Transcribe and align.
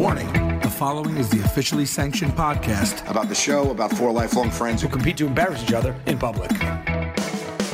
Warning 0.00 0.32
the 0.60 0.70
following 0.70 1.18
is 1.18 1.28
the 1.28 1.40
officially 1.40 1.84
sanctioned 1.84 2.32
podcast 2.32 3.06
about 3.06 3.28
the 3.28 3.34
show 3.34 3.70
about 3.70 3.92
four 3.92 4.10
lifelong 4.10 4.50
friends 4.50 4.80
who 4.80 4.88
who 4.88 4.88
compete 4.88 5.18
to 5.18 5.26
embarrass 5.26 5.62
each 5.62 5.74
other 5.74 5.94
in 6.06 6.18
public. 6.18 6.50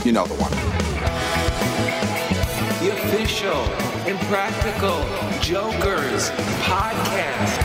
you 0.05 0.11
know 0.11 0.27
the 0.27 0.35
one. 0.35 0.51
The 2.81 2.91
official 2.91 3.63
Impractical 4.13 5.05
Jokers 5.41 6.31
podcast. 6.67 7.63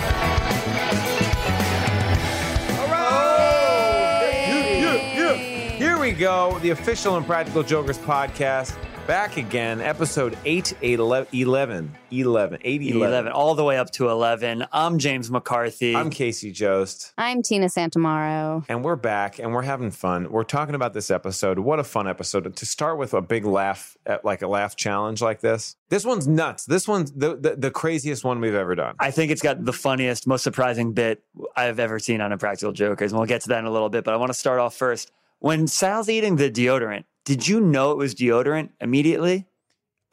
Here 5.79 5.97
we 5.97 6.11
go, 6.11 6.59
the 6.59 6.69
official 6.69 7.17
Impractical 7.17 7.63
Jokers 7.63 7.97
podcast. 7.97 8.75
Back 9.07 9.35
again, 9.35 9.81
episode 9.81 10.37
8, 10.45 10.73
11, 10.83 11.27
11, 11.33 11.95
11, 12.11 12.59
8, 12.63 12.81
11. 12.81 13.01
11, 13.01 13.31
all 13.33 13.55
the 13.55 13.63
way 13.63 13.77
up 13.77 13.89
to 13.91 14.07
11. 14.09 14.65
I'm 14.71 14.99
James 14.99 15.29
McCarthy. 15.29 15.95
I'm 15.95 16.09
Casey 16.09 16.51
Jost, 16.51 17.11
I'm 17.17 17.41
Tina 17.41 17.65
Santamaro. 17.65 18.63
and 18.69 18.85
we're 18.85 18.95
back 18.95 19.39
and 19.39 19.53
we're 19.53 19.63
having 19.63 19.91
fun. 19.91 20.31
We're 20.31 20.43
talking 20.43 20.75
about 20.75 20.93
this 20.93 21.11
episode. 21.11 21.59
What 21.59 21.79
a 21.79 21.83
fun 21.83 22.07
episode. 22.07 22.55
To 22.55 22.65
start 22.65 22.97
with 22.97 23.13
a 23.13 23.21
big 23.21 23.43
laugh, 23.43 23.97
at 24.05 24.23
like 24.23 24.43
a 24.43 24.47
laugh 24.47 24.77
challenge 24.77 25.21
like 25.21 25.41
this. 25.41 25.75
This 25.89 26.05
one's 26.05 26.27
nuts. 26.27 26.65
This 26.65 26.87
one's 26.87 27.11
the, 27.11 27.35
the, 27.35 27.55
the 27.57 27.71
craziest 27.71 28.23
one 28.23 28.39
we've 28.39 28.55
ever 28.55 28.75
done. 28.75 28.95
I 28.99 29.11
think 29.11 29.31
it's 29.31 29.41
got 29.41 29.65
the 29.65 29.73
funniest, 29.73 30.25
most 30.25 30.43
surprising 30.43 30.93
bit 30.93 31.21
I've 31.57 31.79
ever 31.79 31.99
seen 31.99 32.21
on 32.21 32.31
Impractical 32.31 32.71
Jokers. 32.71 33.11
And 33.11 33.19
we'll 33.19 33.27
get 33.27 33.41
to 33.41 33.49
that 33.49 33.59
in 33.59 33.65
a 33.65 33.71
little 33.71 33.89
bit. 33.89 34.05
But 34.05 34.13
I 34.13 34.17
want 34.17 34.29
to 34.29 34.37
start 34.37 34.59
off 34.59 34.75
first. 34.75 35.11
When 35.39 35.67
Sal's 35.67 36.07
eating 36.07 36.35
the 36.35 36.51
deodorant, 36.51 37.03
did 37.25 37.47
you 37.47 37.59
know 37.61 37.91
it 37.91 37.97
was 37.97 38.15
deodorant 38.15 38.69
immediately? 38.79 39.47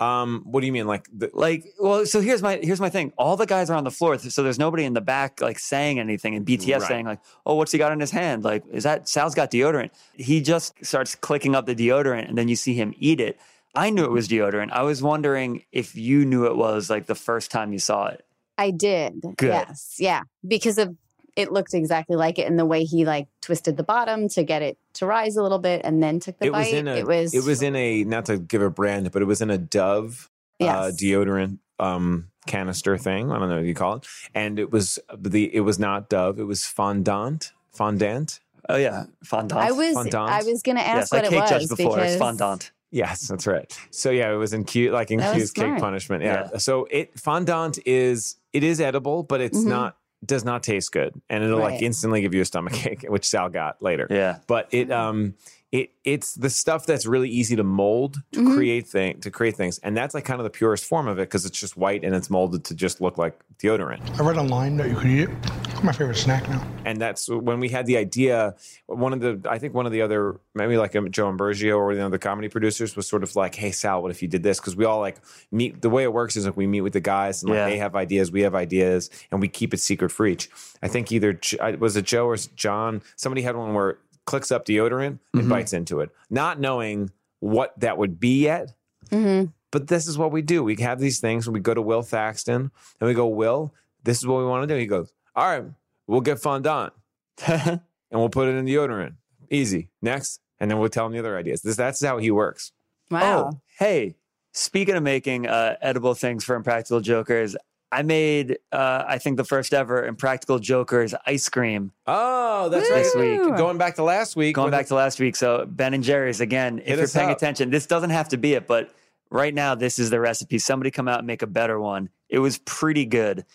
Um, 0.01 0.43
what 0.45 0.61
do 0.61 0.67
you 0.67 0.73
mean? 0.73 0.87
Like, 0.87 1.09
the, 1.13 1.29
Like, 1.35 1.65
well, 1.81 2.07
so 2.07 2.21
here's 2.21 2.41
my 2.41 2.59
here's 2.63 2.81
my 2.81 2.89
thing. 2.89 3.13
All 3.19 3.37
the 3.37 3.47
guys 3.47 3.69
are 3.69 3.77
on 3.77 3.83
the 3.83 3.91
floor, 3.91 4.17
so 4.17 4.45
there's 4.45 4.59
nobody 4.59 4.85
in 4.85 4.93
the 4.93 5.01
back 5.01 5.41
like 5.41 5.59
saying 5.59 5.99
anything, 5.99 6.37
and 6.37 6.47
BTS 6.47 6.81
Right. 6.81 6.89
saying 6.89 7.07
like, 7.07 7.19
"Oh, 7.45 7.57
what's 7.57 7.73
he 7.73 7.79
got 7.79 7.91
in 7.91 7.99
his 7.99 8.13
hand? 8.13 8.45
Like, 8.45 8.63
is 8.71 8.85
that 8.85 9.09
Sal's 9.09 9.35
got 9.35 9.51
deodorant?" 9.51 9.91
He 10.15 10.41
just 10.41 10.75
starts 10.85 11.17
clicking 11.17 11.57
up 11.57 11.67
the 11.67 11.75
deodorant, 11.75 12.29
and 12.29 12.39
then 12.39 12.47
you 12.47 12.55
see 12.55 12.75
him 12.75 12.95
eat 12.99 13.21
it. 13.21 13.41
I 13.75 13.91
knew 13.91 14.05
it 14.05 14.13
was 14.13 14.29
deodorant. 14.29 14.71
I 14.71 14.83
was 14.83 15.03
wondering 15.03 15.65
if 15.73 15.97
you 15.97 16.25
knew 16.25 16.47
it 16.47 16.57
was 16.57 16.89
like 16.89 17.07
the 17.07 17.15
first 17.17 17.51
time 17.51 17.73
you 17.73 17.81
saw 17.81 18.07
it. 18.07 18.25
I 18.57 18.71
did. 18.71 19.21
Good. 19.37 19.49
Yes. 19.49 19.97
Yeah. 19.99 20.23
Because 20.47 20.79
of 20.79 20.97
it 21.39 21.53
looked 21.53 21.73
exactly 21.73 22.17
like 22.17 22.39
it 22.39 22.47
and 22.49 22.59
the 22.59 22.67
way 22.67 22.85
he 22.85 23.05
like 23.05 23.29
twisted 23.41 23.77
the 23.77 23.83
bottom 23.85 24.29
to 24.29 24.43
get 24.43 24.61
it 24.61 24.77
to 24.95 25.07
rise 25.07 25.37
a 25.37 25.43
little 25.43 25.59
bit 25.61 25.81
and 25.85 26.03
then 26.03 26.19
took 26.21 26.37
the 26.39 26.47
it 26.47 26.53
bite. 26.53 26.59
was 26.59 26.73
in 26.73 26.89
a, 26.89 26.95
it 26.97 27.07
was 27.07 27.33
it 27.35 27.45
was 27.45 27.63
in 27.63 27.77
a, 27.77 28.05
not 28.05 28.25
to 28.27 28.39
give 28.39 28.61
a 28.61 28.71
brand, 28.71 29.11
but 29.13 29.23
it 29.23 29.27
was 29.27 29.41
in 29.41 29.51
a 29.51 29.59
Dove 29.59 30.31
uh, 30.61 30.91
deodorant 30.91 31.59
um 31.79 32.29
canister 32.47 32.99
thing. 32.99 33.31
I 33.31 33.39
don't 33.39 33.49
know 33.49 33.57
what 33.57 33.65
you 33.65 33.75
call 33.75 33.97
it. 33.97 34.07
And 34.35 34.59
it 34.59 34.73
was 34.73 34.99
the 35.17 35.55
it 35.55 35.61
was 35.61 35.79
not 35.79 36.09
Dove. 36.09 36.39
It 36.41 36.45
was 36.45 36.65
fondant. 36.67 37.53
Fondant. 37.73 38.41
Oh 38.69 38.77
yeah, 38.77 39.05
fondant. 39.23 39.61
I 39.61 39.71
was 39.73 39.95
fondant. 39.95 40.29
I 40.31 40.43
was 40.43 40.63
gonna 40.63 40.81
yes, 40.81 41.05
ask 41.05 41.15
I 41.15 41.17
what 41.19 41.25
it 41.27 41.31
cake 41.31 41.41
was 41.41 41.51
judged 41.51 41.69
before. 41.69 41.97
because 41.97 42.13
It's 42.13 42.19
fondant. 42.21 42.73
Yes, 42.91 43.29
that's 43.29 43.47
right. 43.47 43.79
So 43.91 44.11
yeah, 44.11 44.33
it 44.33 44.37
was 44.37 44.53
in 44.53 44.65
cute 44.65 44.93
like 44.93 45.11
in 45.11 45.21
cute 45.21 45.55
cake 45.55 45.79
punishment. 45.79 46.25
Yeah. 46.25 46.49
Yeah. 46.53 46.59
So 46.59 46.89
it 46.91 47.19
fondant 47.19 47.79
is 47.87 48.37
it 48.53 48.65
is 48.65 48.81
edible, 48.81 49.23
but 49.23 49.41
it's 49.41 49.59
Mhm. 49.59 49.69
not 49.69 49.97
does 50.25 50.45
not 50.45 50.63
taste 50.63 50.93
good. 50.93 51.21
And 51.29 51.45
it'll 51.45 51.61
like 51.61 51.83
instantly 51.83 52.21
give 52.21 52.35
you 52.35 52.43
a 52.43 52.45
stomach 52.45 52.87
ache, 52.87 53.05
which 53.09 53.27
Sal 53.27 53.49
got 53.49 53.81
later. 53.83 54.07
Yeah. 54.11 54.39
But 54.47 54.69
it 54.73 54.91
um 54.91 55.35
it 55.71 55.91
it's 56.05 56.33
the 56.35 56.49
stuff 56.49 56.87
that's 56.87 57.05
really 57.05 57.29
easy 57.29 57.55
to 57.55 57.63
mold 57.63 58.17
to 58.33 58.41
Mhm. 58.41 58.55
create 58.55 58.87
thing 58.87 59.21
to 59.21 59.31
create 59.31 59.55
things. 59.55 59.79
And 59.81 59.95
that's 59.95 60.15
like 60.15 60.25
kind 60.25 60.41
of 60.41 60.45
the 60.45 60.51
purest 60.51 60.85
form 60.87 61.07
of 61.07 61.19
it 61.19 61.23
because 61.29 61.45
it's 61.45 61.59
just 61.61 61.77
white 61.77 62.05
and 62.05 62.15
it's 62.15 62.31
molded 62.31 62.65
to 62.65 62.75
just 62.75 63.03
look 63.03 63.19
like 63.19 63.39
deodorant. 63.59 64.01
I 64.19 64.25
read 64.27 64.39
online 64.39 64.79
that 64.79 64.89
you 64.89 64.97
could 64.97 65.07
eat 65.11 65.21
it. 65.25 65.31
It's 65.69 65.83
my 65.83 65.93
favorite 65.93 66.17
snack 66.17 66.49
now. 66.49 66.67
and 66.87 66.99
that's 66.99 67.29
when 67.29 67.61
we 67.61 67.69
had 67.69 67.85
the 67.85 67.99
idea. 67.99 68.55
One 68.87 69.13
of 69.13 69.21
the, 69.21 69.41
I 69.49 69.59
think 69.59 69.75
one 69.75 69.85
of 69.85 69.93
the 69.93 70.01
other, 70.01 70.41
maybe 70.55 70.79
like 70.79 70.97
um, 70.97 71.11
Joe 71.11 71.29
Ambrosio 71.29 71.77
or 71.77 71.95
the 71.95 72.03
other 72.05 72.17
comedy 72.17 72.49
producers 72.49 72.97
was 72.97 73.07
sort 73.07 73.23
of 73.23 73.37
like, 73.37 73.55
"Hey 73.55 73.71
Sal, 73.71 74.01
what 74.01 74.11
if 74.11 74.23
you 74.23 74.29
did 74.29 74.43
this?" 74.43 74.59
Because 74.59 74.75
we 74.75 74.87
all 74.87 75.01
like 75.01 75.19
meet. 75.53 75.83
The 75.83 75.91
way 75.91 76.03
it 76.05 76.13
works 76.15 76.35
is 76.37 76.47
like 76.47 76.57
we 76.57 76.67
meet 76.67 76.81
with 76.81 76.95
the 76.95 77.01
guys, 77.01 77.43
and 77.43 77.51
like 77.51 77.59
Yeah. 77.59 77.69
they 77.69 77.77
have 77.77 77.95
ideas, 77.95 78.33
we 78.33 78.41
have 78.41 78.55
ideas, 78.55 79.11
and 79.31 79.41
we 79.43 79.49
keep 79.49 79.75
it 79.75 79.81
secret 79.81 80.11
for 80.11 80.27
each. 80.27 80.49
I 80.83 80.89
think 80.89 81.13
either 81.13 81.39
was 81.79 81.97
it 81.97 82.07
Joe 82.07 82.27
or 82.27 82.37
John. 82.57 83.03
Somebody 83.17 83.43
had 83.43 83.55
one 83.55 83.75
where 83.75 83.91
it 83.91 83.99
clicks 84.29 84.53
up 84.53 84.65
deodorant 84.67 85.19
and 85.33 85.43
Mhm. 85.45 85.49
bites 85.49 85.73
into 85.73 86.01
it, 86.01 86.11
not 86.29 86.61
knowing 86.61 87.11
what 87.41 87.73
that 87.81 87.97
would 87.97 88.21
be 88.21 88.43
yet. 88.43 88.75
Mhm. 89.11 89.53
But 89.71 89.89
this 89.89 90.07
is 90.07 90.19
what 90.19 90.33
we 90.33 90.43
do. 90.43 90.63
We 90.63 90.77
have 90.77 91.01
these 91.01 91.19
things 91.21 91.47
when 91.47 91.55
we 91.55 91.61
go 91.61 91.73
to 91.75 91.81
Will 91.83 92.03
Thaxton 92.03 92.71
and 93.01 93.09
we 93.09 93.15
go, 93.15 93.27
Will, 93.27 93.73
this 94.05 94.19
is 94.19 94.27
what 94.27 94.39
we 94.39 94.45
want 94.45 94.69
to 94.69 94.75
do. 94.75 94.79
He 94.79 94.87
goes, 94.87 95.13
All 95.35 95.47
right, 95.47 95.65
we'll 96.07 96.21
get 96.21 96.41
fondant 96.41 96.93
and 97.47 97.81
we'll 98.11 98.29
put 98.29 98.49
it 98.49 98.55
in 98.57 98.67
deodorant. 98.67 99.15
Easy. 99.51 99.89
Next. 100.03 100.41
And 100.61 100.71
then 100.71 100.79
we'll 100.79 100.89
tell 100.89 101.07
him 101.07 101.13
the 101.13 101.19
other 101.21 101.37
ideas. 101.39 101.63
This 101.63 101.77
that's 101.77 102.05
how 102.05 102.19
he 102.19 102.31
works. 102.31 102.73
Wow. 103.11 103.51
Oh, 103.53 103.61
hey, 103.79 104.17
speaking 104.53 104.97
of 104.97 105.03
making 105.03 105.47
uh, 105.47 105.77
edible 105.81 106.15
things 106.15 106.45
for 106.45 106.55
Impractical 106.57 107.01
Jokers, 107.01 107.57
I 107.91 108.03
made, 108.03 108.59
uh, 108.71 109.05
I 109.07 109.19
think, 109.19 109.37
the 109.39 109.45
first 109.45 109.73
ever 109.73 110.05
Impractical 110.05 110.59
Jokers 110.59 111.15
ice 111.27 111.49
cream 111.49 111.93
Oh, 112.07 112.69
that's 112.69 112.89
this 112.89 113.15
right. 113.17 113.39
week. 113.49 113.57
Going 113.57 113.79
back 113.79 113.95
to 113.97 114.03
last 114.03 114.37
week. 114.37 114.55
Going 114.55 114.67
with 114.67 114.73
back 114.73 114.87
to 114.89 114.95
last 114.95 115.19
week. 115.19 115.37
So, 115.37 115.65
Ben 115.67 115.95
and 115.95 116.05
Jerry's, 116.05 116.41
again, 116.41 116.79
Hit 116.79 116.89
if 116.89 116.99
you're 116.99 117.09
paying 117.09 117.31
up. 117.31 117.37
attention, 117.39 117.71
this 117.71 117.87
doesn't 117.87 118.11
have 118.11 118.29
to 118.31 118.37
be 118.37 118.53
it, 118.55 118.67
but 118.67 118.95
right 119.31 119.55
now, 119.55 119.75
this 119.75 119.99
is 119.99 120.11
the 120.11 120.21
recipe. 120.21 120.59
Somebody 120.59 120.91
come 120.91 121.09
out 121.09 121.19
and 121.19 121.27
make 121.27 121.41
a 121.43 121.47
better 121.47 121.81
one. 121.81 122.11
It 122.29 122.41
was 122.41 122.59
pretty 122.59 123.07
good. 123.07 123.47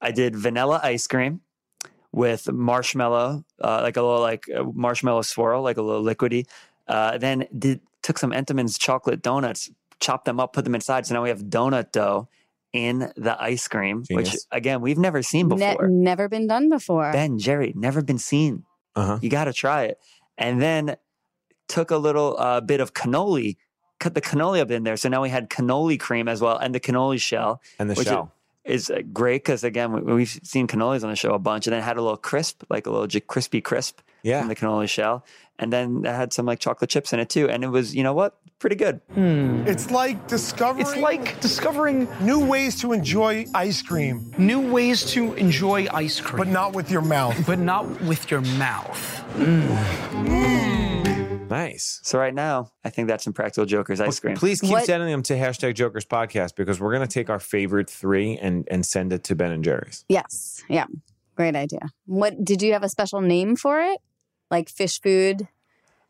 I 0.00 0.10
did 0.10 0.34
vanilla 0.36 0.80
ice 0.82 1.06
cream 1.06 1.42
with 2.12 2.50
marshmallow, 2.50 3.44
uh, 3.62 3.80
like 3.82 3.96
a 3.96 4.02
little 4.02 4.20
like 4.20 4.46
a 4.54 4.64
marshmallow 4.64 5.22
swirl, 5.22 5.62
like 5.62 5.76
a 5.76 5.82
little 5.82 6.02
liquidy. 6.02 6.46
Uh, 6.88 7.18
then 7.18 7.46
did 7.58 7.80
took 8.02 8.18
some 8.18 8.32
Entenmann's 8.32 8.76
chocolate 8.78 9.22
donuts, 9.22 9.70
chopped 10.00 10.24
them 10.24 10.40
up, 10.40 10.52
put 10.52 10.64
them 10.64 10.74
inside. 10.74 11.06
So 11.06 11.14
now 11.14 11.22
we 11.22 11.28
have 11.28 11.42
donut 11.44 11.92
dough 11.92 12.28
in 12.72 13.12
the 13.16 13.36
ice 13.40 13.68
cream, 13.68 14.04
which 14.10 14.34
again 14.50 14.80
we've 14.80 14.98
never 14.98 15.22
seen 15.22 15.48
Ne- 15.48 15.56
before. 15.56 15.88
never 15.88 16.28
been 16.28 16.46
done 16.46 16.68
before. 16.68 17.12
Ben, 17.12 17.38
Jerry, 17.38 17.72
never 17.76 18.02
been 18.02 18.18
seen. 18.18 18.64
Uh-huh. 18.96 19.18
You 19.20 19.30
got 19.30 19.44
to 19.44 19.52
try 19.52 19.84
it. 19.84 19.98
And 20.38 20.60
then 20.60 20.96
took 21.68 21.90
a 21.90 21.96
little 21.96 22.36
uh, 22.38 22.60
bit 22.60 22.80
of 22.80 22.94
cannoli, 22.94 23.56
cut 24.00 24.14
the 24.14 24.20
cannoli 24.20 24.60
up 24.60 24.70
in 24.70 24.82
there. 24.84 24.96
So 24.96 25.08
now 25.08 25.22
we 25.22 25.28
had 25.28 25.48
cannoli 25.50 25.98
cream 25.98 26.28
as 26.28 26.40
well, 26.40 26.56
and 26.56 26.74
the 26.74 26.80
cannoli 26.80 27.20
shell 27.20 27.60
and 27.78 27.90
the 27.90 27.94
which 27.94 28.08
shell. 28.08 28.32
Is 28.64 28.90
uh, 28.90 29.00
great 29.12 29.42
because 29.44 29.64
again 29.64 29.92
we, 29.92 30.00
we've 30.14 30.40
seen 30.42 30.66
cannolis 30.66 31.02
on 31.02 31.10
the 31.10 31.16
show 31.16 31.32
a 31.34 31.38
bunch, 31.38 31.66
and 31.66 31.72
then 31.72 31.80
it 31.80 31.84
had 31.84 31.96
a 31.96 32.02
little 32.02 32.16
crisp, 32.16 32.62
like 32.70 32.86
a 32.86 32.90
little 32.90 33.06
j- 33.06 33.20
crispy 33.20 33.60
crisp 33.60 34.00
Yeah. 34.22 34.40
from 34.40 34.48
the 34.48 34.56
cannoli 34.56 34.88
shell, 34.88 35.24
and 35.58 35.72
then 35.72 36.02
it 36.04 36.12
had 36.14 36.32
some 36.32 36.46
like 36.46 36.58
chocolate 36.60 36.90
chips 36.90 37.12
in 37.12 37.20
it 37.20 37.28
too, 37.28 37.48
and 37.48 37.64
it 37.64 37.68
was 37.68 37.94
you 37.94 38.02
know 38.02 38.14
what, 38.14 38.38
pretty 38.58 38.76
good. 38.76 39.00
Hmm. 39.14 39.64
It's 39.66 39.90
like 39.90 40.28
discovering 40.28 40.86
It's 40.86 40.96
like 40.96 41.40
discovering 41.40 42.06
new 42.20 42.38
ways 42.46 42.80
to 42.82 42.92
enjoy 42.92 43.46
ice 43.54 43.82
cream, 43.82 44.32
new 44.38 44.60
ways 44.72 45.04
to 45.12 45.34
enjoy 45.34 45.88
ice 45.92 46.20
cream, 46.20 46.38
but 46.38 46.48
not 46.48 46.72
with 46.72 46.90
your 46.90 47.02
mouth. 47.02 47.36
but 47.46 47.58
not 47.58 47.84
with 48.02 48.30
your 48.30 48.42
mouth. 48.42 49.18
Hmm. 49.34 49.62
Hmm. 50.26 51.01
Nice. 51.52 52.00
So 52.02 52.18
right 52.18 52.34
now, 52.34 52.70
I 52.84 52.90
think 52.90 53.08
that's 53.08 53.26
Impractical 53.26 53.66
Jokers 53.66 54.00
ice 54.00 54.18
cream. 54.20 54.36
Please 54.36 54.60
keep 54.60 54.70
What- 54.70 54.86
sending 54.86 55.08
them 55.10 55.22
to 55.24 55.34
hashtag 55.34 55.74
Jokers 55.74 56.04
Podcast 56.06 56.56
because 56.56 56.80
we're 56.80 56.92
going 56.94 57.06
to 57.06 57.12
take 57.12 57.28
our 57.30 57.38
favorite 57.38 57.90
three 57.90 58.36
and, 58.38 58.66
and 58.70 58.84
send 58.86 59.12
it 59.12 59.24
to 59.24 59.34
Ben 59.34 59.52
and 59.52 59.62
Jerry's. 59.62 60.04
Yes. 60.08 60.62
Yeah. 60.68 60.86
Great 61.36 61.54
idea. 61.54 61.90
What 62.06 62.42
did 62.44 62.62
you 62.62 62.72
have 62.72 62.82
a 62.82 62.88
special 62.88 63.20
name 63.20 63.56
for 63.56 63.80
it? 63.82 63.98
Like 64.50 64.68
fish 64.68 65.00
food? 65.00 65.46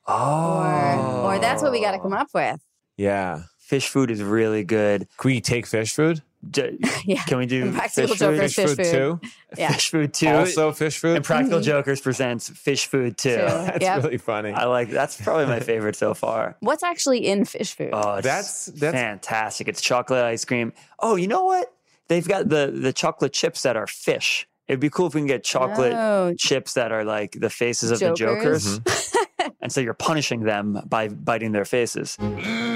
Oh, 0.06 1.22
Or 1.24 1.34
or 1.34 1.38
that's 1.38 1.62
what 1.62 1.72
we 1.72 1.80
got 1.80 1.92
to 1.92 1.98
come 1.98 2.12
up 2.12 2.28
with. 2.34 2.60
Yeah. 2.96 3.42
Fish 3.58 3.88
food 3.88 4.10
is 4.10 4.22
really 4.22 4.64
good. 4.64 5.06
Can 5.18 5.28
we 5.30 5.40
take 5.40 5.66
fish 5.66 5.94
food? 5.94 6.22
J- 6.50 6.76
Yeah. 7.04 7.22
Can 7.24 7.38
we 7.38 7.46
do 7.46 7.62
Impractical 7.66 8.08
fish 8.08 8.18
food? 8.18 8.34
Jokers. 8.36 8.54
Fish 8.54 8.76
food. 8.76 8.84
too? 8.84 9.20
Yeah. 9.56 9.72
Fish 9.72 9.90
food 9.90 10.14
too. 10.14 10.28
Also 10.28 10.72
fish 10.72 10.98
food? 10.98 11.16
Impractical 11.16 11.60
Jokers 11.60 12.00
presents 12.00 12.48
fish 12.48 12.86
food 12.86 13.16
too. 13.16 13.30
Two. 13.36 13.36
That's 13.46 13.80
Yep. 13.82 14.02
really 14.04 14.18
funny. 14.18 14.50
I 14.52 14.64
like 14.64 14.90
that's 14.90 15.20
probably 15.20 15.46
my 15.46 15.60
favorite 15.60 15.94
so 15.96 16.14
far. 16.14 16.56
What's 16.60 16.82
actually 16.82 17.26
in 17.26 17.44
fish 17.44 17.74
food? 17.74 17.90
Oh, 17.92 18.14
it's 18.14 18.24
That's- 18.24 18.66
that's- 18.74 18.92
fantastic. 19.00 19.68
It's 19.68 19.80
chocolate 19.80 20.24
ice 20.24 20.44
cream. 20.44 20.72
Oh, 20.98 21.16
you 21.16 21.28
know 21.28 21.44
what? 21.44 21.72
They've 22.08 22.26
got 22.26 22.48
the 22.48 22.72
the 22.74 22.92
chocolate 22.92 23.32
chips 23.32 23.62
that 23.62 23.76
are 23.76 23.86
fish. 23.86 24.48
It'd 24.68 24.80
be 24.80 24.90
cool 24.90 25.06
if 25.06 25.14
we 25.14 25.20
can 25.20 25.26
get 25.28 25.44
chocolate 25.44 25.92
Oh. 25.92 26.34
chips 26.38 26.74
that 26.74 26.92
are 26.92 27.04
like 27.04 27.32
the 27.32 27.50
faces 27.50 27.90
of 27.90 28.00
the 28.00 28.14
Jokers? 28.14 28.78
jokers. 28.78 28.80
Mm-hmm. 28.80 29.48
and 29.60 29.72
so 29.72 29.80
you're 29.80 29.92
punishing 29.94 30.42
them 30.44 30.80
by 30.86 31.08
biting 31.08 31.52
their 31.52 31.64
faces. 31.64 32.16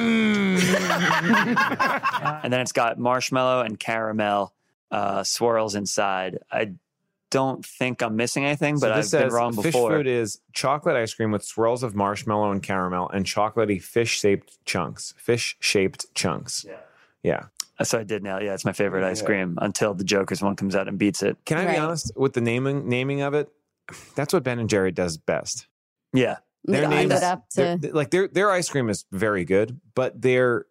and 2.43 2.53
then 2.53 2.61
it's 2.61 2.73
got 2.73 2.99
marshmallow 2.99 3.63
and 3.63 3.79
caramel 3.79 4.55
uh, 4.91 5.23
swirls 5.23 5.75
inside. 5.75 6.39
I 6.51 6.73
don't 7.31 7.65
think 7.65 8.03
I'm 8.03 8.17
missing 8.17 8.45
anything, 8.45 8.77
So 8.79 8.89
but 8.89 8.97
this 8.97 9.13
I've 9.13 9.21
been 9.21 9.31
says 9.31 9.35
wrong 9.37 9.53
fish 9.53 9.65
before. 9.65 9.91
food 9.91 10.07
is 10.07 10.41
chocolate 10.53 10.97
ice 10.97 11.13
cream 11.15 11.33
with 11.33 11.45
swirls 11.45 11.83
of 11.83 11.95
marshmallow 11.95 12.51
and 12.53 12.63
caramel 12.63 13.09
and 13.11 13.25
chocolatey 13.25 13.83
fish 13.83 14.21
shaped 14.21 14.65
chunks. 14.65 15.13
Fish 15.19 15.57
shaped 15.61 16.07
chunks. 16.15 16.65
Yeah. 16.69 16.77
Yeah. 17.23 17.85
so 17.85 17.99
I 17.99 18.05
did 18.05 18.23
now. 18.23 18.39
Yeah, 18.39 18.55
it's 18.55 18.65
my 18.65 18.73
favorite 18.73 19.05
ice 19.05 19.21
cream 19.23 19.59
until 19.61 19.93
the 19.95 20.05
Jokers 20.05 20.41
one 20.41 20.55
comes 20.55 20.77
out 20.77 20.87
and 20.87 20.99
beats 20.99 21.23
it. 21.23 21.37
Can 21.45 21.59
I 21.59 21.73
be 21.73 21.77
honest 21.77 22.13
with 22.17 22.33
the 22.35 22.41
naming 22.41 22.89
naming 22.89 23.23
of 23.23 23.35
it? 23.35 23.49
That's 24.15 24.33
what 24.33 24.45
Ben 24.45 24.59
and 24.61 24.69
Jerry 24.71 24.93
does 24.93 25.17
best. 25.17 25.67
Yeah. 26.13 26.37
Their 26.67 26.83
Leave 26.89 27.09
names, 27.09 27.13
it 27.15 27.23
up 27.23 27.49
their- 27.51 27.79
to 27.79 27.95
like 27.95 28.11
their 28.11 28.29
their 28.29 28.51
ice 28.51 28.69
cream 28.69 28.89
is 28.89 29.05
very 29.13 29.45
good, 29.45 29.81
but 29.95 30.21
their 30.21 30.67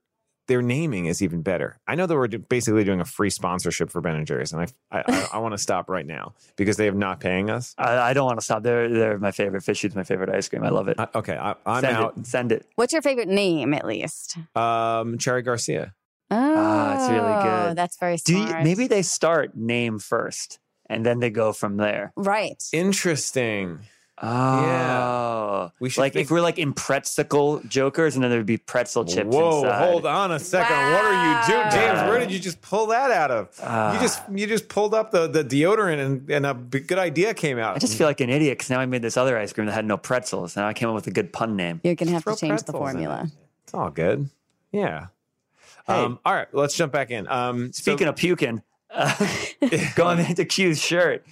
their 0.48 0.62
naming 0.62 1.08
is 1.08 1.24
even 1.24 1.42
better. 1.42 1.80
I 1.88 1.96
know 1.96 2.06
that 2.06 2.16
we're 2.16 2.28
basically 2.28 2.84
doing 2.84 3.02
a 3.02 3.06
free 3.06 3.32
sponsorship 3.32 3.90
for 3.90 4.00
Ben 4.00 4.16
and 4.16 4.28
Jerry's, 4.28 4.54
and 4.54 4.62
I 4.62 4.68
I, 5.00 5.04
I, 5.08 5.28
I 5.34 5.38
want 5.40 5.54
to 5.54 5.58
stop 5.58 5.90
right 5.90 6.06
now 6.06 6.36
because 6.56 6.78
they 6.78 6.86
have 6.86 6.96
not 6.96 7.20
paying 7.20 7.50
us. 7.50 7.74
I, 7.80 7.98
I 7.98 8.14
don't 8.14 8.26
want 8.28 8.38
to 8.40 8.46
stop. 8.46 8.62
They're 8.62 8.88
they're 8.90 9.18
my 9.18 9.32
favorite. 9.32 9.64
Fish 9.64 9.82
food's 9.82 9.96
my 9.96 10.04
favorite 10.04 10.30
ice 10.30 10.48
cream. 10.48 10.64
I 10.64 10.70
love 10.70 10.88
it. 10.88 11.00
I, 11.00 11.08
okay, 11.16 11.36
I, 11.36 11.56
I'm 11.66 11.82
Send 11.82 11.98
out. 11.98 12.18
It. 12.18 12.28
Send 12.28 12.52
it. 12.52 12.68
What's 12.76 12.94
your 12.94 13.02
favorite 13.02 13.28
name 13.28 13.74
at 13.74 13.86
least? 13.88 14.38
Um, 14.56 15.18
Cherry 15.18 15.42
Garcia. 15.42 15.96
Oh, 16.32 16.36
Ah, 16.38 16.94
it's 16.94 17.12
really 17.12 17.44
good. 17.68 17.76
That's 17.78 17.98
very 18.00 18.18
Do 18.18 18.38
you, 18.38 18.48
smart. 18.48 18.64
maybe 18.64 18.88
they 18.88 19.02
start 19.04 19.56
name 19.56 20.00
first 20.00 20.60
and 20.90 21.06
then 21.06 21.20
they 21.20 21.30
go 21.32 21.54
from 21.54 21.78
there. 21.78 22.14
right. 22.16 22.62
Interesting. 22.74 23.80
Oh, 24.22 24.62
yeah. 24.62 25.70
We 25.80 25.90
should 25.90 26.02
like 26.02 26.14
think- 26.14 26.26
if 26.26 26.32
we're 26.32 26.42
like 26.42 26.58
in 26.58 26.74
pretzel 26.74 27.62
jokers, 27.68 28.16
and 28.16 28.24
then 28.24 28.32
there'd 28.32 28.46
be 28.46 28.58
pretzel 28.58 29.04
chips. 29.06 29.28
Whoa, 29.36 29.64
inside. 29.64 29.90
hold 29.90 30.06
on 30.06 30.32
a 30.32 30.40
second. 30.40 30.76
What 30.76 31.04
are 31.06 31.14
you 31.14 31.48
doing, 31.54 31.70
James? 31.72 32.10
Where 32.10 32.20
did 32.20 32.32
you 32.32 32.40
just 32.40 32.62
pull 32.62 32.88
that 32.88 33.12
out 33.12 33.32
of? 33.32 33.50
Ah. 33.62 33.94
you 33.94 34.00
just 34.00 34.22
you 34.34 34.48
just 34.48 34.70
pulled 34.70 34.94
up 34.94 35.12
the, 35.12 35.28
the 35.28 35.44
deodorant 35.44 36.06
and, 36.06 36.30
and 36.30 36.46
a 36.46 36.54
b- 36.54 36.80
good 36.80 36.98
idea 37.00 37.34
came 37.34 37.58
out. 37.60 37.76
I 37.76 37.80
just 37.80 37.98
feel 37.98 38.08
like 38.08 38.22
an 38.22 38.30
idiot 38.30 38.58
because 38.58 38.70
now 38.70 38.80
I 38.80 38.86
made 38.86 39.02
this 39.02 39.18
other 39.18 39.38
ice 39.38 39.52
cream 39.52 39.68
that 39.68 39.74
had 39.74 39.86
no 39.86 39.98
pretzels. 39.98 40.56
Now 40.56 40.68
I 40.68 40.74
came 40.74 40.88
up 40.90 40.96
with 40.96 41.08
a 41.08 41.12
good 41.12 41.34
pun 41.34 41.56
name. 41.56 41.82
You're 41.84 41.96
gonna 41.96 42.12
have 42.12 42.24
to 42.24 42.36
change 42.36 42.64
the 42.64 42.72
pretzels 42.72 42.90
in 42.92 42.94
formula. 43.00 43.28
It's 43.64 43.74
all 43.74 43.90
good. 43.90 44.30
Yeah. 44.72 45.08
Hey. 45.88 45.94
Um, 45.94 46.20
all 46.26 46.34
right, 46.34 46.48
let's 46.54 46.76
jump 46.76 46.92
back 46.94 47.12
in. 47.12 47.28
Um, 47.28 47.72
Speaking 47.74 48.08
of 48.08 48.16
puking, 48.16 48.62
uh, 48.92 49.14
going 49.96 50.20
into 50.20 50.46
Q's 50.46 50.82
shirt, 50.82 51.26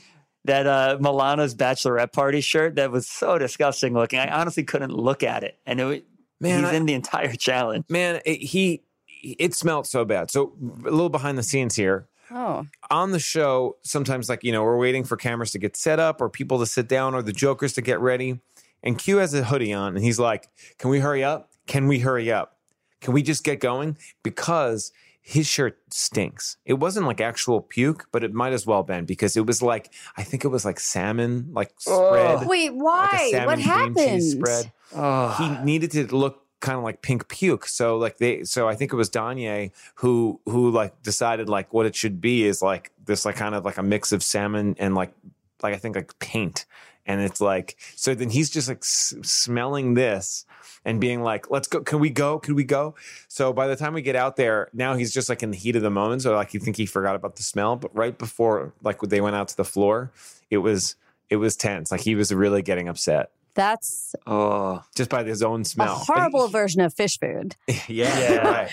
that 0.46 0.68
uh, 0.68 0.98
Milano's 1.00 1.56
bachelorette 1.56 2.12
party 2.14 2.42
shirt 2.42 2.76
that 2.76 2.92
was 2.92 3.08
so 3.08 3.38
disgusting 3.38 3.94
looking. 3.94 4.20
I 4.20 4.30
honestly 4.40 4.64
couldn't 4.64 4.92
look 4.94 5.24
at 5.24 5.44
it, 5.44 5.58
and 5.66 5.80
it, 5.80 5.86
wa- 5.86 5.98
Man, 6.40 6.64
he's 6.64 6.74
I- 6.74 6.76
in 6.76 6.86
the 6.86 6.94
entire 6.94 7.34
challenge. 7.34 7.86
man, 7.90 8.22
it, 8.26 8.38
he 8.42 8.84
it 9.22 9.54
smelled 9.54 9.88
so 9.88 10.04
bad. 10.04 10.30
So 10.32 10.54
a 10.86 10.90
little 10.92 11.10
behind 11.10 11.38
the 11.38 11.44
scenes 11.44 11.76
here. 11.76 12.08
Oh, 12.32 12.66
on 12.90 13.12
the 13.12 13.20
show, 13.20 13.78
sometimes 13.84 14.28
like, 14.28 14.44
you 14.44 14.52
know, 14.52 14.64
we're 14.64 14.78
waiting 14.78 15.04
for 15.04 15.16
cameras 15.18 15.52
to 15.52 15.60
get 15.60 15.78
set 15.78 16.00
up 16.00 16.20
or 16.20 16.30
people 16.30 16.60
to 16.60 16.66
sit 16.66 16.88
down 16.90 17.14
or 17.14 17.22
the 17.22 17.32
jokers 17.32 17.74
to 17.74 17.82
get 17.82 18.00
ready. 18.00 18.40
And 18.82 18.98
Q 18.98 19.18
has 19.18 19.34
a 19.34 19.44
hoodie 19.46 19.72
on 19.72 19.96
and 19.96 20.04
he's 20.04 20.20
like, 20.20 20.50
Can 20.80 20.90
we 20.90 21.00
hurry 21.00 21.24
up? 21.24 21.52
Can 21.68 21.88
we 21.88 22.00
hurry 22.00 22.32
up? 22.32 22.58
Can 23.02 23.14
we 23.14 23.22
just 23.22 23.44
get 23.44 23.60
going? 23.60 23.98
Because 24.24 24.92
his 25.26 25.48
shirt 25.48 25.80
stinks. 25.90 26.58
It 26.66 26.74
wasn't 26.74 27.08
like 27.08 27.22
actual 27.22 27.62
puke, 27.62 28.08
but 28.12 28.24
it 28.24 28.34
might 28.34 28.52
as 28.54 28.68
well 28.68 28.84
been 28.84 29.06
because 29.06 29.38
it 29.38 29.46
was 29.46 29.62
like 29.62 29.92
I 30.18 30.24
think 30.24 30.44
it 30.44 30.50
was 30.50 30.66
like 30.66 30.80
salmon, 30.80 31.48
like 31.54 31.72
spread. 31.78 32.46
wait, 32.46 32.70
like 32.70 32.72
a 32.72 32.84
why? 32.84 33.30
salmon 33.32 33.48
what 33.48 33.60
happened? 33.60 34.24
spread 34.24 34.72
Oh, 34.96 35.30
he 35.38 35.66
needed 35.66 35.92
to 35.92 36.16
look 36.16 36.42
kind 36.60 36.78
of 36.78 36.84
like 36.84 37.02
pink 37.02 37.28
puke. 37.28 37.66
So 37.66 37.98
like 37.98 38.18
they 38.18 38.44
so 38.44 38.68
I 38.68 38.76
think 38.76 38.94
it 38.94 38.96
was 38.96 39.10
Danye 39.10 39.72
who 39.96 40.40
who 40.46 40.72
like 40.72 41.02
decided 41.02 41.50
like 41.50 41.74
what 41.74 41.86
it 41.86 41.96
should 41.96 42.22
be 42.22 42.46
is 42.46 42.62
like 42.62 42.92
this 43.06 43.26
like 43.26 43.36
kind 43.36 43.56
of 43.56 43.66
like 43.66 43.78
a 43.78 43.84
mix 43.84 44.12
of 44.12 44.24
salmon 44.24 44.76
and 44.78 44.94
like 44.94 45.14
like 45.62 45.74
I 45.74 45.78
think 45.78 45.96
like 45.96 46.18
paint. 46.20 46.66
And 47.06 47.22
it's 47.22 47.42
like 47.42 47.78
so 47.96 48.16
then 48.16 48.30
he's 48.30 48.50
just 48.50 48.68
like 48.68 48.78
s- 48.80 49.14
smelling 49.24 49.94
this 49.94 50.46
and 50.86 51.00
being 51.02 51.22
like, 51.22 51.50
"Let's 51.52 51.68
go. 51.68 51.82
Can 51.82 52.00
we 52.00 52.10
go? 52.10 52.40
Can 52.40 52.56
we 52.56 52.64
go?" 52.64 52.96
So 53.28 53.52
by 53.54 53.68
the 53.68 53.76
time 53.76 53.94
we 53.94 54.02
get 54.02 54.16
out 54.16 54.36
there, 54.38 54.70
now 54.74 54.96
he's 54.96 55.14
just 55.14 55.28
like 55.30 55.44
in 55.44 55.52
the 55.52 55.58
heat 55.58 55.76
of 55.76 55.82
the 55.82 55.90
moment. 55.90 56.22
So 56.22 56.34
like 56.36 56.54
you 56.54 56.60
think 56.60 56.78
he 56.78 56.86
forgot 56.86 57.16
about 57.16 57.36
the 57.36 57.44
smell, 57.44 57.76
but 57.76 57.94
right 57.96 58.18
before 58.18 58.74
like 58.84 59.00
they 59.02 59.20
went 59.22 59.36
out 59.36 59.50
to 59.50 59.58
the 59.58 59.66
floor, 59.66 60.12
it 60.50 60.58
was 60.60 60.96
it 61.30 61.38
was 61.38 61.56
tense. 61.56 61.92
Like 61.92 62.02
he 62.02 62.16
was 62.16 62.34
really 62.34 62.62
getting 62.62 62.88
upset 62.88 63.32
That's 63.54 64.16
oh, 64.28 64.84
just 64.96 65.10
by 65.10 65.24
his 65.24 65.42
own 65.44 65.64
smell. 65.64 65.98
a 66.02 66.04
smell. 66.06 66.18
horrible 66.18 66.48
version 66.60 66.82
of 66.82 66.94
fish 66.94 67.18
food. 67.20 67.56
yeah, 67.68 67.78
Yeah. 67.88 68.36
right. 68.48 68.72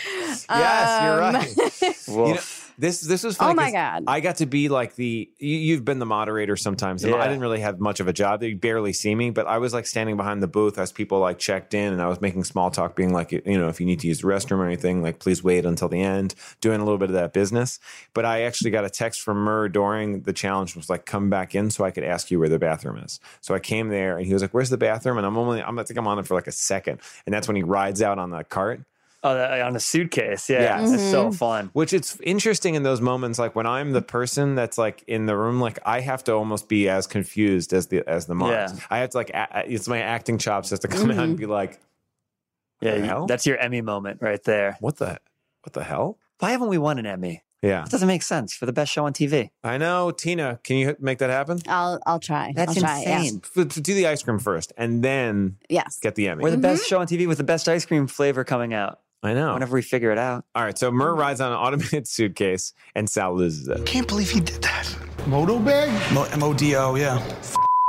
Yes, 0.49 1.03
you're 1.05 1.23
Um, 1.23 1.35
right. 1.35 1.97
You 2.11 2.17
know, 2.17 2.23
woof. 2.33 2.60
This 2.81 3.00
this 3.03 3.23
was 3.23 3.37
oh 3.37 3.38
funny 3.38 3.53
Oh 3.53 3.55
my 3.55 3.71
God. 3.71 4.05
I 4.06 4.21
got 4.21 4.37
to 4.37 4.47
be 4.47 4.69
like 4.69 4.94
the 4.94 5.31
you, 5.38 5.56
you've 5.56 5.85
been 5.85 5.99
the 5.99 6.06
moderator 6.06 6.56
sometimes, 6.56 7.05
and 7.05 7.12
Yeah. 7.12 7.21
I 7.21 7.27
didn't 7.27 7.41
really 7.43 7.61
have 7.61 7.79
much 7.79 8.00
of 8.00 8.09
a 8.09 8.12
job. 8.12 8.41
They 8.41 8.55
barely 8.55 8.93
see 8.93 9.15
me, 9.15 9.31
but 9.31 9.47
I 9.47 9.59
was 9.59 9.75
like 9.75 9.87
standing 9.87 10.17
behind 10.17 10.43
the 10.43 10.49
booth 10.49 10.79
as 10.79 10.91
people 10.91 11.19
like 11.19 11.38
checked 11.38 11.75
in, 11.75 11.93
and 11.93 12.00
I 12.00 12.09
was 12.09 12.21
making 12.21 12.44
small 12.44 12.71
talk, 12.71 12.97
being 12.97 13.12
like, 13.12 13.32
you 13.32 13.59
know, 13.59 13.69
if 13.69 13.81
you 13.81 13.87
need 13.87 14.00
to 14.00 14.06
use 14.06 14.21
the 14.21 14.29
restroom 14.29 14.59
or 14.59 14.67
anything, 14.67 15.03
like 15.03 15.19
please 15.19 15.44
wait 15.44 15.67
until 15.67 15.88
the 15.88 16.00
end, 16.00 16.35
doing 16.61 16.81
a 16.81 16.85
little 16.85 16.99
bit 16.99 17.11
of 17.11 17.14
that 17.14 17.33
business. 17.33 17.78
But 18.14 18.25
I 18.25 18.43
actually 18.43 18.71
got 18.71 18.85
a 18.85 18.90
text 18.90 19.21
from 19.21 19.37
Murr 19.38 19.69
during 19.69 20.23
the 20.23 20.33
challenge 20.33 20.75
was 20.75 20.88
like, 20.88 21.04
come 21.04 21.28
back 21.28 21.54
in 21.54 21.71
so 21.71 21.85
I 21.85 21.90
could 21.90 22.04
ask 22.04 22.31
you 22.31 22.38
where 22.38 22.49
the 22.49 22.59
bathroom 22.59 22.97
is. 22.99 23.21
So 23.43 23.54
I 23.54 23.59
came 23.59 23.88
there, 23.88 24.16
and 24.16 24.26
he 24.26 24.33
was 24.33 24.43
like, 24.43 24.54
"Where's 24.54 24.71
the 24.71 24.78
bathroom?" 24.78 25.19
And 25.19 25.26
I'm 25.26 25.37
only 25.37 25.62
I'm 25.62 25.78
I 25.78 25.83
think 25.85 25.99
I'm 25.99 26.07
on 26.07 26.19
it 26.19 26.26
for 26.26 26.35
like 26.35 26.47
a 26.47 26.52
second, 26.52 27.00
and 27.26 27.35
that's 27.35 27.47
when 27.47 27.57
he 27.57 27.62
rides 27.62 28.00
out 28.00 28.19
on 28.19 28.31
the 28.31 28.43
cart. 28.45 28.83
Oh, 29.23 29.61
on 29.62 29.77
a 29.77 29.81
suitcase. 29.81 30.49
Yeah, 30.50 30.62
Yeah. 30.62 30.83
it's 30.83 30.93
Mm-hmm. 30.93 31.11
so 31.11 31.33
fun. 31.33 31.71
Which 31.73 31.93
it's 31.93 32.19
interesting 32.23 32.75
in 32.75 32.83
those 32.83 33.00
moments, 33.00 33.39
like 33.39 33.55
when 33.55 33.67
I'm 33.67 33.93
the 33.93 34.03
person 34.03 34.55
that's 34.55 34.79
like 34.79 35.03
in 35.07 35.27
the 35.27 35.37
room, 35.37 35.61
like 35.61 35.79
I 35.85 36.00
have 36.00 36.25
to 36.25 36.33
almost 36.33 36.69
be 36.69 36.89
as 36.89 37.07
confused 37.07 37.73
as 37.73 37.89
the 37.89 38.03
as 38.09 38.27
the 38.27 38.35
mom. 38.35 38.50
Yeah. 38.50 38.69
I 38.91 38.99
have 38.99 39.11
to 39.11 39.17
like 39.19 39.31
a- 39.31 39.65
it's 39.67 39.89
my 39.89 40.00
acting 40.00 40.39
chops 40.39 40.71
has 40.71 40.79
to 40.81 40.89
come 40.89 41.11
out 41.11 41.19
and 41.19 41.37
be 41.37 41.47
like, 41.47 41.81
Yeah, 42.81 42.93
the 42.93 42.99
you- 42.99 43.05
hell? 43.05 43.27
that's 43.27 43.47
your 43.47 43.59
Emmy 43.59 43.81
moment 43.83 44.21
right 44.23 44.43
there. 44.45 44.77
what 44.81 44.97
the 44.97 45.19
what 45.62 45.73
the 45.75 45.85
hell? 45.85 46.19
Why 46.39 46.53
haven't 46.53 46.69
we 46.69 46.79
won 46.79 46.99
an 46.99 47.07
Emmy? 47.07 47.43
Yeah, 47.62 47.85
It 47.85 47.91
doesn't 47.91 48.09
make 48.09 48.23
sense 48.23 48.55
for 48.55 48.65
the 48.65 48.73
best 48.73 48.91
show 48.91 49.05
on 49.05 49.12
TV. 49.12 49.50
I 49.62 49.77
know. 49.77 50.12
Tina, 50.12 50.59
can 50.65 50.77
you 50.79 50.97
make 50.99 51.19
that 51.19 51.29
happen? 51.29 51.61
I'll 51.69 52.00
I'll 52.07 52.19
try. 52.19 52.55
That's 52.57 52.75
I'll 52.75 52.83
try, 52.83 53.03
yeah. 53.03 53.19
insane. 53.19 53.43
F- 53.45 53.77
f- 53.77 53.83
Do 53.83 53.93
the 53.93 54.07
ice 54.07 54.23
cream 54.23 54.39
first, 54.39 54.73
and 54.79 55.05
then 55.05 55.59
Yes. 55.69 55.99
get 56.00 56.15
the 56.15 56.29
Emmy. 56.29 56.43
We're 56.43 56.53
the 56.53 56.57
best 56.57 56.87
show 56.87 57.00
on 57.00 57.07
TV 57.07 57.27
with 57.29 57.37
the 57.37 57.45
best 57.45 57.69
ice 57.69 57.85
cream 57.85 58.07
flavor 58.07 58.45
coming 58.45 58.73
out. 58.73 59.00
I 59.23 59.35
know. 59.35 59.53
Whenever 59.55 59.75
we 59.75 59.83
figure 59.83 60.11
it 60.12 60.19
out. 60.19 60.45
All 60.55 60.65
right, 60.65 60.77
so 60.79 60.91
Murr 60.91 61.15
rides 61.15 61.41
on 61.41 61.53
an 61.53 61.59
automated 61.59 62.09
suitcase, 62.17 62.73
and 62.95 63.09
Sal 63.09 63.35
loses 63.35 63.69
it. 63.69 63.85
Can't 63.87 64.09
believe 64.09 64.31
he 64.31 64.41
did 64.41 64.62
that. 64.62 64.87
Modobag? 65.27 66.33
M 66.33 66.43
O 66.43 66.55
D 66.55 66.75
O, 66.77 66.95
yeah. 66.95 67.23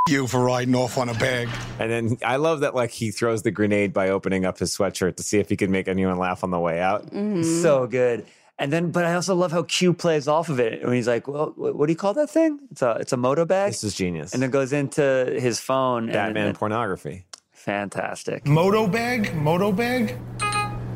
You 0.10 0.28
for 0.28 0.44
riding 0.44 0.76
off 0.76 0.98
on 0.98 1.08
a 1.10 1.14
bag. 1.14 1.48
And 1.80 1.90
then 1.92 2.18
I 2.26 2.36
love 2.38 2.62
that 2.62 2.76
like 2.76 2.90
he 2.92 3.12
throws 3.12 3.44
the 3.44 3.52
grenade 3.52 3.94
by 3.94 4.10
opening 4.10 4.46
up 4.46 4.58
his 4.60 4.76
sweatshirt 4.76 5.16
to 5.18 5.24
see 5.24 5.40
if 5.40 5.48
he 5.48 5.56
can 5.56 5.72
make 5.72 5.88
anyone 5.88 6.18
laugh 6.18 6.44
on 6.44 6.50
the 6.50 6.60
way 6.60 6.82
out. 6.82 7.06
Mm-hmm. 7.06 7.44
So 7.62 7.88
good. 7.88 8.26
And 8.60 8.74
then, 8.74 8.92
but 8.92 9.06
I 9.06 9.14
also 9.14 9.34
love 9.36 9.52
how 9.52 9.64
Q 9.64 9.94
plays 9.94 10.28
off 10.28 10.50
of 10.50 10.60
it. 10.60 10.84
When 10.84 10.94
he's 10.94 11.08
like, 11.08 11.28
"Well, 11.28 11.54
what, 11.56 11.76
what 11.76 11.86
do 11.88 11.94
you 11.94 11.98
call 11.98 12.14
that 12.16 12.30
thing? 12.30 12.60
It's 12.72 12.82
a 12.82 12.98
it's 13.00 13.14
a 13.14 13.16
Modobag." 13.16 13.68
This 13.68 13.84
is 13.84 13.96
genius. 13.96 14.34
and 14.34 14.44
then 14.44 14.50
goes 14.52 14.74
into 14.74 15.02
his 15.40 15.60
phone. 15.60 16.04
and- 16.06 16.14
Batman 16.14 16.48
and, 16.48 16.56
pornography. 16.58 17.24
fantastic. 17.54 18.44
Modobag? 18.44 19.34
Moto 19.36 19.72
bag? 19.72 20.18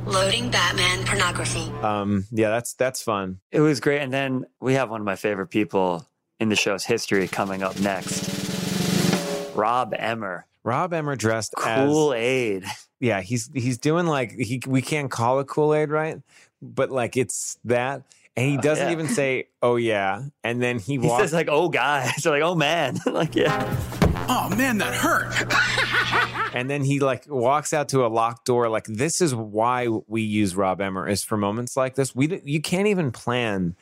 Loading 0.05 0.49
Batman 0.51 1.05
pornography. 1.05 1.71
Um, 1.81 2.25
yeah, 2.31 2.49
that's 2.49 2.73
that's 2.73 3.01
fun. 3.01 3.39
It 3.51 3.59
was 3.59 3.79
great. 3.79 4.01
And 4.01 4.13
then 4.13 4.45
we 4.59 4.73
have 4.75 4.89
one 4.89 5.01
of 5.01 5.05
my 5.05 5.15
favorite 5.15 5.47
people 5.47 6.05
in 6.39 6.49
the 6.49 6.55
show's 6.55 6.83
history 6.85 7.27
coming 7.27 7.63
up 7.63 7.79
next. 7.79 9.55
Rob 9.55 9.93
Emmer, 9.97 10.45
Rob 10.63 10.93
Emmer 10.93 11.15
dressed 11.15 11.53
as 11.57 11.87
Kool 11.89 12.13
as 12.13 12.19
Aid. 12.19 12.65
yeah, 12.99 13.21
he's 13.21 13.49
he's 13.53 13.77
doing 13.79 14.05
like 14.05 14.31
he 14.33 14.61
we 14.67 14.81
can't 14.81 15.09
call 15.09 15.39
it 15.39 15.47
Kool 15.47 15.73
Aid, 15.73 15.89
right? 15.89 16.21
But 16.61 16.91
like 16.91 17.17
it's 17.17 17.57
that, 17.65 18.03
and 18.37 18.47
he 18.49 18.57
doesn't 18.57 18.85
yeah. 18.87 18.91
even 18.91 19.07
say 19.07 19.47
"oh 19.63 19.75
yeah," 19.75 20.23
and 20.43 20.61
then 20.61 20.77
he 20.79 20.93
He 20.93 20.97
walks. 20.99 21.23
says 21.23 21.33
like, 21.33 21.47
"Oh, 21.49 21.69
guys," 21.69 22.21
so 22.21 22.29
like, 22.35 22.43
"Oh 22.43 22.53
man," 22.55 22.99
like 23.07 23.35
yeah. 23.35 23.75
Oh 24.27 24.49
man, 24.55 24.77
that 24.79 24.93
hurt. 24.93 26.51
and 26.55 26.69
then 26.69 26.83
he 26.83 26.99
like 26.99 27.25
walks 27.27 27.73
out 27.73 27.89
to 27.89 28.05
a 28.05 28.07
locked 28.07 28.45
door. 28.45 28.69
Like 28.69 28.85
this 28.85 29.21
is 29.21 29.35
why 29.35 29.87
we 30.07 30.21
use 30.21 30.55
Rob 30.55 30.81
Emmer 30.81 31.07
is 31.07 31.23
for 31.23 31.37
moments 31.37 31.77
like 31.77 31.95
this. 31.95 32.15
We 32.15 32.41
you 32.43 32.61
can't 32.61 32.87
even 32.87 33.11
plan. 33.11 33.75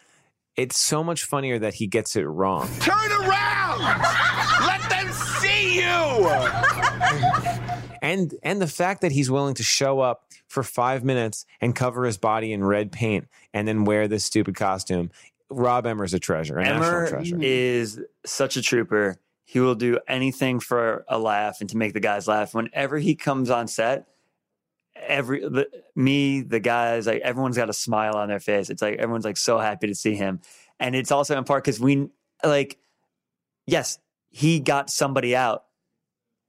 It's 0.55 0.77
so 0.77 1.03
much 1.03 1.23
funnier 1.23 1.57
that 1.59 1.75
he 1.75 1.87
gets 1.87 2.15
it 2.15 2.23
wrong. 2.23 2.69
Turn 2.79 3.11
around. 3.11 3.79
Let 3.79 4.87
them 4.89 5.11
see 5.11 5.77
you. 5.77 5.83
and 8.01 8.33
and 8.43 8.61
the 8.61 8.67
fact 8.67 9.01
that 9.01 9.11
he's 9.11 9.31
willing 9.31 9.55
to 9.55 9.63
show 9.63 9.99
up 9.99 10.25
for 10.47 10.61
five 10.61 11.03
minutes 11.03 11.45
and 11.61 11.75
cover 11.75 12.05
his 12.05 12.17
body 12.17 12.53
in 12.53 12.63
red 12.63 12.91
paint 12.91 13.27
and 13.53 13.67
then 13.67 13.85
wear 13.85 14.07
this 14.07 14.25
stupid 14.25 14.55
costume. 14.55 15.09
Rob 15.49 15.85
Emmer's 15.85 16.13
a 16.13 16.19
treasure, 16.19 16.57
a 16.57 16.63
national 16.63 16.83
Emmer 16.83 17.09
treasure. 17.09 17.37
is 17.39 17.99
such 18.25 18.57
a 18.57 18.61
trooper. 18.61 19.17
He 19.53 19.59
will 19.59 19.75
do 19.75 19.99
anything 20.07 20.59
for 20.59 21.05
a 21.07 21.19
laugh 21.19 21.61
and 21.61 21.69
to 21.69 21.77
make 21.77 21.93
the 21.93 21.99
guys 21.99 22.27
laugh. 22.27 22.55
Whenever 22.55 22.97
he 22.97 23.13
comes 23.13 23.51
on 23.51 23.67
set, 23.67 24.07
every 24.95 25.41
the, 25.41 25.67
me, 25.95 26.41
the 26.41 26.59
guys, 26.59 27.05
like 27.05 27.21
everyone's 27.21 27.55
got 27.55 27.69
a 27.69 27.73
smile 27.73 28.15
on 28.15 28.29
their 28.29 28.39
face. 28.39 28.71
It's 28.71 28.81
like 28.81 28.97
everyone's 28.97 29.25
like 29.25 29.37
so 29.37 29.59
happy 29.59 29.85
to 29.85 29.93
see 29.93 30.15
him, 30.15 30.39
and 30.79 30.95
it's 30.95 31.11
also 31.11 31.37
in 31.37 31.43
part 31.43 31.63
because 31.63 31.79
we 31.79 32.09
like, 32.43 32.79
yes, 33.67 33.99
he 34.31 34.59
got 34.59 34.89
somebody 34.89 35.35
out. 35.35 35.65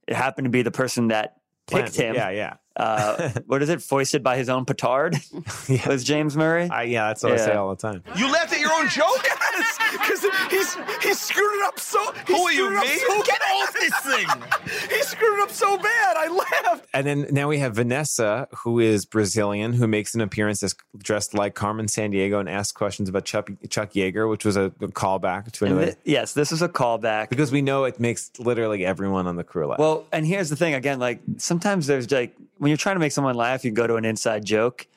It 0.07 0.15
happened 0.15 0.45
to 0.45 0.49
be 0.49 0.63
the 0.63 0.71
person 0.71 1.09
that 1.09 1.35
picked 1.67 1.93
Plan- 1.93 2.07
him. 2.07 2.15
Yeah, 2.15 2.29
yeah. 2.31 2.53
Uh, 2.75 3.29
what 3.45 3.61
is 3.61 3.69
it? 3.69 3.83
Foisted 3.83 4.23
by 4.23 4.35
his 4.35 4.49
own 4.49 4.65
petard 4.65 5.15
Yeah. 5.69 5.87
was 5.87 6.03
James 6.03 6.35
Murray. 6.35 6.69
I, 6.71 6.83
yeah, 6.83 7.09
that's 7.09 7.21
what 7.21 7.33
I 7.33 7.37
say 7.37 7.53
all 7.53 7.69
the 7.69 7.75
time. 7.75 8.01
You 8.17 8.31
laughed 8.31 8.51
at 8.51 8.59
your 8.59 8.73
own 8.73 8.89
joke? 8.89 9.27
Yes, 9.57 9.77
because 9.91 10.25
he's 10.51 10.73
he 11.03 11.13
screwed 11.13 11.59
it 11.59 11.63
up 11.65 11.79
so. 11.79 12.11
He 12.27 12.33
Who 12.33 12.43
are 12.43 12.51
you, 12.51 12.65
screwed 12.65 12.73
it 12.73 12.77
up 12.77 12.83
me? 12.83 12.97
So 12.99 13.23
Get 13.23 13.39
bad. 13.39 13.51
off 13.53 13.73
this 13.73 13.99
thing. 13.99 14.89
he 14.97 15.03
screwed 15.03 15.39
it 15.39 15.43
up 15.43 15.51
so 15.51 15.77
bad. 15.77 16.17
I 16.17 16.27
laughed. 16.27 16.87
And 16.93 17.05
then 17.07 17.27
now 17.31 17.47
we 17.47 17.59
have 17.59 17.75
Vanessa, 17.75 18.47
who 18.63 18.79
is 18.79 19.05
Brazilian, 19.05 19.73
who 19.73 19.87
makes 19.87 20.13
an 20.15 20.21
appearance 20.21 20.63
as 20.63 20.75
dressed 20.97 21.33
like 21.33 21.55
Carmen 21.55 21.87
Sandiego 21.87 22.39
and 22.39 22.49
asks 22.49 22.71
questions 22.71 23.09
about 23.09 23.25
Chuck, 23.25 23.49
Chuck 23.69 23.91
Yeager, 23.93 24.29
which 24.29 24.45
was 24.45 24.55
a, 24.57 24.65
a 24.65 24.87
callback 24.89 25.51
to 25.53 25.65
another. 25.65 25.91
thi- 25.91 25.97
yes, 26.11 26.33
this 26.33 26.51
is 26.51 26.61
a 26.61 26.69
callback. 26.69 27.29
because 27.29 27.51
we 27.51 27.61
know 27.61 27.83
it 27.85 27.99
makes 27.99 28.31
literally 28.39 28.85
everyone 28.85 29.27
on 29.27 29.35
the 29.35 29.43
crew 29.43 29.67
laugh. 29.67 29.79
Well, 29.79 30.05
and 30.11 30.25
here's 30.25 30.49
the 30.49 30.55
thing 30.55 30.73
again, 30.73 30.99
like 30.99 31.19
sometimes 31.37 31.87
there's 31.87 32.11
like 32.11 32.35
when 32.57 32.69
you're 32.69 32.77
trying 32.77 32.95
to 32.95 32.99
make 32.99 33.11
someone 33.11 33.35
laugh, 33.35 33.63
you 33.65 33.71
go 33.71 33.87
to 33.87 33.95
an 33.95 34.05
inside 34.05 34.45
joke. 34.45 34.87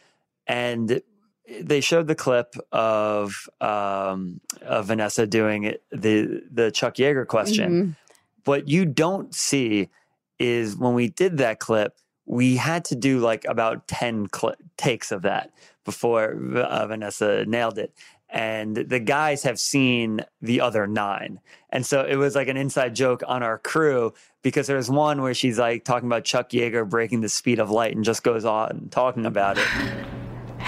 And 0.47 1.03
they 1.61 1.81
showed 1.81 2.07
the 2.07 2.15
clip 2.15 2.55
of 2.73 3.49
um 3.61 4.41
of 4.63 4.87
Vanessa 4.87 5.27
doing 5.27 5.65
it, 5.65 5.83
the 5.91 6.43
the 6.51 6.71
Chuck 6.71 6.97
Yeager 6.97 7.27
question. 7.27 7.97
What 8.45 8.69
you 8.69 8.87
don't 8.87 9.35
see 9.35 9.89
is 10.39 10.77
when 10.77 10.95
we 10.95 11.09
did 11.09 11.39
that 11.39 11.59
clip, 11.59 11.95
we 12.27 12.57
had 12.57 12.85
to 12.87 12.97
do 12.97 13.19
like 13.19 13.45
about 13.47 13.89
10 13.89 14.29
cl- 14.35 14.55
takes 14.77 15.11
of 15.11 15.23
that 15.23 15.51
before 15.85 16.37
uh, 16.57 16.87
Vanessa 16.87 17.45
nailed 17.47 17.79
it. 17.79 17.93
And 18.31 18.77
the 18.77 19.01
guys 19.01 19.43
have 19.45 19.59
seen 19.59 20.21
the 20.43 20.61
other 20.61 20.87
nine. 20.87 21.41
And 21.71 21.87
so 21.87 22.05
it 22.05 22.17
was 22.17 22.35
like 22.35 22.49
an 22.49 22.59
inside 22.59 22.95
joke 22.95 23.23
on 23.27 23.43
our 23.43 23.59
crew 23.59 24.13
because 24.43 24.67
there 24.67 24.77
was 24.77 24.91
one 24.91 25.23
where 25.23 25.33
she's 25.33 25.59
like 25.59 25.85
talking 25.85 26.09
about 26.09 26.25
Chuck 26.25 26.51
Yeager 26.51 26.89
breaking 26.89 27.23
the 27.23 27.31
speed 27.31 27.59
of 27.59 27.71
light 27.71 27.97
and 27.97 28.05
just 28.05 28.23
goes 28.23 28.45
on 28.45 28.89
talking 28.91 29.25
about 29.25 29.57
it. 29.57 29.67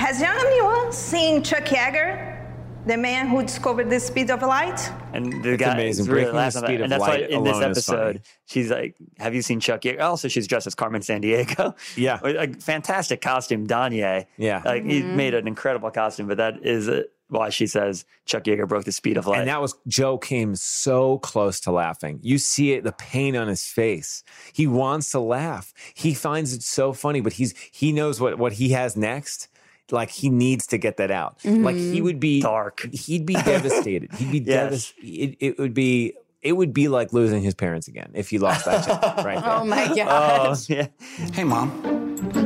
Has 0.00 0.18
young 0.20 0.34
anyone 0.38 0.92
seen 0.92 1.42
Chuck 1.42 1.64
Yeager, 1.64 2.38
the 2.86 2.96
man 2.96 3.28
who 3.28 3.42
discovered 3.42 3.90
the 3.90 4.00
speed 4.00 4.30
of 4.30 4.40
light? 4.40 4.80
And 5.12 5.42
the 5.44 5.52
It's 5.52 5.60
guy 5.62 5.74
amazing. 5.74 6.04
is 6.04 6.08
really 6.08 6.22
Breaking 6.32 6.36
the 6.40 6.50
speed 6.50 6.74
of 6.76 6.80
And 6.84 6.92
that's 6.92 7.00
why 7.00 7.16
in 7.18 7.44
this 7.44 7.56
alone 7.56 7.70
is 7.72 7.84
funny. 7.84 8.00
episode, 8.00 8.22
she's 8.46 8.70
like, 8.70 8.96
Have 9.18 9.34
you 9.34 9.42
seen 9.42 9.60
Chuck 9.60 9.82
Yeager? 9.82 10.00
Also, 10.00 10.28
she's 10.28 10.46
dressed 10.46 10.66
as 10.66 10.74
Carmen 10.74 11.02
Sandiego. 11.02 11.74
Yeah. 11.96 12.18
a 12.24 12.50
fantastic 12.54 13.20
costume, 13.20 13.66
Danye. 13.66 14.24
Yeah. 14.38 14.62
Like 14.64 14.84
he 14.86 15.02
made 15.02 15.34
an 15.34 15.46
incredible 15.46 15.90
costume, 15.90 16.28
but 16.28 16.38
that 16.38 16.64
is 16.64 16.88
uh, 16.88 17.02
why 17.28 17.50
she 17.50 17.66
says 17.66 18.06
Chuck 18.24 18.44
Yeager 18.44 18.66
broke 18.66 18.84
the 18.84 18.92
speed 18.92 19.18
of 19.18 19.26
light. 19.26 19.40
And 19.40 19.48
that 19.48 19.60
was 19.60 19.74
Joe 19.86 20.16
came 20.16 20.54
so 20.56 21.18
close 21.18 21.60
to 21.60 21.72
laughing. 21.72 22.20
You 22.22 22.38
see 22.38 22.72
it, 22.72 22.84
the 22.84 22.92
pain 22.92 23.36
on 23.36 23.48
his 23.48 23.66
face. 23.66 24.24
He 24.54 24.66
wants 24.66 25.10
to 25.10 25.20
laugh. 25.20 25.74
He 25.92 26.14
finds 26.14 26.54
it 26.54 26.62
so 26.62 26.94
funny, 26.94 27.20
but 27.20 27.34
he's 27.34 27.54
he 27.70 27.92
knows 27.92 28.18
what 28.18 28.38
what 28.38 28.54
he 28.54 28.70
has 28.70 28.96
next. 28.96 29.48
Like 29.92 30.10
he 30.10 30.30
needs 30.30 30.66
to 30.68 30.78
get 30.78 30.96
that 30.98 31.10
out. 31.10 31.38
Like 31.44 31.76
he 31.76 31.94
mm-hmm. 31.96 32.04
would 32.04 32.20
be 32.20 32.40
Dark. 32.40 32.88
He'd 32.92 33.26
be 33.26 33.34
devastated. 33.44 34.12
He'd 34.14 34.32
be 34.32 34.38
Yes. 34.38 34.92
devastated. 34.92 35.36
It, 35.40 35.46
it 35.46 35.58
would 35.58 35.74
be 35.74 36.14
it 36.42 36.52
would 36.54 36.72
be 36.72 36.88
like 36.88 37.12
losing 37.12 37.42
his 37.42 37.54
parents 37.54 37.86
again 37.88 38.10
if 38.14 38.30
he 38.30 38.38
lost 38.38 38.64
that 38.64 38.86
child 38.86 39.02
right 39.24 39.38
oh 39.38 39.40
there. 39.40 39.50
Oh 39.60 39.64
my 39.64 39.88
oh, 39.90 39.94
gosh. 39.94 40.70
yeah. 40.70 40.86
Hey, 41.32 41.44
mom. 41.44 41.70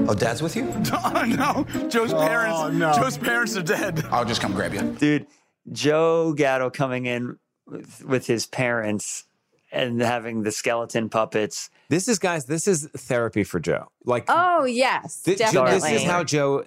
Oh, 0.08 0.14
dad's 0.14 0.42
with 0.42 0.56
you? 0.56 0.72
Oh 0.92 1.24
no, 1.26 1.88
Joe's 1.88 2.12
oh, 2.12 2.18
parents. 2.18 2.76
no. 2.76 2.92
Joe's 2.94 3.18
parents 3.18 3.56
are 3.56 3.62
dead. 3.62 4.04
I'll 4.10 4.24
just 4.24 4.40
come 4.40 4.52
grab 4.52 4.74
you. 4.74 4.82
Dude, 4.98 5.26
Joe 5.70 6.32
Gatto 6.32 6.70
coming 6.70 7.06
in 7.06 7.38
with, 7.66 8.04
with 8.04 8.26
his 8.26 8.46
parents 8.46 9.24
and 9.72 10.00
having 10.00 10.42
the 10.42 10.52
skeleton 10.52 11.08
puppets. 11.08 11.70
This 11.88 12.08
is 12.08 12.18
guys. 12.18 12.46
This 12.46 12.68
is 12.68 12.88
therapy 12.96 13.44
for 13.44 13.60
Joe. 13.60 13.88
Like 14.04 14.24
Oh 14.28 14.64
yes, 14.64 15.20
Thi- 15.22 15.36
Joe- 15.36 15.52
definitely. 15.64 15.90
This 15.90 16.02
is 16.02 16.08
how 16.08 16.24
Joe, 16.24 16.64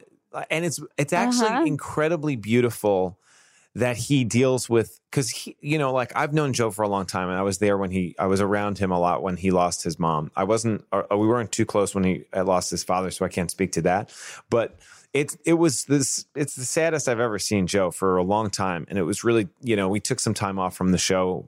and 0.49 0.65
it's 0.65 0.79
it's 0.97 1.13
actually 1.13 1.47
Uh-huh. 1.49 1.65
incredibly 1.65 2.35
beautiful 2.35 3.17
that 3.75 3.95
he 3.95 4.23
deals 4.23 4.67
with 4.67 4.99
because 5.11 5.29
he, 5.29 5.55
you 5.61 5.77
know, 5.77 5.93
like 5.93 6.11
I've 6.15 6.33
known 6.33 6.51
Joe 6.53 6.71
for 6.71 6.81
a 6.83 6.87
long 6.89 7.05
time, 7.05 7.29
and 7.29 7.37
I 7.37 7.43
was 7.43 7.59
there 7.59 7.77
when 7.77 7.91
he, 7.91 8.15
I 8.17 8.25
was 8.25 8.41
around 8.41 8.79
him 8.79 8.91
a 8.91 8.99
lot 8.99 9.21
when 9.21 9.37
he 9.37 9.51
lost 9.51 9.83
his 9.83 9.99
mom. 9.99 10.31
I 10.35 10.45
wasn't, 10.45 10.83
or, 10.91 11.03
or 11.11 11.19
we 11.19 11.27
weren't 11.27 11.51
too 11.51 11.65
close 11.65 11.93
when 11.93 12.03
he 12.03 12.23
had 12.33 12.47
lost 12.47 12.71
his 12.71 12.83
father, 12.83 13.11
so 13.11 13.23
I 13.23 13.29
can't 13.29 13.51
speak 13.51 13.73
to 13.73 13.81
that. 13.83 14.11
But 14.49 14.79
it's 15.13 15.37
it 15.45 15.53
was 15.53 15.85
this, 15.85 16.25
it's 16.35 16.55
the 16.55 16.65
saddest 16.65 17.07
I've 17.07 17.19
ever 17.19 17.37
seen 17.37 17.67
Joe 17.67 17.91
for 17.91 18.17
a 18.17 18.23
long 18.23 18.49
time, 18.49 18.87
and 18.89 18.97
it 18.97 19.03
was 19.03 19.23
really, 19.23 19.47
you 19.61 19.75
know, 19.75 19.89
we 19.89 19.99
took 19.99 20.19
some 20.19 20.33
time 20.33 20.57
off 20.57 20.75
from 20.75 20.91
the 20.91 20.97
show 20.97 21.45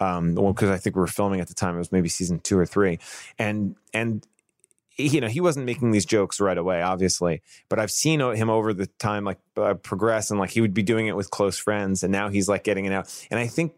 um 0.00 0.34
because 0.34 0.70
I 0.70 0.78
think 0.78 0.94
we 0.94 1.00
were 1.00 1.08
filming 1.08 1.40
at 1.40 1.48
the 1.48 1.54
time 1.54 1.74
it 1.74 1.78
was 1.78 1.90
maybe 1.90 2.08
season 2.08 2.38
2 2.38 2.56
or 2.56 2.66
3 2.66 3.00
and 3.36 3.74
and 3.92 4.24
you 4.98 5.20
know 5.20 5.28
he 5.28 5.40
wasn't 5.40 5.64
making 5.64 5.92
these 5.92 6.04
jokes 6.04 6.40
right 6.40 6.58
away 6.58 6.82
obviously 6.82 7.40
but 7.68 7.78
i've 7.78 7.90
seen 7.90 8.20
him 8.20 8.50
over 8.50 8.74
the 8.74 8.86
time 8.98 9.24
like 9.24 9.38
uh, 9.56 9.74
progress 9.74 10.30
and 10.30 10.40
like 10.40 10.50
he 10.50 10.60
would 10.60 10.74
be 10.74 10.82
doing 10.82 11.06
it 11.06 11.14
with 11.16 11.30
close 11.30 11.56
friends 11.58 12.02
and 12.02 12.10
now 12.12 12.28
he's 12.28 12.48
like 12.48 12.64
getting 12.64 12.84
it 12.84 12.92
out 12.92 13.26
and 13.30 13.38
i 13.38 13.46
think 13.46 13.72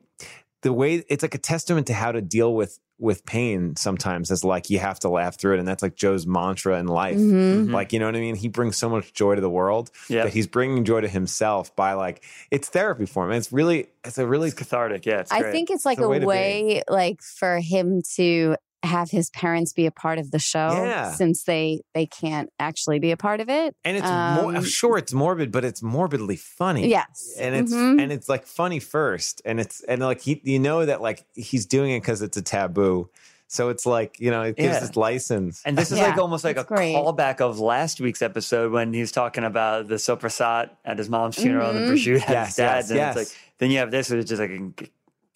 the 0.63 0.73
way 0.73 1.05
it's 1.09 1.23
like 1.23 1.35
a 1.35 1.39
testament 1.39 1.87
to 1.87 1.95
how 1.95 2.11
to 2.13 2.21
deal 2.21 2.55
with 2.55 2.79
with 2.99 3.25
pain 3.25 3.75
sometimes 3.77 4.31
is 4.31 4.45
like 4.45 4.69
you 4.69 4.79
have 4.79 4.99
to 5.01 5.09
laugh 5.09 5.39
through 5.39 5.55
it 5.55 5.59
and 5.59 5.67
that's 5.67 5.83
like 5.83 5.95
joe's 5.97 6.27
mantra 6.27 6.79
in 6.79 6.87
life 6.87 7.17
Mhm. 7.17 7.71
like 7.73 7.95
you 7.95 7.99
know 7.99 8.05
what 8.05 8.15
i 8.15 8.21
mean 8.21 8.35
he 8.35 8.49
brings 8.49 8.77
so 8.77 8.91
much 8.91 9.15
joy 9.15 9.35
to 9.35 9.41
the 9.41 9.49
world 9.49 9.91
Yeah. 10.11 10.25
that 10.25 10.35
he's 10.35 10.47
bringing 10.47 10.85
joy 10.85 11.01
to 11.01 11.09
himself 11.09 11.75
by 11.77 11.95
like 11.95 12.23
it's 12.51 12.69
therapy 12.69 13.07
for 13.07 13.25
him 13.25 13.33
it's 13.33 13.53
really 13.53 13.89
it's 14.05 14.19
a 14.19 14.27
really 14.27 14.49
It's 14.49 14.57
cathartic. 14.59 15.05
Yeah. 15.07 15.21
It's 15.21 15.33
I 15.33 15.41
great. 15.41 15.53
think 15.53 15.71
it's 15.71 15.85
like 15.87 15.97
It's 15.99 16.03
a 16.03 16.07
a 16.07 16.09
way 16.11 16.25
way, 16.25 16.83
like 16.89 17.23
for 17.23 17.59
him 17.59 18.03
to 18.17 18.57
have 18.83 19.11
his 19.11 19.29
parents 19.31 19.73
be 19.75 19.85
a 19.87 19.91
part 19.91 20.19
of 20.19 20.31
the 20.31 20.39
show, 20.39 20.85
Yeah. 20.85 21.13
since 21.13 21.45
they 21.45 21.81
they 21.95 22.07
can't 22.07 22.49
actually 22.59 22.99
be 22.99 23.11
a 23.11 23.17
part 23.17 23.41
of 23.41 23.49
it. 23.51 23.75
and 23.85 23.97
it's 23.97 24.07
more 24.07 24.57
Um, 24.57 24.65
sure 24.65 24.97
it's 24.97 25.13
morbid 25.13 25.53
but 25.53 25.65
it's 25.65 25.83
morbidly 25.83 26.37
funny 26.37 26.89
Yes, 26.89 27.35
and 27.39 27.55
it's 27.55 27.73
Mhm. 27.75 28.01
and 28.03 28.11
it's 28.13 28.29
like 28.29 28.47
funny 28.47 28.79
first 28.81 29.43
and 29.45 29.61
it's 29.61 29.83
and 29.85 30.01
like 30.01 30.23
he 30.23 30.41
you 30.45 30.59
know 30.59 30.87
that 30.87 31.03
like 31.03 31.27
he's 31.35 31.67
doing 31.67 31.91
it 31.93 32.01
because 32.01 32.23
it's 32.23 32.37
a 32.39 32.43
taboo 32.43 33.11
so 33.49 33.69
it's 33.69 33.85
like 33.85 34.19
you 34.19 34.31
know 34.31 34.43
it 34.43 34.57
gives 34.57 34.77
Yeah. 34.81 34.85
its 34.87 34.97
license 34.97 35.61
And 35.67 35.77
this 35.77 35.91
is 35.93 35.99
Yeah, 35.99 36.09
like 36.09 36.19
almost 36.19 36.45
like 36.45 36.57
a 36.57 36.65
great. 36.65 36.95
callback 36.95 37.41
of 37.43 37.59
last 37.61 38.01
week's 38.01 38.23
episode 38.23 38.73
when 38.73 38.95
he's 38.95 39.13
talking 39.13 39.45
about 39.45 39.89
the 39.89 39.97
Soprasat 39.97 40.71
at 40.87 40.97
his 40.99 41.11
mom's 41.11 41.37
funeral 41.37 41.69
and 41.71 41.79
the 41.87 41.93
prosciutto 41.93 42.23
at 42.23 42.31
Yes, 42.31 42.47
his 42.49 42.57
dad's. 42.57 42.89
yes, 42.89 42.91
and 42.91 42.97
yes. 42.99 43.17
it's 43.17 43.31
like 43.33 43.39
then 43.59 43.71
you 43.71 43.79
have 43.79 43.91
this, 43.91 44.09
which 44.09 44.21
is 44.21 44.25
just 44.31 44.41
like 44.41 44.51
an 44.51 44.75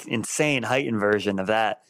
insane 0.07 0.63
heightened 0.63 0.99
version 1.01 1.39
of 1.39 1.49
that. 1.49 1.83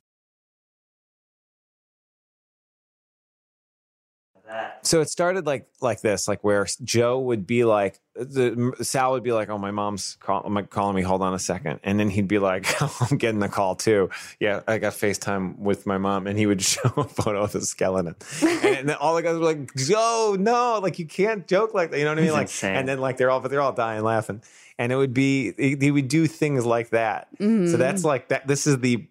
So 4.82 5.00
it 5.00 5.08
started 5.08 5.46
like 5.46 5.66
like 5.80 6.00
this 6.00 6.28
like 6.28 6.42
where 6.44 6.66
joe 6.82 7.18
would 7.18 7.46
be 7.46 7.64
like 7.64 7.98
the 8.14 8.72
sal 8.82 9.12
would 9.12 9.22
be 9.22 9.32
like 9.32 9.48
oh 9.48 9.58
my 9.58 9.70
mom's 9.70 10.16
call, 10.20 10.42
my- 10.48 10.62
calling 10.62 10.94
me 10.94 11.02
hold 11.02 11.20
on 11.22 11.34
a 11.34 11.38
second. 11.38 11.80
And 11.82 11.98
then 11.98 12.08
he'd 12.10 12.28
be 12.28 12.38
like 12.38 12.66
i'm 13.10 13.18
getting 13.18 13.40
the 13.40 13.48
call 13.48 13.74
too. 13.74 14.10
Yeah 14.38 14.60
i 14.68 14.78
got 14.78 14.92
facetime 14.92 15.58
with 15.58 15.86
my 15.86 15.98
mom 15.98 16.26
and 16.26 16.38
he 16.38 16.46
would 16.46 16.62
show 16.74 16.88
a 16.96 17.04
photo 17.04 17.42
of 17.42 17.52
the 17.52 17.60
skeleton. 17.62 18.14
And 18.42 18.88
then 18.88 18.96
all 18.96 19.14
the 19.16 19.22
guys 19.22 19.34
were 19.38 19.44
like 19.44 19.74
joe 19.74 20.36
no 20.38 20.78
like 20.82 20.98
you 20.98 21.06
can't 21.06 21.46
joke 21.48 21.74
like 21.74 21.90
that 21.90 21.98
you 21.98 22.04
know 22.04 22.10
what 22.12 22.18
i 22.18 22.22
mean? 22.22 22.28
It's 22.28 22.34
like 22.34 22.42
insane. 22.48 22.76
and 22.76 22.88
then 22.88 23.00
like 23.00 23.16
they're 23.16 23.30
all 23.30 23.40
but 23.40 23.50
they're 23.50 23.62
all 23.62 23.72
dying 23.72 24.02
laughing. 24.04 24.42
And 24.78 24.90
it 24.92 24.96
would 24.96 25.14
be 25.14 25.52
he 25.56 25.76
he 25.80 25.90
would 25.90 26.08
do 26.08 26.26
things 26.26 26.64
like 26.66 26.90
that. 26.90 27.28
So 27.38 27.44
Mhm. 27.46 27.78
that's 27.78 28.04
like 28.04 28.28
that 28.28 28.46
this 28.46 28.66
is 28.66 28.78
the 28.80 29.06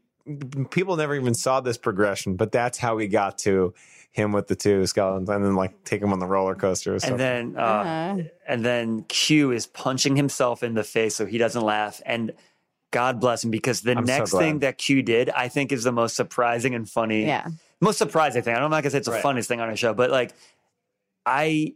people 0.72 0.96
never 0.96 1.16
even 1.16 1.34
saw 1.34 1.60
this 1.60 1.78
progression, 1.78 2.36
but 2.38 2.52
that's 2.54 2.78
how 2.78 2.96
we 2.96 3.08
got 3.08 3.38
to 3.40 3.74
him 4.14 4.32
with 4.32 4.48
the 4.48 4.56
two 4.56 4.86
skeletons, 4.86 5.28
and 5.30 5.44
then 5.44 5.56
like 5.56 5.84
take 5.84 6.02
him 6.02 6.14
on 6.14 6.20
the 6.20 6.26
roller 6.28 6.56
coaster. 6.56 6.98
So 7.00 7.10
and 7.10 7.20
then 7.20 7.56
uh, 7.58 7.62
Uh-huh. 7.62 8.18
and 8.48 8.64
then 8.64 9.04
Q 9.10 9.52
is 9.52 9.68
punching 9.68 10.16
himself 10.16 10.64
in 10.64 10.74
the 10.76 10.84
face 10.84 11.16
so 11.16 11.26
he 11.26 11.38
doesn't 11.38 11.62
laugh 11.64 12.02
and 12.06 12.32
God 12.92 13.20
bless 13.20 13.44
him 13.44 13.50
because 13.50 13.82
the 13.82 13.98
I'm 13.98 14.06
next 14.06 14.30
glad. 14.32 14.40
thing 14.40 14.60
that 14.60 14.78
Q 14.78 15.02
did 15.02 15.30
I 15.32 15.48
think 15.50 15.72
is 15.72 15.84
the 15.84 15.92
most 15.92 16.16
surprising 16.16 16.76
and 16.76 16.88
funny 16.90 17.26
Yeah. 17.26 17.48
most 17.82 17.98
surprising 17.98 18.44
thing. 18.44 18.56
I'm 18.56 18.70
not 18.70 18.84
gonna 18.84 18.92
say 18.92 19.00
it's 19.00 19.08
the 19.08 19.14
Right. 19.14 19.24
funniest 19.24 19.50
thing 19.50 19.60
on 19.60 19.68
our 19.68 19.76
show, 19.76 19.94
but 19.96 20.12
like 20.12 20.32
I 21.26 21.74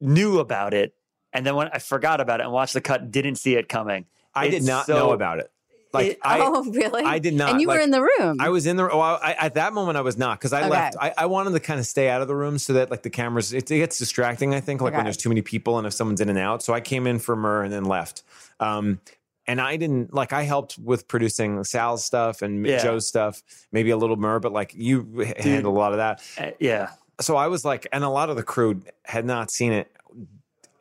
knew 0.00 0.38
about 0.38 0.72
it 0.74 0.94
and 1.32 1.44
then 1.44 1.54
when 1.54 1.68
I 1.72 1.78
forgot 1.78 2.20
about 2.20 2.40
it 2.40 2.44
and 2.44 2.52
watched 2.52 2.74
the 2.74 2.80
cut, 2.80 3.10
didn't 3.10 3.36
see 3.36 3.56
it 3.56 3.68
coming. 3.68 4.06
I 4.34 4.48
did 4.48 4.62
not 4.62 4.86
so- 4.86 4.94
know 4.96 5.10
about 5.12 5.38
it. 5.38 5.50
Like 5.94 6.06
It- 6.12 6.18
I, 6.22 6.40
oh, 6.42 6.64
really? 6.70 7.04
I 7.04 7.18
did 7.18 7.34
not. 7.34 7.50
And 7.52 7.60
you 7.60 7.68
were 7.68 7.78
in 7.78 7.90
the 7.90 8.02
room. 8.02 8.36
I 8.40 8.48
was 8.50 8.66
in 8.66 8.76
the. 8.76 8.90
Oh, 8.90 9.00
I, 9.00 9.32
at 9.38 9.54
that 9.54 9.72
moment 9.72 9.96
I 9.96 10.00
was 10.02 10.18
not 10.18 10.38
because 10.38 10.52
I 10.52 10.60
Okay. 10.62 10.70
left. 10.70 10.96
I, 11.00 11.14
I 11.16 11.26
wanted 11.26 11.52
to 11.52 11.60
kind 11.60 11.80
of 11.80 11.86
stay 11.86 12.08
out 12.10 12.20
of 12.20 12.28
the 12.28 12.36
room 12.36 12.58
so 12.58 12.74
that 12.74 12.90
like 12.90 13.02
the 13.02 13.10
cameras. 13.10 13.52
It, 13.52 13.70
it 13.70 13.78
gets 13.78 13.98
distracting. 13.98 14.54
I 14.54 14.60
think 14.60 14.80
like 14.80 14.94
when 14.94 15.04
there's 15.04 15.16
too 15.16 15.28
many 15.30 15.42
people 15.42 15.78
and 15.78 15.86
if 15.86 15.94
someone's 15.94 16.20
in 16.20 16.28
and 16.28 16.38
out. 16.38 16.62
So 16.62 16.74
I 16.74 16.80
came 16.80 17.06
in 17.06 17.18
for 17.18 17.36
Murr 17.36 17.62
and 17.64 17.72
then 17.72 17.84
left. 17.84 18.22
Um, 18.60 19.00
and 19.46 19.60
I 19.60 19.76
didn't 19.76 20.12
like. 20.14 20.32
I 20.32 20.42
helped 20.42 20.78
with 20.78 21.06
producing 21.06 21.62
Sal's 21.64 22.04
stuff 22.04 22.42
and 22.42 22.66
Yeah. 22.66 22.82
Joe's 22.82 23.06
stuff, 23.06 23.42
maybe 23.72 23.90
a 23.90 23.96
little 23.96 24.16
Murr, 24.16 24.40
but 24.40 24.52
like 24.52 24.72
you 24.74 25.32
handled 25.38 25.74
a 25.74 25.78
lot 25.78 25.92
of 25.92 25.98
that. 25.98 26.22
Uh, 26.38 26.50
yeah. 26.58 26.90
So 27.20 27.36
I 27.36 27.46
was 27.48 27.64
like, 27.64 27.86
and 27.92 28.02
a 28.02 28.08
lot 28.08 28.30
of 28.30 28.36
the 28.36 28.42
crew 28.42 28.82
had 29.04 29.24
not 29.24 29.50
seen 29.50 29.72
it. 29.72 29.90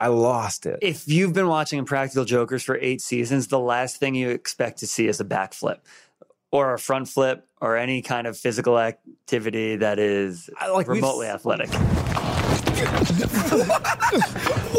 I 0.04 0.08
lost 0.08 0.66
it. 0.66 0.80
If 0.82 1.08
you've 1.08 1.32
been 1.32 1.48
watching 1.48 1.80
Impractical 1.80 2.26
Jokers 2.26 2.62
for 2.62 2.78
eight 2.82 3.00
seasons, 3.00 3.48
the 3.48 3.58
last 3.58 3.96
thing 4.02 4.16
you 4.16 4.32
expect 4.32 4.80
to 4.80 4.88
see 4.88 5.08
is 5.08 5.22
a 5.22 5.24
backflip 5.24 5.78
or 6.52 6.74
a 6.74 6.80
front 6.80 7.08
flip 7.08 7.48
or 7.62 7.78
any 7.78 8.02
kind 8.02 8.28
of 8.28 8.38
physical 8.38 8.78
activity 8.78 9.78
that 9.78 10.00
is 10.00 10.50
I- 10.60 10.72
like, 10.72 10.90
remotely 10.90 11.28
athletic. 11.28 11.70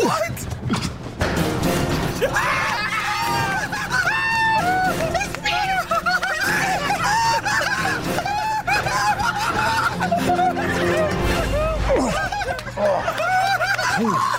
what? 0.04 0.46
Oh, 13.96 14.33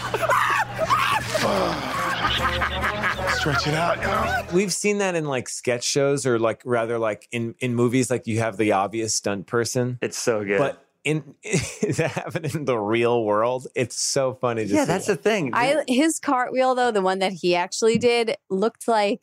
Stretch 3.46 3.68
it 3.68 3.76
out, 3.76 3.98
you 3.98 4.08
know? 4.08 4.44
We've 4.54 4.74
seen 4.74 4.98
that 4.98 5.14
in 5.14 5.26
like 5.26 5.48
sketch 5.50 5.84
shows 5.84 6.26
or 6.26 6.40
like 6.40 6.64
rather 6.66 6.98
like 6.98 7.28
in 7.32 7.54
in 7.60 7.76
movies 7.76 8.10
like 8.10 8.26
you 8.26 8.40
have 8.40 8.58
the 8.58 8.72
obvious 8.72 9.14
stunt 9.14 9.46
person. 9.46 10.00
It's 10.02 10.18
so 10.18 10.44
good. 10.44 10.58
But 10.58 10.84
in 11.04 11.36
to 11.94 12.08
happen 12.08 12.46
in 12.46 12.66
the 12.66 12.76
real 12.76 13.24
world, 13.24 13.68
it's 13.76 14.00
so 14.02 14.34
funny 14.34 14.66
to 14.66 14.74
yeah, 14.74 14.86
see. 14.86 14.88
that's 14.88 15.06
the 15.06 15.16
thing. 15.16 15.54
I 15.54 15.84
his 15.88 16.20
cartwheel 16.20 16.74
though, 16.74 16.90
the 16.90 17.04
one 17.04 17.20
that 17.20 17.34
he 17.34 17.56
actually 17.56 18.00
did, 18.00 18.36
looked 18.50 18.88
like 18.88 19.22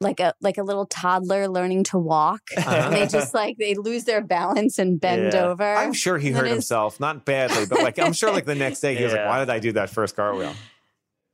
like 0.00 0.20
a 0.20 0.34
like 0.40 0.56
a 0.56 0.62
little 0.62 0.86
toddler 0.86 1.48
learning 1.48 1.82
to 1.84 1.98
walk. 1.98 2.42
And 2.56 2.64
uh-huh. 2.68 2.90
they 2.90 3.06
just 3.08 3.34
like 3.34 3.56
they 3.58 3.74
lose 3.74 4.04
their 4.04 4.22
balance 4.22 4.78
and 4.78 5.00
bend 5.00 5.32
Yeah. 5.32 5.46
over. 5.46 5.74
I'm 5.74 5.92
sure 5.92 6.18
he 6.18 6.28
And 6.28 6.36
hurt 6.36 6.44
his- 6.44 6.52
himself, 6.52 7.00
not 7.00 7.24
badly, 7.24 7.66
but 7.66 7.82
like 7.82 7.98
I'm 7.98 8.12
sure 8.12 8.30
like 8.30 8.44
the 8.44 8.54
next 8.54 8.78
day 8.78 8.94
he 8.94 9.02
was 9.02 9.12
like, 9.12 9.24
"Why 9.26 9.40
did 9.40 9.50
I 9.50 9.58
do 9.58 9.72
that 9.72 9.90
first 9.90 10.14
cartwheel?" 10.14 10.54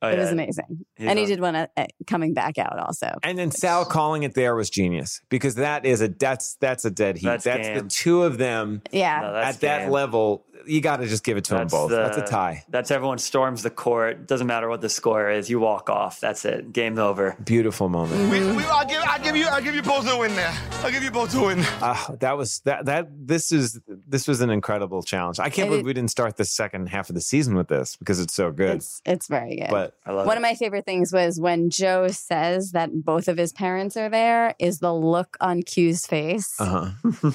Oh, 0.03 0.09
It 0.09 0.19
was 0.19 0.31
amazing, 0.31 0.85
He's 0.97 1.09
and 1.09 1.19
he 1.19 1.27
did 1.27 1.41
one 1.41 1.55
at, 1.55 1.73
at 1.77 1.93
coming 2.07 2.33
back 2.35 2.57
out 2.59 2.79
also. 2.79 3.11
And 3.23 3.37
then 3.39 3.51
Sal 3.51 3.85
calling 3.85 4.23
it 4.23 4.35
there 4.35 4.55
was 4.55 4.71
genius 4.71 5.21
because 5.29 5.57
that 5.57 5.85
is 5.85 6.01
a 6.01 6.09
that's 6.09 6.55
that's 6.55 6.85
a 6.87 6.91
dead 6.91 7.19
heat. 7.19 7.27
That's 7.27 7.45
That's, 7.45 7.83
the 7.83 7.89
two 7.89 8.23
of 8.23 8.39
them 8.39 8.83
Yeah, 8.93 9.21
No, 9.21 9.33
that's 9.33 9.57
at 9.57 9.61
that 9.61 9.91
level. 9.91 10.47
You 10.67 10.83
got 10.83 10.99
to 10.99 11.07
just 11.07 11.25
give 11.25 11.39
it 11.39 11.45
to 11.45 11.55
That's 11.55 11.73
them 11.73 11.81
both. 11.81 11.91
the- 11.91 11.97
that's 11.97 12.19
a 12.19 12.23
tie. 12.27 12.65
That's 12.69 12.91
everyone 12.91 13.17
storms 13.17 13.63
the 13.63 13.71
court. 13.71 14.27
Doesn't 14.27 14.47
matter 14.47 14.69
what 14.69 14.83
the 14.83 14.91
score 14.91 15.31
is. 15.31 15.49
You 15.49 15.59
walk 15.59 15.89
off. 15.89 16.21
That's 16.21 16.45
it. 16.45 16.71
Game's 16.75 16.99
over. 16.99 17.35
Beautiful 17.43 17.89
moment. 17.89 18.31
We, 18.31 18.41
we, 18.55 18.63
I'll, 18.65 18.85
give, 18.87 19.03
I'll, 19.07 19.19
give 19.23 19.37
you, 19.37 19.47
I'll 19.47 19.63
give 19.63 19.75
you 19.75 19.81
both 19.83 20.07
a 20.07 20.19
win 20.19 20.35
there. 20.37 20.53
I'll 20.83 20.91
give 20.91 21.03
you 21.03 21.11
both 21.11 21.35
a 21.35 21.43
win. 21.43 21.61
Ah, 21.81 22.15
that 22.21 22.37
was 22.37 22.61
that 22.67 22.85
that 22.85 23.09
this 23.27 23.53
is 23.53 23.81
this 24.07 24.29
was 24.29 24.43
an 24.43 24.51
incredible 24.51 25.03
challenge. 25.03 25.41
I 25.41 25.49
can't 25.49 25.69
It- 25.69 25.71
believe 25.71 25.87
we 25.87 25.95
didn't 25.95 26.11
start 26.11 26.37
the 26.37 26.45
second 26.45 26.91
half 26.91 27.09
of 27.09 27.15
the 27.15 27.23
season 27.23 27.55
with 27.55 27.69
this 27.69 27.97
because 27.97 28.21
it's 28.21 28.35
so 28.35 28.51
good. 28.53 28.77
it's 28.77 29.01
it's 29.07 29.29
very 29.29 29.57
good. 29.57 29.71
but 29.71 29.90
I 30.07 30.13
love 30.13 30.27
One 30.27 30.37
it. 30.37 30.39
of 30.39 30.43
my 30.43 30.55
favorite 30.55 30.85
things 30.85 31.13
was 31.13 31.41
when 31.41 31.71
Joe 31.71 32.09
says 32.09 32.73
that 32.73 32.91
both 33.05 33.29
of 33.29 33.37
his 33.37 33.53
parents 33.53 33.97
are 33.97 34.09
there. 34.09 34.55
Is 34.59 34.79
the 34.81 34.93
look 34.95 35.37
on 35.41 35.63
Q's 35.63 36.07
face? 36.07 36.49
uh-huh. 36.59 36.91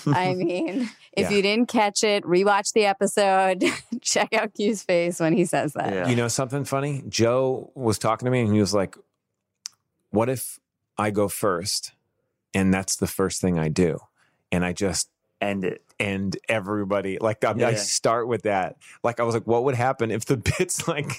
I 0.07 0.33
mean, 0.35 0.89
if 1.13 1.29
Yeah. 1.29 1.29
you 1.29 1.41
didn't 1.41 1.67
catch 1.67 2.03
it, 2.03 2.23
rewatch 2.23 2.73
the 2.73 2.85
episode. 2.85 3.63
check 4.01 4.33
out 4.33 4.53
Q's 4.53 4.83
face 4.83 5.19
when 5.19 5.33
he 5.33 5.45
says 5.45 5.73
that. 5.73 5.93
Yeah. 5.93 6.07
You 6.07 6.15
know 6.15 6.27
something 6.27 6.65
funny? 6.65 7.03
Joe 7.07 7.71
was 7.75 7.97
talking 7.99 8.25
to 8.25 8.31
me 8.31 8.41
and 8.41 8.53
he 8.53 8.59
was 8.59 8.73
like, 8.73 8.95
"What 10.11 10.29
if 10.29 10.59
I 10.97 11.11
go 11.11 11.27
first 11.27 11.91
and 12.53 12.73
that's 12.73 12.95
the 12.95 13.07
first 13.07 13.41
thing 13.41 13.59
I 13.59 13.69
do?" 13.69 13.99
And 14.51 14.65
I 14.65 14.73
just 14.73 15.09
End 15.41 15.63
it. 15.65 15.83
End 15.99 16.37
everybody 16.49 17.17
like 17.21 17.43
I, 17.45 17.51
I 17.51 17.55
Yeah. 17.55 17.75
start 17.75 18.27
with 18.27 18.43
that. 18.43 18.77
Like 19.03 19.19
I 19.19 19.23
was 19.23 19.33
like, 19.33 19.47
"What 19.47 19.63
would 19.63 19.75
happen 19.75 20.11
if 20.11 20.25
the 20.25 20.37
bit's 20.57 20.87
like 20.87 21.11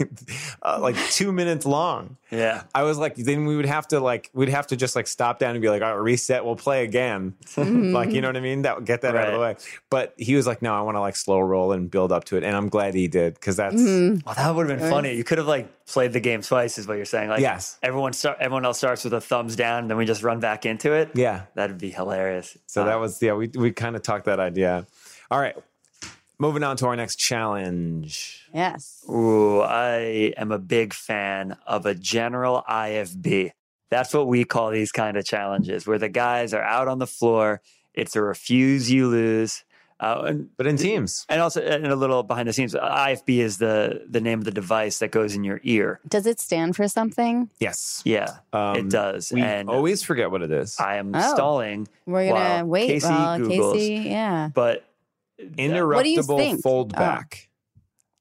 uh, 0.63 0.79
like 0.81 0.97
2 1.11 1.33
minutes 1.33 1.65
long?" 1.67 2.17
Yeah. 2.31 2.65
I 2.75 2.83
was 2.83 2.99
like, 2.99 3.15
then 3.15 3.47
we 3.47 3.57
would 3.57 3.67
have 3.67 3.87
to 3.89 4.01
like 4.01 4.31
we'd 4.35 4.49
have 4.49 4.67
to 4.69 4.77
just 4.77 4.97
like 4.97 5.07
stop 5.07 5.39
down 5.39 5.53
and 5.53 5.63
be 5.63 5.69
like, 5.71 5.81
all 5.83 5.95
right, 5.95 6.03
reset, 6.03 6.45
we'll 6.45 6.57
play 6.57 6.85
again. 6.85 7.35
like, 7.57 8.11
you 8.13 8.21
know 8.21 8.29
what 8.29 8.37
I 8.37 8.41
mean? 8.41 8.63
That 8.63 8.77
would 8.77 8.85
get 8.87 9.03
that 9.03 9.15
out 9.17 9.29
of 9.29 9.35
the 9.35 9.41
way. 9.41 9.57
But 9.91 10.15
he 10.19 10.35
was 10.35 10.47
like, 10.47 10.61
no, 10.61 10.75
I 10.75 10.81
want 10.83 10.97
to 10.97 11.01
like 11.01 11.17
slow 11.17 11.39
roll 11.41 11.73
and 11.73 11.91
build 11.91 12.13
up 12.13 12.25
to 12.25 12.37
it. 12.37 12.43
And 12.45 12.57
I'm 12.57 12.69
glad 12.69 12.95
he 12.95 13.09
did 13.09 13.35
because 13.35 13.57
that's 13.57 13.77
Mhm. 13.77 14.25
Well, 14.27 14.35
that 14.35 14.55
would 14.55 14.69
have 14.69 14.79
been 14.79 14.91
funny. 14.91 15.15
You 15.15 15.25
could 15.25 15.39
have 15.39 15.47
like 15.47 15.69
played 15.87 16.13
the 16.13 16.21
game 16.21 16.43
twice, 16.43 16.79
is 16.79 16.89
what 16.89 16.95
you're 16.97 17.05
saying. 17.05 17.29
Like, 17.29 17.41
Yes. 17.41 17.79
everyone 17.83 18.13
start, 18.13 18.39
everyone 18.41 18.65
else 18.65 18.79
starts 18.79 19.05
with 19.05 19.13
a 19.15 19.21
thumbs 19.21 19.55
down, 19.55 19.83
and 19.85 19.91
then 19.91 19.97
we 19.97 20.05
just 20.05 20.25
run 20.25 20.41
back 20.41 20.67
into 20.67 20.93
it. 20.93 21.11
yeah. 21.15 21.43
That'd 21.55 21.79
be 21.79 21.91
hilarious. 21.91 22.59
So 22.67 22.83
Uh, 22.83 22.87
that 22.87 22.97
was 23.01 23.23
yeah, 23.23 23.35
we 23.35 23.49
we 23.57 23.71
kind 23.71 23.95
of 23.95 24.03
talked 24.03 24.25
that 24.27 24.41
idea. 24.41 24.66
All 25.31 25.41
right. 25.41 25.57
Moving 26.39 26.63
on 26.63 26.77
to 26.79 26.87
our 26.87 26.97
next 26.97 27.17
challenge. 27.17 28.47
Yes. 28.53 29.03
Ooh, 29.09 29.61
I 29.63 30.35
am 30.37 30.53
a 30.53 30.59
big 30.59 30.93
fan 30.93 31.57
of 31.67 31.87
a 31.87 31.95
general 31.95 32.63
IFB. 32.69 33.53
That's 33.91 34.13
what 34.13 34.27
we 34.27 34.45
call 34.45 34.71
these 34.71 34.93
kind 34.93 35.17
of 35.17 35.25
challenges, 35.25 35.87
where 35.87 35.99
the 35.99 36.09
guys 36.09 36.53
are 36.53 36.63
out 36.63 36.89
on 36.89 36.99
the 36.99 37.07
floor. 37.07 37.63
It's 37.95 38.17
a 38.17 38.21
refuse, 38.21 38.91
you 38.91 39.09
lose. 39.09 39.65
Uh, 39.99 40.25
and, 40.27 40.51
But 40.59 40.67
in 40.67 40.77
teams. 40.77 41.25
and 41.31 41.41
also, 41.41 41.63
and 41.63 41.87
a 41.87 41.97
little 41.97 42.23
behind 42.23 42.49
the 42.49 42.53
scenes, 42.53 42.75
IFB 42.75 43.39
is 43.39 43.57
the 43.59 44.05
the 44.07 44.21
name 44.21 44.39
of 44.39 44.45
the 44.45 44.51
device 44.51 44.99
that 44.99 45.11
goes 45.11 45.35
in 45.35 45.43
your 45.43 45.59
ear. 45.65 46.01
Does 46.07 46.27
it 46.27 46.39
stand 46.39 46.77
for 46.77 46.87
something? 46.87 47.49
Yes. 47.61 48.03
Yeah, 48.05 48.29
Um, 48.53 48.77
it 48.77 48.89
does. 48.91 49.33
We 49.33 49.41
and 49.41 49.71
always 49.71 50.03
forget 50.03 50.31
what 50.31 50.43
it 50.43 50.51
is. 50.51 50.77
I 50.79 50.97
am 50.97 51.13
Oh. 51.15 51.35
stalling, 51.35 51.89
We're 52.05 52.29
gonna 52.29 52.67
wait 52.67 52.89
Casey 52.89 53.09
while 53.09 53.39
Googles. 53.39 53.73
Casey. 53.75 54.09
Yeah. 54.11 54.51
but 54.55 54.85
Interruptible 55.41 56.03
do 56.03 56.09
you 56.11 56.23
think? 56.23 56.63
fold 56.63 56.93
Oh. 56.95 56.99
back. 56.99 57.49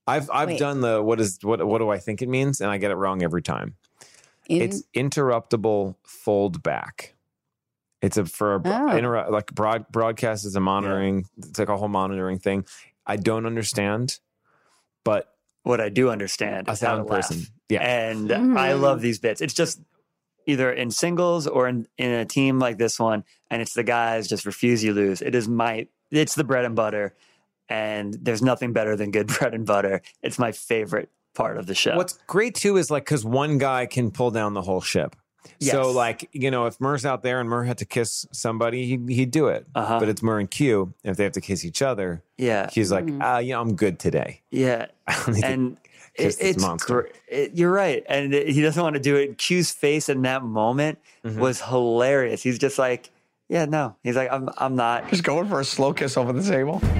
I've 0.06 0.30
I've 0.32 0.48
Wait. 0.48 0.58
done 0.58 0.80
the 0.80 1.02
what 1.02 1.20
is 1.20 1.38
what 1.42 1.66
what 1.66 1.78
do 1.78 1.90
I 1.90 1.98
think 1.98 2.22
it 2.22 2.28
means 2.28 2.60
and 2.60 2.70
I 2.70 2.78
get 2.78 2.90
it 2.90 2.94
wrong 2.94 3.22
every 3.22 3.42
time. 3.42 3.74
In- 4.48 4.62
it's 4.62 4.82
interruptible 4.94 5.96
fold 6.04 6.62
back. 6.62 7.15
It's 8.02 8.16
a 8.16 8.24
for 8.26 8.56
a 8.56 8.62
Oh. 8.64 8.96
interrupt 8.96 9.30
like 9.30 9.54
broad 9.54 9.86
broadcast 9.90 10.44
is 10.44 10.54
a 10.56 10.60
monitoring. 10.60 11.24
It's 11.38 11.58
like 11.58 11.68
a 11.68 11.76
whole 11.76 11.88
monitoring 11.88 12.38
thing. 12.38 12.64
I 13.06 13.16
don't 13.16 13.46
understand, 13.46 14.18
but 15.04 15.32
what 15.62 15.80
I 15.80 15.88
do 15.88 16.10
understand 16.10 16.68
a 16.68 16.72
is 16.72 16.80
how 16.80 16.90
to 16.90 16.96
sound 16.98 17.08
laugh. 17.08 17.28
person, 17.28 17.46
yeah, 17.68 17.80
and 17.82 18.28
Mhm. 18.30 18.58
I 18.58 18.74
love 18.74 19.00
these 19.00 19.18
bits. 19.18 19.40
It's 19.40 19.54
just 19.54 19.80
either 20.46 20.70
in 20.72 20.90
singles 20.92 21.46
or 21.46 21.66
in, 21.68 21.86
in 21.98 22.10
a 22.12 22.24
team 22.24 22.58
like 22.58 22.78
this 22.78 23.00
one, 23.00 23.24
and 23.50 23.60
it's 23.62 23.74
the 23.74 23.82
guys 23.82 24.28
just 24.28 24.46
refuse 24.46 24.84
you 24.84 24.92
lose. 24.92 25.22
It 25.22 25.34
is 25.34 25.48
my 25.48 25.88
it's 26.10 26.34
the 26.36 26.44
bread 26.44 26.64
and 26.64 26.76
butter, 26.76 27.14
and 27.68 28.14
there's 28.20 28.42
nothing 28.42 28.72
better 28.72 28.94
than 28.94 29.10
good 29.10 29.26
bread 29.38 29.54
and 29.54 29.66
butter. 29.66 30.02
It's 30.22 30.38
my 30.38 30.52
favorite 30.52 31.10
part 31.34 31.56
of 31.58 31.66
the 31.66 31.74
show. 31.74 31.96
What's 31.96 32.18
great 32.26 32.54
too 32.54 32.76
is 32.76 32.90
like 32.90 33.04
because 33.04 33.24
one 33.24 33.58
guy 33.58 33.86
can 33.86 34.10
pull 34.10 34.30
down 34.30 34.54
the 34.54 34.62
whole 34.62 34.80
ship. 34.80 35.16
So 35.60 35.90
like 35.90 36.28
you 36.32 36.50
know 36.50 36.66
if 36.66 36.80
Murr's 36.80 37.04
out 37.06 37.22
there 37.22 37.40
and 37.40 37.48
Murr 37.48 37.64
had 37.64 37.78
to 37.78 37.84
kiss 37.84 38.26
somebody, 38.32 38.86
he, 38.86 39.14
he'd 39.14 39.30
do 39.30 39.48
it. 39.48 39.66
Uh-huh. 39.74 39.98
But 40.00 40.08
it's 40.08 40.22
Murr 40.22 40.38
and 40.40 40.50
Q. 40.50 40.92
And 41.04 41.10
If 41.12 41.16
they 41.16 41.24
have 41.24 41.32
to 41.34 41.40
kiss 41.40 41.64
each 41.64 41.82
other, 41.82 42.22
yeah, 42.38 42.68
he's 42.72 42.90
like, 42.92 43.04
Mm-hmm. 43.06 43.22
ah, 43.22 43.38
yeah, 43.38 43.58
I'm 43.60 43.74
good 43.76 43.98
today. 43.98 44.42
yeah, 44.50 44.86
I 45.06 45.14
don't 45.14 45.34
need 45.34 45.40
to 45.42 45.46
and 45.46 45.76
it, 46.14 46.36
it's 46.40 46.60
monster. 46.62 47.02
gr- 47.02 47.08
it- 47.28 47.52
you're 47.54 47.70
right, 47.72 48.02
and 48.08 48.32
it- 48.34 48.48
he 48.48 48.62
doesn't 48.62 48.82
want 48.82 48.94
to 48.94 49.00
do 49.00 49.16
it. 49.16 49.36
Q's 49.38 49.70
face 49.70 50.08
in 50.08 50.22
that 50.22 50.42
moment 50.42 50.98
Mhm. 51.24 51.36
was 51.38 51.60
hilarious. 51.60 52.42
He's 52.42 52.58
just 52.58 52.78
like, 52.78 53.10
yeah, 53.48 53.64
no. 53.66 53.94
He's 54.02 54.16
like, 54.16 54.32
I'm, 54.32 54.48
I'm 54.58 54.74
not. 54.76 55.08
Just 55.10 55.22
going 55.24 55.46
for 55.48 55.60
a 55.60 55.64
slow 55.64 55.92
kiss 55.92 56.16
over 56.16 56.32
the 56.32 56.42
table. 56.42 56.80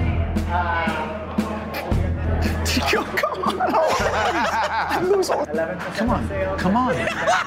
Yo, 2.91 3.03
come 3.03 3.36
I 3.49 5.01
lose 5.03 5.29
all. 5.29 5.45
Come 5.45 6.09
on, 6.09 6.57
come 6.57 6.77
on. 6.77 6.95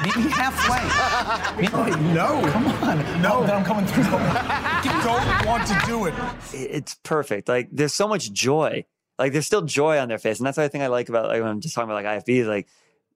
Meet 0.02 0.16
me 0.16 0.30
halfway. 0.30 1.60
Meet 1.60 1.72
me. 1.72 2.12
No. 2.14 2.40
Come 2.50 2.66
on. 2.66 3.22
No, 3.22 3.36
oh, 3.36 3.46
then 3.46 3.56
I'm 3.56 3.64
coming 3.64 3.86
through. 3.86 4.04
You 4.04 5.02
don't 5.02 5.46
want 5.46 5.66
to 5.68 5.80
do 5.86 6.06
it. 6.06 6.14
it's 6.52 6.94
perfect. 7.02 7.48
Like 7.48 7.68
there's 7.72 7.94
so 7.94 8.08
much 8.08 8.32
joy. 8.32 8.84
Like 9.18 9.32
there's 9.32 9.46
still 9.46 9.62
joy 9.62 9.98
on 9.98 10.08
their 10.08 10.18
face, 10.18 10.38
and 10.38 10.46
that's 10.46 10.56
the 10.56 10.68
thing 10.68 10.82
I 10.82 10.86
like 10.86 11.08
about 11.08 11.28
like 11.28 11.40
when 11.40 11.50
I'm 11.50 11.60
just 11.60 11.74
talking 11.74 11.90
about 11.90 12.02
like 12.02 12.24
IFBs. 12.24 12.46
Like 12.46 12.68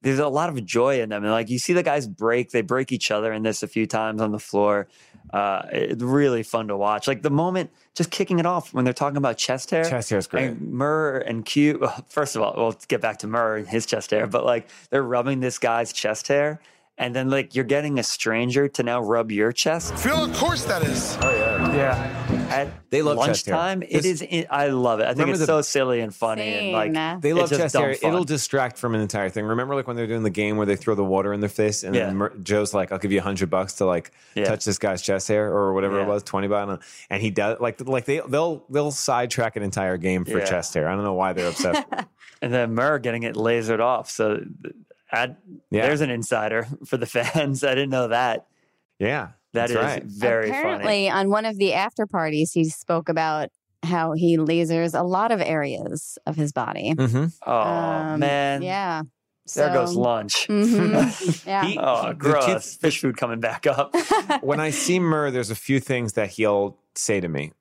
there's 0.04 0.18
a 0.18 0.28
lot 0.28 0.50
of 0.50 0.64
joy 0.64 1.00
in 1.00 1.08
them, 1.08 1.24
and 1.24 1.32
like 1.32 1.48
you 1.50 1.58
see 1.58 1.72
the 1.72 1.82
guys 1.82 2.06
break. 2.06 2.50
They 2.50 2.62
break 2.62 2.92
each 2.92 3.10
other 3.10 3.32
in 3.32 3.42
this 3.42 3.62
a 3.62 3.66
few 3.66 3.86
times 3.86 4.20
on 4.20 4.32
the 4.32 4.38
floor. 4.38 4.86
Uh, 5.32 5.62
it's 5.72 6.02
really 6.02 6.42
fun 6.42 6.68
to 6.68 6.76
watch. 6.76 7.08
Like 7.08 7.22
the 7.22 7.30
moment 7.30 7.70
just 7.94 8.10
kicking 8.10 8.38
it 8.38 8.46
off 8.46 8.74
when 8.74 8.84
they're 8.84 8.92
talking 8.94 9.16
about 9.16 9.38
chest 9.38 9.70
hair. 9.70 9.84
Chest 9.84 10.10
hair 10.10 10.18
is 10.18 10.26
great. 10.26 10.50
And 10.50 10.72
Murr 10.72 11.18
and 11.18 11.44
Q. 11.44 11.88
First 12.08 12.36
of 12.36 12.42
all, 12.42 12.54
we'll 12.56 12.76
get 12.88 13.00
back 13.00 13.18
to 13.20 13.26
Murr 13.26 13.56
and 13.56 13.68
his 13.68 13.86
chest 13.86 14.10
hair, 14.10 14.26
but 14.26 14.44
like 14.44 14.68
they're 14.90 15.02
rubbing 15.02 15.40
this 15.40 15.58
guy's 15.58 15.92
chest 15.92 16.28
hair. 16.28 16.60
And 16.96 17.12
then, 17.12 17.28
like, 17.28 17.56
you're 17.56 17.64
getting 17.64 17.98
a 17.98 18.04
stranger 18.04 18.68
to 18.68 18.82
now 18.84 19.00
rub 19.00 19.32
your 19.32 19.50
chest. 19.50 19.96
Feel 19.96 20.24
of 20.26 20.36
course 20.36 20.64
that 20.66 20.82
is. 20.82 21.18
Oh 21.22 21.30
yeah. 21.30 21.74
Yeah. 21.74 22.33
At 22.50 22.68
They 22.90 23.02
love 23.02 23.24
chest 23.26 23.46
hair. 23.46 23.54
lunchtime, 23.56 23.82
it 23.82 23.90
This- 24.02 24.04
is. 24.06 24.22
in- 24.22 24.46
I 24.50 24.68
love 24.68 25.00
it. 25.00 25.06
I 25.06 25.14
think 25.14 25.28
it's 25.30 25.40
the- 25.40 25.46
so 25.46 25.62
silly 25.62 26.00
and 26.00 26.14
funny, 26.14 26.42
and 26.42 26.72
like 26.72 26.94
Same. 26.94 27.20
They 27.20 27.32
love 27.32 27.48
just 27.48 27.60
chest 27.60 27.76
hair. 27.76 27.94
fun. 27.94 28.10
It'll 28.12 28.24
distract 28.24 28.78
from 28.78 28.94
an 28.94 29.00
entire 29.00 29.28
thing. 29.30 29.44
Remember, 29.44 29.74
like 29.74 29.86
when 29.86 29.96
they're 29.96 30.06
doing 30.06 30.22
the 30.22 30.30
game 30.30 30.56
where 30.56 30.66
they 30.66 30.76
throw 30.76 30.94
the 30.94 31.04
water 31.04 31.32
in 31.32 31.40
their 31.40 31.48
face, 31.48 31.82
and 31.82 31.94
Yeah. 31.94 32.06
then 32.06 32.16
Mer- 32.16 32.32
Joe's 32.42 32.72
like, 32.74 32.92
"I'll 32.92 32.98
give 32.98 33.12
you 33.12 33.18
a 33.20 33.22
hundred 33.22 33.50
bucks 33.50 33.74
to 33.74 33.86
like 33.86 34.10
Yeah. 34.34 34.44
touch 34.44 34.64
this 34.64 34.78
guy's 34.78 35.02
chest 35.02 35.28
hair 35.28 35.46
or 35.52 35.72
whatever 35.74 36.00
it 36.00 36.06
was, 36.06 36.22
twenty 36.22 36.48
bucks." 36.48 36.84
And 37.10 37.20
he 37.22 37.30
does 37.30 37.58
like 37.60 37.80
like 37.86 38.04
they 38.04 38.20
they'll 38.28 38.64
they'll 38.70 38.90
sidetrack 38.90 39.56
an 39.56 39.62
entire 39.62 39.96
game 39.96 40.24
for 40.24 40.38
Yeah. 40.38 40.44
chest 40.44 40.74
hair. 40.74 40.88
I 40.88 40.94
don't 40.94 41.04
know 41.04 41.14
why 41.14 41.32
they're 41.32 41.48
obsessed. 41.48 41.82
and 42.42 42.52
then 42.52 42.74
Murr 42.74 42.98
getting 42.98 43.22
it 43.24 43.34
lasered 43.36 43.80
off. 43.80 44.10
So, 44.10 44.40
add, 45.12 45.36
Yeah. 45.70 45.86
there's 45.86 46.00
an 46.00 46.10
insider 46.10 46.66
for 46.86 46.96
the 46.96 47.06
fans. 47.06 47.62
I 47.64 47.70
didn't 47.74 47.90
know 47.90 48.08
that. 48.08 48.46
yeah, 48.98 49.28
That 49.54 49.68
that's 49.68 49.70
is 49.70 49.76
right. 49.76 50.02
very 50.04 50.48
Apparently, 50.50 51.08
on 51.08 51.30
one 51.30 51.44
of 51.46 51.56
the 51.58 51.72
after 51.72 52.06
parties, 52.06 52.52
he 52.52 52.64
spoke 52.64 53.08
about 53.08 53.48
how 53.82 54.12
he 54.12 54.36
lasers 54.38 54.98
a 54.98 55.02
lot 55.02 55.32
of 55.32 55.40
areas 55.40 56.18
of 56.26 56.36
his 56.36 56.52
body. 56.52 56.92
hmm. 56.92 57.26
Oh 57.46 57.52
Um, 57.62 58.20
man, 58.20 58.62
Yeah. 58.62 59.02
there 59.54 59.72
goes 59.72 59.92
So- 59.94 60.00
lunch. 60.00 60.46
Mhm. 60.48 61.46
Yeah. 61.46 61.64
He- 61.66 61.78
oh, 61.78 62.08
the 62.08 62.14
gross! 62.14 62.46
kids- 62.46 62.74
Fish 62.76 63.00
food 63.00 63.16
coming 63.16 63.40
back 63.40 63.66
up. 63.66 63.94
when 64.42 64.60
I 64.60 64.70
see 64.70 64.98
Murr, 64.98 65.30
there's 65.30 65.50
a 65.50 65.54
few 65.56 65.80
things 65.80 66.14
that 66.14 66.30
he'll 66.30 66.78
say 66.94 67.20
to 67.20 67.28
me. 67.28 67.52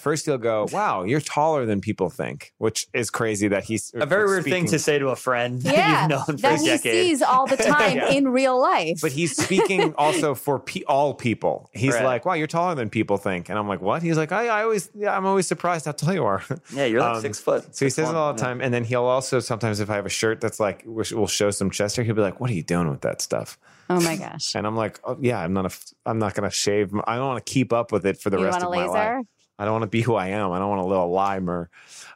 First, 0.00 0.24
he'll 0.26 0.38
go, 0.38 0.66
"Wow, 0.72 1.04
you're 1.04 1.20
taller 1.20 1.66
than 1.66 1.80
people 1.80 2.10
think," 2.10 2.52
which 2.58 2.86
is 2.94 3.10
crazy 3.10 3.48
that 3.48 3.64
he's 3.64 3.92
a 3.94 4.06
very 4.06 4.26
weird 4.26 4.44
thing 4.44 4.66
to 4.66 4.78
say 4.78 4.98
to 4.98 5.08
a 5.08 5.16
friend 5.16 5.60
that 5.62 5.74
yeah. 5.74 6.00
you've 6.02 6.10
known 6.10 6.24
for 6.24 6.32
that 6.42 6.54
a 6.54 6.62
he 6.62 6.66
decade. 6.66 7.06
sees 7.06 7.22
all 7.22 7.46
the 7.46 7.56
time 7.74 7.96
Yeah. 7.96 8.10
in 8.10 8.28
real 8.28 8.58
life. 8.60 8.98
But 9.02 9.12
he's 9.12 9.36
speaking 9.36 9.94
also 9.98 10.34
for 10.34 10.58
pe- 10.58 10.82
all 10.88 11.14
people. 11.14 11.68
He's 11.72 11.94
Right. 11.94 12.04
like, 12.04 12.24
"Wow, 12.24 12.34
you're 12.34 12.46
taller 12.46 12.74
than 12.74 12.88
people 12.90 13.16
think," 13.18 13.48
and 13.50 13.58
I'm 13.58 13.68
like, 13.68 13.80
"What?" 13.82 14.02
He's 14.02 14.16
like, 14.16 14.32
"I, 14.32 14.48
I 14.48 14.62
always, 14.62 14.90
yeah, 14.94 15.16
I'm 15.16 15.26
always 15.26 15.46
surprised 15.46 15.84
how 15.86 15.92
tall 15.92 16.14
you 16.14 16.24
are." 16.24 16.42
yeah, 16.74 16.86
you're 16.86 17.00
like 17.00 17.16
Um, 17.16 17.20
six 17.22 17.38
foot. 17.38 17.62
So 17.76 17.84
he 17.84 17.90
six 17.90 17.94
says 17.96 18.08
it 18.10 18.14
all 18.16 18.32
the 18.32 18.40
yeah. 18.40 18.46
time, 18.48 18.60
and 18.60 18.72
then 18.72 18.84
he'll 18.84 19.04
also 19.04 19.40
sometimes, 19.40 19.80
if 19.80 19.90
I 19.90 19.94
have 19.96 20.06
a 20.06 20.10
shirt 20.10 20.40
that's 20.40 20.58
like 20.58 20.82
which 20.86 21.12
will 21.12 21.26
show 21.26 21.50
some 21.50 21.70
chest 21.70 21.96
hair, 21.96 22.04
he'll 22.04 22.14
be 22.14 22.22
like, 22.22 22.40
"What 22.40 22.48
are 22.50 22.54
you 22.54 22.62
doing 22.62 22.88
with 22.90 23.02
that 23.02 23.20
stuff?" 23.20 23.58
oh 23.92 24.00
my 24.00 24.16
gosh. 24.16 24.54
And 24.54 24.66
I'm 24.68 24.76
like, 24.76 25.00
oh, 25.04 25.18
"Yeah, 25.20 25.40
I'm 25.40 25.52
not 25.52 25.64
a, 25.64 25.66
f- 25.66 25.92
I'm 26.06 26.20
not 26.20 26.34
going 26.34 26.48
to 26.48 26.54
shave. 26.54 26.94
I 27.06 27.16
don't 27.16 27.26
want 27.26 27.44
to 27.44 27.52
keep 27.52 27.72
up 27.72 27.90
with 27.90 28.06
it 28.06 28.20
for 28.20 28.30
the 28.30 28.38
you 28.38 28.44
rest 28.44 28.60
want 28.62 28.64
of 28.64 28.72
a 28.72 28.76
my 28.76 28.86
life. 29.16 29.26
Laser? 29.60 29.62
I 29.62 29.64
don't 29.66 29.72
want 29.72 29.82
to 29.82 29.88
be 29.88 30.02
who 30.02 30.14
I 30.14 30.28
am. 30.28 30.52
I 30.52 30.58
don't 30.58 30.68
want 30.70 30.80
a 30.80 30.86
little 30.86 31.10
limer." 31.10 31.68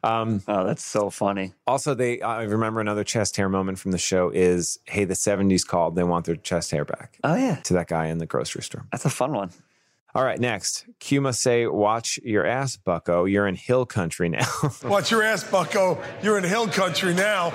Um, 0.02 0.42
Oh, 0.48 0.64
that's 0.66 0.84
so 0.84 1.10
funny. 1.10 1.54
also, 1.66 1.94
they 1.94 2.20
I 2.20 2.42
remember 2.42 2.80
another 2.80 3.04
chest 3.04 3.36
hair 3.36 3.48
moment 3.48 3.78
from 3.78 3.92
the 3.92 3.98
show 3.98 4.30
is, 4.30 4.78
"Hey, 4.86 5.04
the 5.04 5.14
'70s 5.14 5.66
called. 5.66 5.96
They 5.96 6.04
want 6.04 6.26
their 6.26 6.36
chest 6.36 6.70
hair 6.70 6.84
back." 6.84 7.18
Oh 7.24 7.34
yeah, 7.36 7.56
To 7.64 7.74
that 7.74 7.88
guy 7.88 8.06
in 8.06 8.18
the 8.18 8.26
grocery 8.26 8.62
store. 8.62 8.86
that's 8.92 9.04
a 9.04 9.10
fun 9.10 9.32
one. 9.32 9.50
All 10.16 10.22
right, 10.22 10.38
next. 10.38 10.84
Q 11.00 11.20
must 11.20 11.42
say, 11.42 11.66
watch 11.66 12.20
your 12.22 12.46
ass, 12.46 12.76
bucko. 12.76 13.24
You're 13.24 13.48
in 13.48 13.56
hill 13.56 13.84
country 13.84 14.28
now. 14.28 14.46
Watch 14.84 15.10
your 15.10 15.24
ass, 15.24 15.42
bucko. 15.42 15.98
You're 16.22 16.38
in 16.38 16.44
hill 16.44 16.68
country 16.68 17.14
now. 17.14 17.50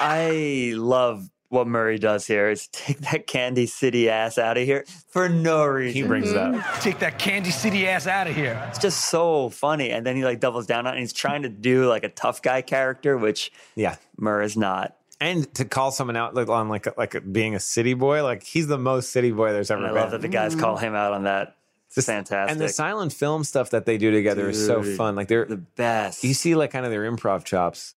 I 0.00 0.72
love 0.76 1.30
what 1.52 1.66
Murray 1.66 1.98
does 1.98 2.26
here 2.26 2.48
is 2.50 2.66
take 2.72 2.98
that 3.00 3.26
Candy 3.26 3.66
City 3.66 4.08
ass 4.08 4.38
out 4.38 4.56
of 4.56 4.64
here 4.64 4.84
for 5.08 5.28
no 5.28 5.64
reason. 5.64 5.94
he 6.02 6.06
brings 6.08 6.30
it 6.30 6.36
up. 6.36 6.54
Mm-hmm. 6.54 6.80
Take 6.80 6.98
that 7.00 7.18
Candy 7.18 7.50
City 7.50 7.86
ass 7.86 8.06
out 8.06 8.26
of 8.26 8.34
here. 8.34 8.62
It's 8.68 8.78
just 8.78 9.10
so 9.10 9.50
funny. 9.50 9.90
And 9.90 10.06
then 10.06 10.16
he 10.16 10.24
like 10.24 10.40
doubles 10.40 10.66
down 10.66 10.86
on 10.86 10.94
it 10.94 10.96
and 10.96 11.00
he's 11.00 11.12
trying 11.12 11.42
to 11.42 11.48
do 11.48 11.86
like 11.88 12.04
a 12.04 12.08
tough 12.08 12.40
guy 12.42 12.62
character, 12.62 13.16
which 13.18 13.52
Yeah. 13.74 13.96
Murray 14.18 14.46
is 14.46 14.56
not. 14.56 14.96
And 15.20 15.52
to 15.54 15.64
call 15.64 15.92
someone 15.92 16.16
out 16.16 16.34
like, 16.34 16.48
on 16.48 16.68
like 16.68 16.96
like 16.98 17.14
being 17.32 17.54
a 17.54 17.60
city 17.60 17.94
boy, 17.94 18.24
like 18.24 18.42
he's 18.42 18.66
the 18.66 18.78
most 18.78 19.10
city 19.12 19.30
boy 19.30 19.52
there's 19.52 19.70
ever 19.70 19.78
And 19.82 19.86
I 19.90 19.92
been. 19.94 20.02
love 20.02 20.10
that 20.12 20.22
the 20.22 20.28
guys 20.28 20.54
call 20.56 20.76
mm-hmm. 20.76 20.86
him 20.86 20.94
out 20.94 21.12
on 21.12 21.24
that. 21.24 21.56
It's 21.86 21.96
This- 21.96 22.06
fantastic. 22.06 22.50
And 22.50 22.60
the 22.60 22.68
silent 22.70 23.12
film 23.12 23.44
stuff 23.44 23.70
that 23.70 23.84
they 23.86 23.98
do 23.98 24.10
together 24.10 24.48
is 24.48 24.66
so 24.66 24.82
fun. 24.82 25.14
Like 25.14 25.28
they're 25.28 25.44
the 25.44 25.58
best. 25.58 26.24
you 26.24 26.32
see 26.34 26.54
like 26.54 26.70
kind 26.70 26.84
of 26.86 26.90
their 26.90 27.08
improv 27.08 27.44
chops. 27.44 27.94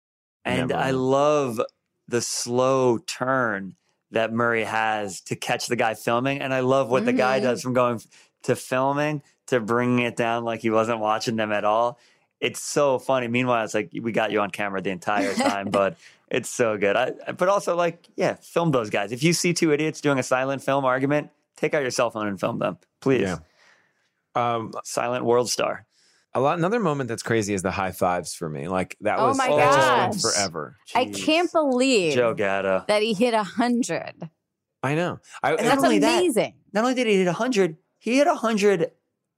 And 0.45 0.73
I 0.73 0.91
love 0.91 1.61
the 2.09 2.21
slow 2.21 2.99
turn 2.99 3.77
that 4.11 4.33
Murray 4.33 4.65
has 4.65 5.21
to 5.23 5.37
catch 5.37 5.67
the 5.69 5.77
guy 5.77 5.95
filming. 5.95 6.41
And 6.41 6.53
I 6.53 6.61
love 6.61 6.91
what 6.91 7.05
the 7.05 7.12
guy 7.12 7.41
Mhm. 7.41 7.45
does 7.45 7.62
from 7.62 7.73
going 7.73 8.01
to 8.43 8.57
filming 8.57 9.23
to 9.47 9.61
bringing 9.61 10.01
it 10.01 10.17
down 10.17 10.45
like 10.45 10.61
he 10.61 10.71
wasn't 10.71 10.99
watching 11.01 11.37
them 11.37 11.53
at 11.53 11.65
all. 11.65 11.99
It's 12.41 12.61
so 12.62 12.99
funny. 12.99 13.29
Meanwhile, 13.29 13.65
it's 13.65 13.75
like 13.75 13.91
we 13.99 14.12
got 14.12 14.33
you 14.33 14.41
on 14.41 14.51
camera 14.51 14.83
the 14.83 14.91
entire 14.91 15.33
time, 15.33 15.69
but 15.71 15.97
it's 16.31 16.51
so 16.51 16.77
good. 16.77 16.97
I, 16.97 17.11
but 17.33 17.49
also, 17.49 17.77
like, 17.77 18.07
yeah, 18.17 18.35
film 18.35 18.71
those 18.73 18.91
guys. 18.91 19.12
If 19.12 19.23
you 19.23 19.33
see 19.33 19.53
two 19.55 19.73
idiots 19.73 20.01
doing 20.01 20.19
a 20.19 20.23
silent 20.23 20.62
film 20.62 20.85
argument, 20.85 21.31
take 21.57 21.73
out 21.73 21.83
your 21.83 21.91
cell 21.93 22.11
phone 22.11 22.27
and 22.27 22.38
film 22.41 22.59
them, 22.59 22.79
please. 23.01 23.23
Yeah. 23.23 23.37
Um, 24.35 24.73
Silent 24.85 25.25
world 25.25 25.51
star. 25.51 25.87
A 26.35 26.40
lot. 26.40 26.59
Another 26.59 26.81
moment 26.81 27.09
that's 27.09 27.23
crazy 27.23 27.55
is 27.55 27.62
the 27.62 27.71
high 27.71 27.92
fives 27.92 28.35
for 28.35 28.49
me. 28.49 28.68
Like 28.68 28.97
that 29.03 29.18
Oh 29.18 29.29
was 29.29 29.38
my 29.38 29.49
that 29.49 30.12
just 30.12 30.25
went 30.25 30.35
forever. 30.35 30.77
I 30.95 31.07
can't 31.07 31.51
believe 31.53 32.14
Joe 32.14 32.35
Gatto. 32.35 32.85
that 32.88 33.03
he 33.03 33.12
hit 33.14 33.35
a 33.35 33.42
hundred. 33.42 34.14
I 34.83 34.95
know. 34.95 35.21
I, 35.42 35.51
And 35.55 35.59
That's 35.66 35.77
not 35.77 35.85
only 35.85 35.99
that- 36.01 36.18
amazing. 36.18 36.55
not 36.73 36.83
only 36.85 36.95
did 36.95 37.07
he 37.07 37.16
hit 37.18 37.27
100, 37.27 37.77
he 37.99 38.16
hit 38.16 38.27
100 38.27 38.90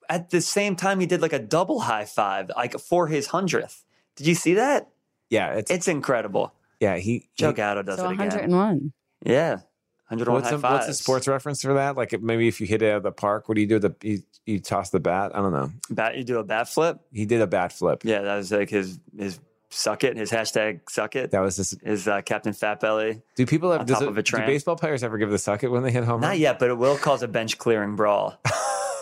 at 0.08 0.30
the 0.30 0.40
same 0.40 0.76
time 0.76 1.00
he 1.00 1.06
did 1.06 1.20
like 1.20 1.32
a 1.32 1.38
double 1.38 1.80
high 1.80 2.04
five, 2.06 2.50
like 2.56 2.78
for 2.78 3.08
his 3.08 3.28
100th. 3.28 3.82
Did 4.16 4.26
you 4.26 4.34
see 4.34 4.54
that? 4.54 4.88
yeah, 5.30 5.54
it's, 5.54 5.70
It's 5.70 5.88
incredible. 5.88 6.52
yeah. 6.80 6.96
He, 6.96 7.28
Joe 7.36 7.48
he 7.48 7.54
Gatto 7.54 7.82
does 7.82 7.98
So 7.98 8.08
it 8.08 8.12
again. 8.14 8.28
101. 8.50 8.92
Yeah. 9.26 9.58
101 10.08 10.42
What's 10.42 10.52
a, 10.52 10.58
what's 10.58 10.86
the 10.86 10.94
sports 10.94 11.26
reference 11.26 11.62
for 11.62 11.74
that? 11.74 11.96
Like 11.96 12.20
maybe 12.20 12.46
if 12.46 12.60
you 12.60 12.66
hit 12.66 12.82
it 12.82 12.90
out 12.90 12.98
of 12.98 13.02
the 13.02 13.12
park, 13.12 13.48
what 13.48 13.54
do 13.54 13.60
you 13.62 13.66
do? 13.66 13.78
The 13.78 13.94
you, 14.02 14.22
you 14.44 14.60
toss 14.60 14.90
the 14.90 15.00
bat. 15.00 15.32
I 15.34 15.38
don't 15.38 15.52
know. 15.52 15.72
Bat, 15.90 16.18
you 16.18 16.24
do 16.24 16.38
a 16.38 16.44
bat 16.44 16.68
flip? 16.68 16.98
He 17.12 17.24
did 17.24 17.40
a 17.40 17.46
bat 17.46 17.72
flip. 17.72 18.02
Yeah, 18.04 18.22
that 18.22 18.36
was 18.36 18.52
like 18.52 18.68
his 18.68 18.98
his 19.16 19.40
suck 19.70 20.04
it, 20.04 20.16
his 20.16 20.30
hashtag 20.30 20.80
suck 20.88 21.16
it. 21.16 21.30
That 21.30 21.40
was 21.40 21.56
just. 21.56 21.82
Is 21.82 22.06
uh, 22.06 22.20
Captain 22.22 22.52
Fat 22.52 22.80
Belly. 22.80 23.22
Do 23.36 23.46
people 23.46 23.72
have? 23.72 23.86
Does 23.86 24.02
it, 24.02 24.24
do 24.24 24.36
baseball 24.38 24.76
players 24.76 25.02
ever 25.02 25.18
give 25.18 25.30
the 25.30 25.38
suck 25.38 25.64
it 25.64 25.68
when 25.68 25.82
they 25.82 25.90
hit 25.92 26.04
home? 26.04 26.20
Not 26.20 26.28
run? 26.28 26.38
yet, 26.38 26.58
but 26.58 26.70
it 26.70 26.78
will 26.78 26.96
cause 26.96 27.22
a 27.22 27.28
bench 27.28 27.58
clearing 27.58 27.96
brawl. 27.96 28.38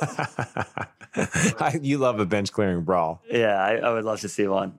I- 1.15 1.79
you 1.83 1.99
love 1.99 2.19
a 2.21 2.27
bench 2.27 2.53
clearing 2.53 2.83
brawl. 2.83 3.23
Yeah, 3.31 3.63
I, 3.63 3.77
I 3.77 3.93
would 3.93 4.05
love 4.05 4.21
to 4.21 4.29
see 4.29 4.47
one. 4.47 4.79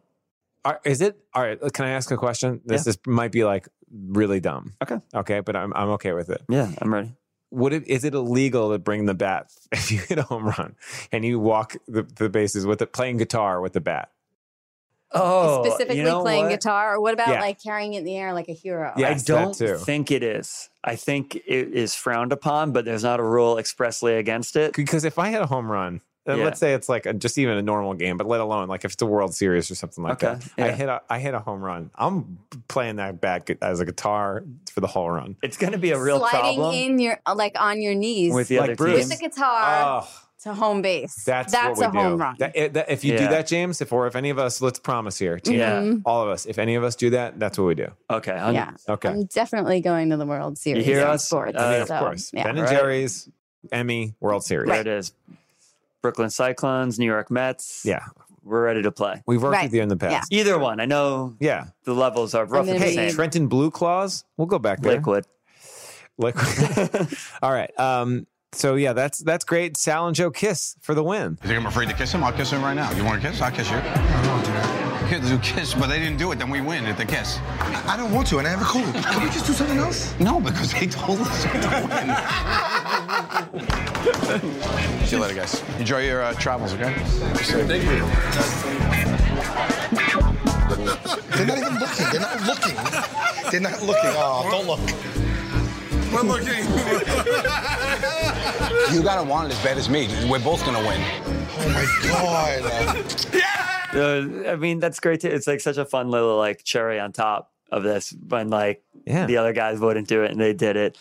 Are, 0.66 0.80
is 0.86 1.02
it 1.02 1.18
all 1.34 1.44
right? 1.44 1.60
Can 1.74 1.86
I 1.86 1.90
ask 1.92 2.10
a 2.12 2.18
question? 2.18 2.62
This 2.66 2.88
is 2.88 2.98
might 3.06 3.32
be 3.32 3.44
like 3.44 3.68
really 3.92 4.40
dumb. 4.40 4.74
Okay. 4.82 5.00
Okay, 5.14 5.40
but 5.42 5.56
I'm 5.56 5.74
I'm 5.76 5.90
okay 5.92 6.14
with 6.14 6.30
it. 6.30 6.42
Yeah, 6.50 6.72
I'm 6.82 6.94
ready. 6.94 7.14
Would 7.52 7.74
it 7.74 7.88
is 7.88 8.04
it 8.04 8.14
illegal 8.14 8.72
to 8.72 8.80
bring 8.80 9.06
the 9.06 9.14
bat 9.14 9.52
if 9.72 9.92
you 9.92 10.00
hit 10.00 10.18
a 10.18 10.24
home 10.24 10.46
run 10.46 10.76
and 11.12 11.24
you 11.26 11.40
walk 11.40 11.76
the, 11.88 12.04
the 12.04 12.30
bases 12.30 12.66
with 12.66 12.82
it 12.82 12.94
playing 12.94 13.18
guitar 13.18 13.62
with 13.62 13.74
the 13.74 13.82
bat? 13.82 14.10
Oh, 15.16 15.64
Specifically 15.64 15.98
you 16.00 16.04
know 16.06 16.22
playing 16.24 16.46
what? 16.46 16.50
guitar, 16.52 16.96
or 16.96 17.02
what 17.02 17.14
about 17.14 17.28
Yeah. 17.30 17.40
like 17.42 17.62
carrying 17.62 17.94
it 17.94 18.00
in 18.00 18.04
the 18.04 18.18
air 18.18 18.34
like 18.34 18.50
a 18.50 18.54
hero? 18.54 18.94
Yeah. 18.98 19.10
I 19.10 19.14
that 19.14 19.26
don't 19.26 19.54
too. 19.56 19.78
think 19.78 20.10
it 20.10 20.24
is. 20.24 20.70
I 20.84 20.96
think 20.96 21.36
it 21.36 21.46
is 21.74 21.94
frowned 21.94 22.32
upon, 22.34 22.72
but 22.72 22.84
there's 22.86 23.04
not 23.04 23.20
a 23.20 23.24
rule 23.24 23.60
expressly 23.60 24.16
against 24.16 24.56
it. 24.56 24.74
Because 24.76 25.04
if 25.06 25.20
I 25.20 25.30
hit 25.30 25.40
a 25.42 25.46
home 25.46 25.72
run, 25.72 26.02
uh, 26.28 26.36
Yeah. 26.36 26.44
let's 26.46 26.60
say 26.60 26.74
it's 26.74 26.88
like 26.88 27.06
a, 27.06 27.14
just 27.14 27.38
even 27.38 27.58
a 27.58 27.62
normal 27.62 27.94
game, 27.94 28.18
but 28.18 28.28
let 28.28 28.40
alone 28.40 28.68
like 28.68 28.86
if 28.86 28.94
it's 28.94 29.02
a 29.02 29.06
World 29.06 29.34
Series 29.36 29.70
or 29.70 29.76
something 29.76 30.04
like 30.04 30.24
Okay, 30.24 30.40
that, 30.58 30.70
I 30.70 30.72
hit 30.72 30.90
a 30.90 31.02
I 31.10 31.20
hit 31.20 31.34
a 31.34 31.40
home 31.40 31.62
run. 31.62 31.90
I'm 31.96 32.40
playing 32.68 32.96
that 32.98 33.20
back 33.22 33.50
as 33.62 33.80
a 33.80 33.86
guitar 33.86 34.44
for 34.72 34.82
the 34.82 34.88
whole 34.88 35.10
run. 35.10 35.36
It's 35.44 35.58
going 35.58 35.74
to 35.74 35.80
be 35.80 35.92
a 35.92 36.00
real 36.00 36.20
Sliding 36.20 36.40
problem 36.60 36.76
in 36.76 37.00
your 37.00 37.20
like 37.36 37.60
on 37.60 37.82
your 37.82 37.96
knees 37.96 38.34
with 38.34 38.48
the 38.48 38.58
Like 38.60 38.64
other 38.72 38.76
Bruce. 38.76 39.10
with 39.10 39.20
the 39.20 39.28
guitar 39.30 40.02
Oh, 40.04 40.10
to 40.44 40.54
home 40.54 40.82
base. 40.82 41.24
that's 41.26 41.52
That's 41.54 41.80
what 41.80 41.88
a 41.88 41.92
we 41.92 41.98
home 41.98 42.18
do. 42.18 42.24
run. 42.24 42.36
That- 42.40 42.56
it- 42.56 42.74
that- 42.74 42.90
if 42.92 43.04
you 43.04 43.18
do 43.18 43.28
that, 43.28 43.48
James, 43.48 43.80
if 43.82 43.92
or 43.94 44.08
if 44.08 44.16
any 44.16 44.30
of 44.30 44.40
us, 44.40 44.62
let's 44.62 44.80
promise 44.80 45.18
here, 45.18 45.40
team, 45.40 45.60
Yeah. 45.60 45.94
all 46.06 46.22
of 46.24 46.30
us, 46.30 46.46
if 46.46 46.58
any 46.60 46.76
of 46.76 46.84
us 46.84 46.96
do 46.96 47.10
that, 47.12 47.40
that's 47.40 47.58
what 47.58 47.66
we 47.66 47.76
do. 47.76 47.88
Okay. 48.10 48.32
I'm- 48.34 48.54
yeah. 48.54 48.72
Okay. 48.90 49.10
I'm 49.10 49.26
definitely 49.26 49.80
going 49.82 50.10
to 50.10 50.18
the 50.18 50.26
World 50.26 50.58
Series. 50.58 50.86
hear 50.86 51.00
of 51.02 51.10
us? 51.10 51.26
Sports, 51.28 51.58
I 51.58 51.72
mean, 51.74 51.82
of 51.84 51.88
course, 51.90 52.32
Yeah. 52.34 52.44
Ben 52.44 52.58
and 52.58 52.66
Right. 52.68 52.78
Jerry's, 52.78 53.30
Emmy, 53.72 54.16
World 54.20 54.44
Series. 54.44 54.70
There 54.70 54.82
it 54.82 54.88
is. 54.88 55.14
Brooklyn 56.04 56.30
Cyclones, 56.30 57.00
New 57.00 57.06
York 57.06 57.32
Mets. 57.32 57.82
Yeah, 57.86 58.04
we're 58.44 58.62
ready 58.64 58.84
to 58.84 58.92
play. 58.92 59.24
We've 59.26 59.42
worked 59.42 59.54
Right. 59.56 59.64
with 59.64 59.74
you 59.74 59.82
in 59.82 59.88
the 59.90 59.96
past. 59.98 60.32
Either 60.32 60.60
one. 60.60 60.80
I 60.82 60.86
know 60.86 61.34
Yeah. 61.40 61.68
the 61.86 61.94
levels 61.96 62.36
are 62.36 62.46
roughly 62.46 62.74
gonna 62.74 62.80
the 62.86 62.86
be- 62.92 62.96
same. 62.96 63.14
Trenton 63.16 63.48
Blue 63.48 63.72
Claws. 63.72 64.26
We'll 64.38 64.46
go 64.48 64.60
back 64.60 64.82
there. 64.82 64.96
Liquid. 64.98 65.26
Liquid. 66.20 67.08
All 67.42 67.52
right. 67.54 67.72
Um, 67.80 68.28
so 68.52 68.76
yeah, 68.76 68.92
that's 68.94 69.20
that's 69.20 69.46
great. 69.46 69.78
Sal 69.78 70.06
and 70.08 70.16
Joe 70.16 70.30
kiss 70.30 70.76
for 70.82 70.94
the 70.94 71.04
win. 71.04 71.40
You 71.42 71.48
think 71.48 71.60
I'm 71.60 71.66
afraid 71.66 71.88
to 71.90 71.96
kiss 71.96 72.12
him? 72.12 72.22
I'll 72.24 72.34
kiss 72.34 72.52
him 72.52 72.62
right 72.62 72.76
now. 72.76 72.92
You 72.92 73.04
want 73.06 73.22
to 73.22 73.28
kiss? 73.32 73.42
I'll 73.42 73.50
kiss 73.52 73.72
you. 73.72 73.78
I 73.78 74.24
don't 74.26 74.46
do 74.46 74.52
that. 74.52 75.10
Kids 75.10 75.30
do 75.30 75.38
kiss, 75.40 75.74
but 75.74 75.88
they 75.88 76.00
didn't 76.00 76.18
do 76.18 76.32
it. 76.34 76.40
Then 76.40 76.50
we 76.50 76.60
win 76.62 76.86
at 76.86 76.98
the 76.98 77.06
kiss. 77.06 77.40
I 77.88 77.96
don't 77.98 78.12
want 78.12 78.28
to, 78.28 78.40
and 78.40 78.48
I 78.48 78.52
have 78.52 78.62
a 78.62 78.66
clue. 78.66 78.84
Can 79.02 79.24
we 79.24 79.30
just 79.30 79.46
do 79.46 79.54
something 79.54 79.78
else? 79.78 80.14
No, 80.20 80.40
because 80.40 80.72
they 80.74 80.88
told 80.88 81.20
us 81.22 81.44
to 81.44 81.50
win. 81.50 82.16
See 85.06 85.16
you 85.16 85.22
later, 85.22 85.36
guys. 85.36 85.62
Enjoy 85.80 86.00
your 86.00 86.24
uh, 86.24 86.34
travels, 86.34 86.74
okay? 86.74 86.92
Thank 86.96 87.84
you. 87.84 87.90
They're 91.38 91.46
not 91.46 91.58
even 91.60 91.76
looking. 91.78 92.06
They're 92.12 92.22
not 92.22 92.42
looking. 92.48 92.76
They're 93.52 93.62
not 93.62 93.82
looking. 93.84 94.10
Oh, 94.16 94.48
don't 94.50 94.66
look. 94.66 94.80
We're 96.12 96.24
looking. 96.24 96.66
You 98.96 99.04
gotta 99.04 99.24
want 99.24 99.52
it 99.52 99.56
as 99.56 99.64
bad 99.64 99.78
as 99.78 99.88
me. 99.90 100.08
We're 100.30 100.40
both 100.40 100.66
gonna 100.66 100.80
win. 100.80 101.00
Oh 101.60 101.70
my 101.70 101.86
god. 102.08 102.64
Uh, 103.96 104.50
I 104.52 104.56
mean, 104.56 104.80
that's 104.80 105.00
great 105.00 105.22
too. 105.22 105.28
It's 105.30 105.46
like 105.46 105.62
such 105.62 105.78
a 105.78 105.86
fun 105.86 106.10
little 106.10 106.36
like 106.38 106.64
cherry 106.64 107.00
on 107.00 107.12
top 107.12 107.52
of 107.72 107.84
this 107.84 108.16
when 108.30 108.50
like 108.50 108.82
Yeah. 109.06 109.28
the 109.28 109.38
other 109.38 109.54
guys 109.54 109.80
wouldn't 109.80 110.08
do 110.08 110.24
it 110.24 110.32
and 110.32 110.42
they 110.42 110.54
did 110.54 110.76
it. 110.76 110.98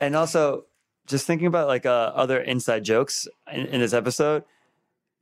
And 0.00 0.14
also 0.14 0.66
just 1.06 1.26
thinking 1.26 1.46
about 1.46 1.68
like 1.68 1.86
uh, 1.86 2.12
other 2.14 2.40
inside 2.40 2.84
jokes 2.84 3.28
in, 3.52 3.66
in 3.66 3.80
this 3.80 3.92
episode, 3.92 4.44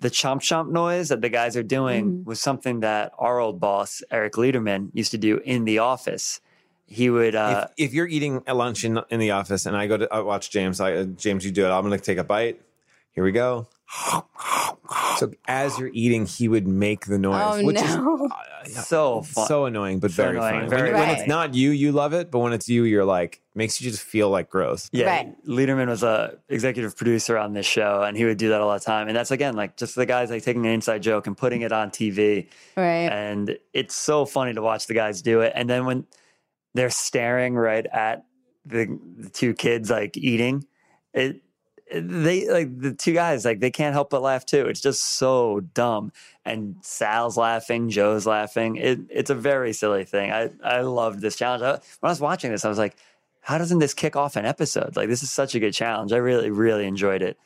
the 0.01 0.11
chomp 0.11 0.41
chomp 0.41 0.71
noise 0.71 1.09
that 1.09 1.21
the 1.21 1.29
guys 1.29 1.57
are 1.57 1.63
doing 1.63 2.25
was 2.25 2.41
something 2.41 2.81
that 2.81 3.13
our 3.19 3.39
old 3.39 3.61
boss, 3.61 4.03
Eric 4.11 4.35
Lederman, 4.35 4.91
used 4.93 5.13
to 5.13 5.19
do 5.19 5.39
in 5.45 5.65
the 5.65 5.79
office. 5.79 6.41
He 6.87 7.09
would, 7.09 7.35
uh, 7.35 7.69
if, 7.79 7.89
if 7.89 7.95
you're 7.95 8.09
eating 8.09 8.43
at 8.47 8.57
lunch 8.57 8.85
in, 8.85 9.01
in 9.11 9.21
the 9.21 9.31
office 9.31 9.65
and 9.65 9.77
I 9.77 9.87
go 9.87 9.97
to 9.97 10.13
I 10.13 10.21
watch 10.21 10.51
James, 10.51 10.81
I, 10.81 10.93
uh, 10.95 11.05
James, 11.05 11.45
you 11.45 11.51
do 11.51 11.65
it. 11.65 11.71
I'm 11.71 11.87
going 11.87 11.99
to 11.99 12.05
take 12.05 12.19
a 12.19 12.25
bite. 12.25 12.61
Here 13.13 13.25
we 13.25 13.33
go. 13.33 13.69
So 15.19 15.33
as 15.47 15.79
you're 15.79 15.91
eating, 15.93 16.27
he 16.27 16.49
would 16.49 16.67
make 16.67 17.07
the 17.07 17.19
noise, 17.19 17.63
Oh 17.63 17.65
which 17.67 17.77
no. 17.81 18.29
Uh, 18.33 18.65
is 18.65 18.87
so 18.87 19.23
fun. 19.23 19.47
so 19.47 19.67
annoying, 19.67 19.99
but 20.01 20.11
So 20.11 20.23
very 20.25 20.37
annoying, 20.37 20.55
funny. 20.55 20.69
very 20.69 20.83
when, 20.93 21.01
when 21.01 21.09
funny. 21.09 21.21
it's 21.21 21.29
not 21.29 21.55
you, 21.55 21.71
you 21.71 21.93
love 21.93 22.13
it, 22.13 22.31
but 22.31 22.39
when 22.41 22.53
it's 22.53 22.69
you, 22.69 22.85
you're 22.85 23.05
like 23.05 23.41
makes 23.55 23.81
you 23.81 23.91
just 23.91 24.03
feel 24.03 24.31
like 24.31 24.49
gross. 24.49 24.89
Yeah, 24.93 25.07
Right. 25.07 25.45
Lederman 25.47 25.89
was 25.89 26.03
a 26.03 26.39
executive 26.49 26.97
producer 26.97 27.37
on 27.37 27.53
this 27.53 27.67
show, 27.67 28.03
and 28.03 28.17
he 28.17 28.25
would 28.25 28.39
do 28.39 28.49
that 28.51 28.61
all 28.61 28.73
the 28.73 28.81
time. 28.81 29.09
And 29.09 29.17
that's 29.17 29.31
again 29.31 29.55
like 29.57 29.77
just 29.77 29.95
the 29.95 30.07
guys 30.07 30.31
like 30.31 30.43
taking 30.43 30.65
an 30.65 30.73
inside 30.73 31.03
joke 31.03 31.27
and 31.27 31.37
putting 31.37 31.61
it 31.63 31.73
on 31.73 31.91
TV, 31.91 32.49
Right. 32.77 33.09
and 33.11 33.59
it's 33.73 33.95
so 33.95 34.25
funny 34.25 34.55
to 34.55 34.63
watch 34.63 34.87
the 34.87 34.95
guys 34.95 35.23
do 35.23 35.41
it. 35.41 35.53
And 35.55 35.69
then 35.69 35.85
when 35.85 36.07
they're 36.75 36.91
staring 36.91 37.55
right 37.55 37.87
at 37.87 38.25
the, 38.65 38.99
the 39.19 39.29
two 39.29 39.55
kids 39.55 39.91
like 39.91 40.17
eating, 40.17 40.65
it 41.13 41.43
they 41.95 42.49
like 42.51 42.81
the 42.81 42.93
two 42.93 43.13
guys 43.13 43.45
like 43.45 43.61
they 43.61 43.71
can't 43.71 43.93
help 43.93 44.11
but 44.11 44.23
laugh 44.23 44.45
too. 44.47 44.67
It's 44.67 44.81
just 44.81 45.17
so 45.17 45.61
dumb. 45.75 46.13
And 46.45 46.77
Sal's 46.83 47.37
laughing, 47.37 47.91
Joe's 47.91 48.27
laughing. 48.27 48.77
It, 48.77 49.01
it's 49.11 49.31
a 49.31 49.35
very 49.35 49.73
silly 49.73 50.05
thing. 50.05 50.33
I 50.33 50.51
I 50.65 50.81
loved 50.81 51.21
this 51.21 51.37
challenge. 51.37 51.63
I, 51.63 51.71
when 51.73 51.81
I 52.03 52.09
was 52.09 52.21
watching 52.21 52.51
this, 52.51 52.65
I 52.65 52.69
was 52.69 52.79
like, 52.79 52.97
how 53.41 53.59
doesn't 53.59 53.79
this 53.79 53.95
kick 53.95 54.17
off 54.17 54.37
an 54.37 54.45
episode? 54.47 54.97
Like 54.97 55.09
this 55.09 55.23
is 55.23 55.31
such 55.31 55.55
a 55.55 55.61
good 55.61 55.73
challenge. 55.75 56.13
I 56.13 56.17
really 56.19 56.51
really 56.51 56.87
enjoyed 56.87 57.23
it. 57.23 57.37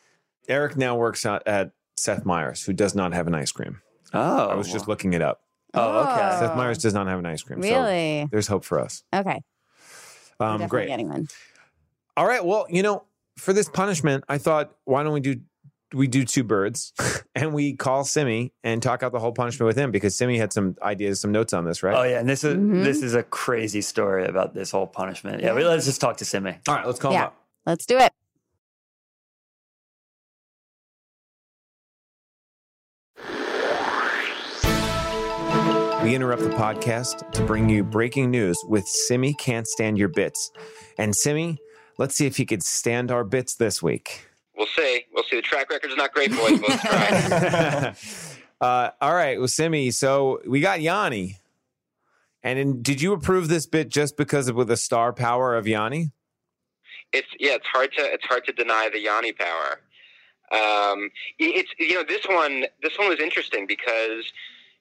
Eric 0.49 0.77
now 0.77 0.95
works 0.97 1.27
at, 1.27 1.47
at 1.47 1.73
Seth 1.97 2.25
Meyers, 2.25 2.63
who 2.65 2.73
does 2.73 2.95
not 2.95 3.13
have 3.13 3.27
an 3.27 3.35
ice 3.35 3.51
cream. 3.53 3.81
Oh, 4.15 4.49
I 4.49 4.55
was 4.55 4.71
just 4.73 4.87
looking 4.87 5.13
it 5.13 5.23
up. 5.23 5.43
Oh, 5.75 6.05
okay. 6.05 6.37
Seth 6.39 6.57
Meyers 6.57 6.79
does 6.79 6.95
not 6.95 7.07
have 7.09 7.19
an 7.19 7.27
ice 7.27 7.43
cream. 7.43 7.63
so 7.63 7.69
Really? 7.69 8.29
there's 8.31 8.47
hope 8.47 8.65
for 8.65 8.79
us. 8.81 9.03
Okay. 9.13 9.41
Um, 10.39 10.59
definitely 10.61 10.67
great. 10.69 10.89
getting 10.89 11.09
one. 11.09 11.29
All 12.17 12.27
right. 12.27 12.45
Well, 12.45 12.67
you 12.71 12.83
know, 12.83 13.05
for 13.39 13.53
this 13.53 13.69
punishment, 13.69 14.25
I 14.29 14.39
thought, 14.39 14.75
why 14.85 15.03
don't 15.03 15.13
we 15.13 15.21
do 15.21 15.37
we 15.95 16.09
do 16.09 16.25
two 16.25 16.43
birds 16.43 16.93
and 17.37 17.55
we 17.55 17.75
call 17.75 18.03
Simmy 18.05 18.53
and 18.65 18.83
talk 18.83 19.05
out 19.05 19.13
the 19.13 19.21
whole 19.21 19.31
punishment 19.33 19.69
with 19.69 19.79
him 19.79 19.93
because 19.93 20.17
Simmy 20.17 20.37
had 20.37 20.53
some 20.53 20.75
ideas, 20.83 21.21
some 21.21 21.31
notes 21.31 21.53
on 21.53 21.65
this, 21.65 21.83
right? 21.83 21.95
Oh 21.97 22.03
yeah, 22.03 22.19
and 22.19 22.29
this 22.29 22.43
is 22.43 22.57
Mhm. 22.57 22.83
this 22.83 23.03
is 23.03 23.15
a 23.15 23.23
crazy 23.23 23.81
story 23.81 24.27
about 24.27 24.53
this 24.53 24.73
whole 24.73 24.87
punishment. 24.89 25.43
Yeah, 25.43 25.55
we, 25.55 25.65
let's 25.65 25.85
just 25.87 26.01
talk 26.01 26.17
to 26.19 26.25
Simmy. 26.25 26.59
All 26.69 26.75
right, 26.75 26.87
let's 26.87 26.99
call 26.99 27.13
him 27.13 27.23
up. 27.23 27.37
Let's 27.67 27.87
do 27.87 27.99
it. 27.99 28.13
We 36.03 36.15
interrupt 36.15 36.43
the 36.43 36.51
podcast 36.51 37.33
to 37.33 37.45
bring 37.45 37.69
you 37.69 37.83
breaking 37.83 38.31
news 38.31 38.57
with 38.69 38.87
Simmy 38.87 39.35
can't 39.35 39.67
stand 39.67 39.99
your 39.99 40.07
bits. 40.09 40.53
And 40.99 41.15
Simmy, 41.17 41.59
let's 41.99 42.15
see 42.15 42.27
if 42.27 42.37
he 42.37 42.47
could 42.47 42.63
stand 42.63 43.11
our 43.11 43.25
bits 43.25 43.55
this 43.55 43.83
week. 43.83 44.29
We'll 44.57 44.67
see. 44.75 45.05
We'll 45.13 45.25
see. 45.25 45.37
The 45.37 45.43
track 45.43 45.71
record's 45.71 45.97
not 45.97 46.13
great, 46.13 46.31
boys, 46.31 46.61
but 46.61 46.81
try. 46.81 47.95
uh, 48.61 48.91
all 49.01 49.15
right, 49.15 49.39
well, 49.39 49.49
Simmy, 49.49 49.91
so 49.91 50.41
we 50.47 50.61
got 50.61 50.81
Yanni. 50.81 51.39
And 52.43 52.59
in, 52.59 52.83
did 52.83 53.03
you 53.03 53.13
approve 53.13 53.49
this 53.49 53.67
bit 53.67 53.89
just 53.89 54.17
because 54.17 54.49
of 54.49 54.57
with 54.57 54.69
the 54.69 54.77
star 54.77 55.13
power 55.13 55.57
of 55.57 55.67
Yanni? 55.67 56.13
it's 57.13 57.29
yeah, 57.39 57.55
it's 57.55 57.67
hard 57.67 57.93
to 57.93 58.03
it's 58.03 58.25
hard 58.25 58.45
to 58.45 58.53
deny 58.53 58.89
the 58.93 59.01
Yanni 59.01 59.33
power. 59.33 59.81
Um, 60.53 61.11
it's 61.39 61.71
you 61.79 61.95
know 61.95 62.05
this 62.07 62.25
one 62.27 62.67
this 62.83 62.99
one 62.99 63.09
was 63.09 63.21
interesting 63.21 63.67
because 63.67 64.25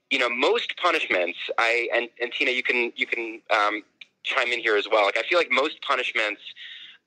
you 0.10 0.20
know 0.20 0.30
most 0.30 0.76
punishments 0.78 1.38
I 1.58 1.88
and, 1.94 2.10
and 2.22 2.32
Tina 2.32 2.52
you 2.52 2.64
can 2.64 2.92
you 2.96 3.06
can 3.06 3.42
um, 3.56 3.84
chime 4.24 4.52
in 4.52 4.60
here 4.60 4.76
as 4.76 4.88
well. 4.92 5.06
Like 5.06 5.18
I 5.18 5.24
feel 5.24 5.38
like 5.38 5.50
most 5.52 5.82
punishments 5.82 6.42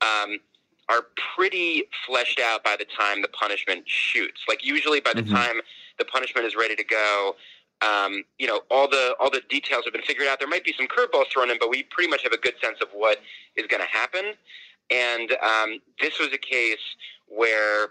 um, 0.00 0.38
are 0.88 1.06
pretty 1.36 1.84
fleshed 2.06 2.40
out 2.40 2.64
by 2.64 2.76
the 2.78 2.86
time 2.98 3.20
the 3.22 3.28
punishment 3.28 3.82
shoots. 3.86 4.40
Like 4.48 4.64
usually 4.64 5.00
by 5.00 5.12
the 5.12 5.22
Mhm. 5.22 5.30
time 5.32 5.60
the 5.98 6.04
punishment 6.04 6.46
is 6.46 6.54
ready 6.56 6.74
to 6.76 6.84
go, 6.84 7.36
um, 7.82 8.24
you 8.38 8.46
know 8.46 8.62
all 8.70 8.88
the 8.88 9.14
all 9.20 9.30
the 9.30 9.42
details 9.48 9.84
have 9.84 9.92
been 9.92 10.02
figured 10.02 10.26
out. 10.28 10.38
There 10.38 10.48
might 10.48 10.64
be 10.64 10.72
some 10.72 10.86
curveballs 10.88 11.28
thrown 11.30 11.50
in, 11.50 11.58
but 11.58 11.68
we 11.68 11.82
pretty 11.84 12.08
much 12.10 12.22
have 12.22 12.32
a 12.32 12.38
good 12.38 12.54
sense 12.62 12.78
of 12.80 12.88
what 12.92 13.20
is 13.56 13.66
going 13.66 13.82
to 13.82 13.88
happen. 13.88 14.34
And 14.90 15.32
um, 15.42 15.80
this 16.00 16.18
was 16.18 16.28
a 16.32 16.38
case 16.38 16.78
where 17.26 17.90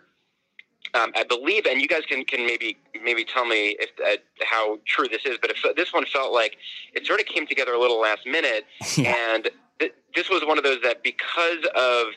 um, 0.94 1.12
I 1.16 1.24
believe, 1.24 1.66
and 1.68 1.82
you 1.82 1.88
guys 1.88 2.04
can, 2.08 2.24
can 2.26 2.46
maybe 2.48 2.78
maybe 3.04 3.24
tell 3.24 3.46
me 3.46 3.78
if 3.80 3.90
uh, 4.04 4.22
how 4.44 4.80
true 4.88 5.08
this 5.08 5.22
is, 5.26 5.38
but 5.40 5.52
if, 5.52 5.76
this 5.76 5.94
one 5.94 6.06
felt 6.06 6.34
like 6.34 6.58
it 6.94 7.06
sort 7.06 7.20
of 7.20 7.28
came 7.28 7.46
together 7.46 7.74
a 7.74 7.80
little 7.80 8.00
last 8.00 8.26
minute, 8.26 8.66
and 8.98 9.50
th- 9.80 9.94
this 10.16 10.30
was 10.30 10.44
one 10.46 10.58
of 10.58 10.64
those 10.64 10.82
that 10.84 11.04
because 11.04 11.66
of 11.76 12.08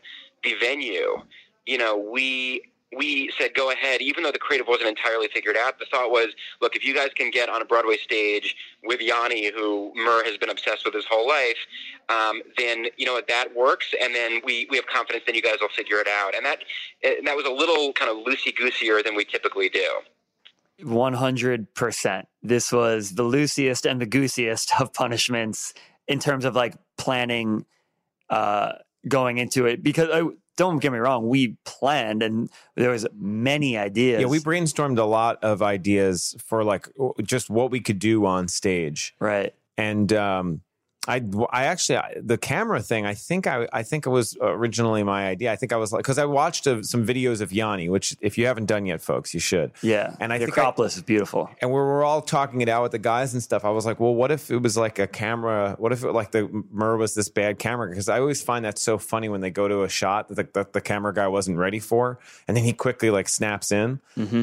the 0.42 0.54
venue, 0.60 1.22
you 1.66 1.78
know, 1.78 1.96
we 1.96 2.62
we 2.96 3.30
said 3.38 3.54
go 3.54 3.70
ahead, 3.70 4.02
even 4.02 4.24
though 4.24 4.32
the 4.32 4.38
creative 4.38 4.66
wasn't 4.66 4.88
entirely 4.88 5.28
figured 5.32 5.56
out. 5.56 5.78
The 5.78 5.86
thought 5.86 6.10
was, 6.10 6.28
look, 6.60 6.74
if 6.74 6.84
you 6.84 6.94
guys 6.94 7.10
can 7.14 7.30
get 7.30 7.48
on 7.48 7.62
a 7.62 7.64
Broadway 7.64 7.96
stage 7.96 8.56
with 8.82 9.00
Yanni, 9.00 9.52
who 9.52 9.92
Murr 9.94 10.24
has 10.24 10.36
been 10.36 10.50
obsessed 10.50 10.84
with 10.84 10.94
his 10.94 11.04
whole 11.08 11.28
life, 11.28 11.56
um, 12.08 12.42
then 12.58 12.86
you 12.96 13.06
know 13.06 13.20
that 13.28 13.54
works, 13.54 13.94
and 14.00 14.14
then 14.14 14.40
we, 14.44 14.66
we 14.70 14.76
have 14.76 14.86
confidence. 14.86 15.24
Then 15.26 15.34
you 15.34 15.42
guys 15.42 15.56
will 15.60 15.68
figure 15.68 15.98
it 15.98 16.08
out, 16.08 16.34
and 16.34 16.44
that 16.44 16.58
and 17.02 17.26
that 17.26 17.36
was 17.36 17.46
a 17.46 17.50
little 17.50 17.92
kind 17.92 18.10
of 18.10 18.24
loosey 18.26 18.52
gooseier 18.56 19.04
than 19.04 19.14
we 19.14 19.24
typically 19.24 19.68
do. 19.68 19.86
One 20.82 21.12
hundred 21.12 21.72
percent. 21.74 22.26
This 22.42 22.72
was 22.72 23.14
the 23.14 23.22
loosiest 23.22 23.86
and 23.86 24.00
the 24.00 24.06
goosiest 24.06 24.72
of 24.80 24.92
punishments 24.94 25.74
in 26.08 26.18
terms 26.18 26.44
of 26.44 26.56
like 26.56 26.74
planning, 27.00 27.64
uh, 28.28 28.72
going 29.08 29.38
into 29.38 29.64
it. 29.66 29.82
Because 29.82 30.10
I, 30.12 30.22
don't 30.60 30.78
get 30.78 30.92
me 30.92 30.98
wrong, 30.98 31.26
we 31.26 31.56
planned 31.64 32.22
and 32.22 32.50
there 32.76 32.90
was 32.90 33.06
many 33.18 33.78
ideas. 33.78 34.20
Yeah, 34.20 34.26
we 34.26 34.40
brainstormed 34.40 34.98
a 34.98 35.04
lot 35.04 35.42
of 35.42 35.62
ideas 35.62 36.36
for 36.44 36.62
like 36.64 36.86
just 37.22 37.48
what 37.48 37.70
we 37.70 37.80
could 37.80 37.98
do 37.98 38.26
on 38.26 38.46
stage. 38.46 39.14
right. 39.18 39.54
And 39.78 40.12
um, 40.12 40.60
I, 41.08 41.22
I 41.50 41.64
actually 41.64 41.96
I- 41.96 42.14
the 42.20 42.36
camera 42.36 42.82
thing. 42.82 43.06
I 43.06 43.14
think 43.14 43.46
I, 43.46 43.66
I 43.72 43.82
think 43.82 44.04
it 44.06 44.10
was 44.10 44.36
originally 44.40 45.02
my 45.02 45.26
idea. 45.28 45.50
I 45.50 45.56
think 45.56 45.72
I 45.72 45.76
was 45.76 45.92
like 45.92 46.00
because 46.02 46.18
I 46.18 46.26
watched 46.26 46.66
uh, 46.66 46.82
some 46.82 47.06
videos 47.06 47.40
of 47.40 47.52
Yanni, 47.52 47.88
which 47.88 48.14
if 48.20 48.36
you 48.36 48.44
haven't 48.46 48.66
done 48.66 48.84
yet, 48.84 49.00
folks, 49.00 49.32
you 49.32 49.40
should. 49.40 49.72
Yeah, 49.82 50.14
And 50.20 50.30
I 50.30 50.36
the 50.38 50.44
think 50.44 50.58
I- 50.58 50.60
Acropolis 50.60 50.96
is 50.96 51.02
beautiful. 51.02 51.48
And 51.62 51.70
we 51.70 51.76
were 51.76 52.04
all 52.04 52.20
talking 52.20 52.60
it 52.60 52.68
out 52.68 52.82
with 52.82 52.92
the 52.92 52.98
guys 52.98 53.32
and 53.32 53.42
stuff. 53.42 53.64
I 53.64 53.70
was 53.70 53.86
like, 53.86 53.98
well, 53.98 54.14
what 54.14 54.30
if 54.30 54.50
it 54.50 54.58
was 54.62 54.76
like 54.76 54.98
a 54.98 55.06
camera? 55.06 55.74
What 55.78 55.90
if 55.92 56.04
it, 56.04 56.12
like 56.12 56.32
the 56.32 56.48
Mur 56.70 56.98
was 56.98 57.14
this 57.14 57.30
bad 57.30 57.58
camera? 57.58 57.88
Because 57.88 58.10
I 58.10 58.20
always 58.20 58.42
find 58.42 58.64
that 58.66 58.78
so 58.78 58.98
funny 58.98 59.30
when 59.30 59.40
they 59.40 59.50
go 59.50 59.68
to 59.68 59.82
a 59.84 59.88
shot 59.88 60.28
that 60.28 60.34
the, 60.34 60.48
that 60.52 60.72
the 60.74 60.82
camera 60.82 61.14
guy 61.14 61.28
wasn't 61.28 61.56
ready 61.56 61.78
for, 61.80 62.18
and 62.46 62.54
then 62.56 62.62
he 62.64 62.74
quickly 62.74 63.08
like 63.10 63.28
snaps 63.28 63.72
in. 63.72 64.00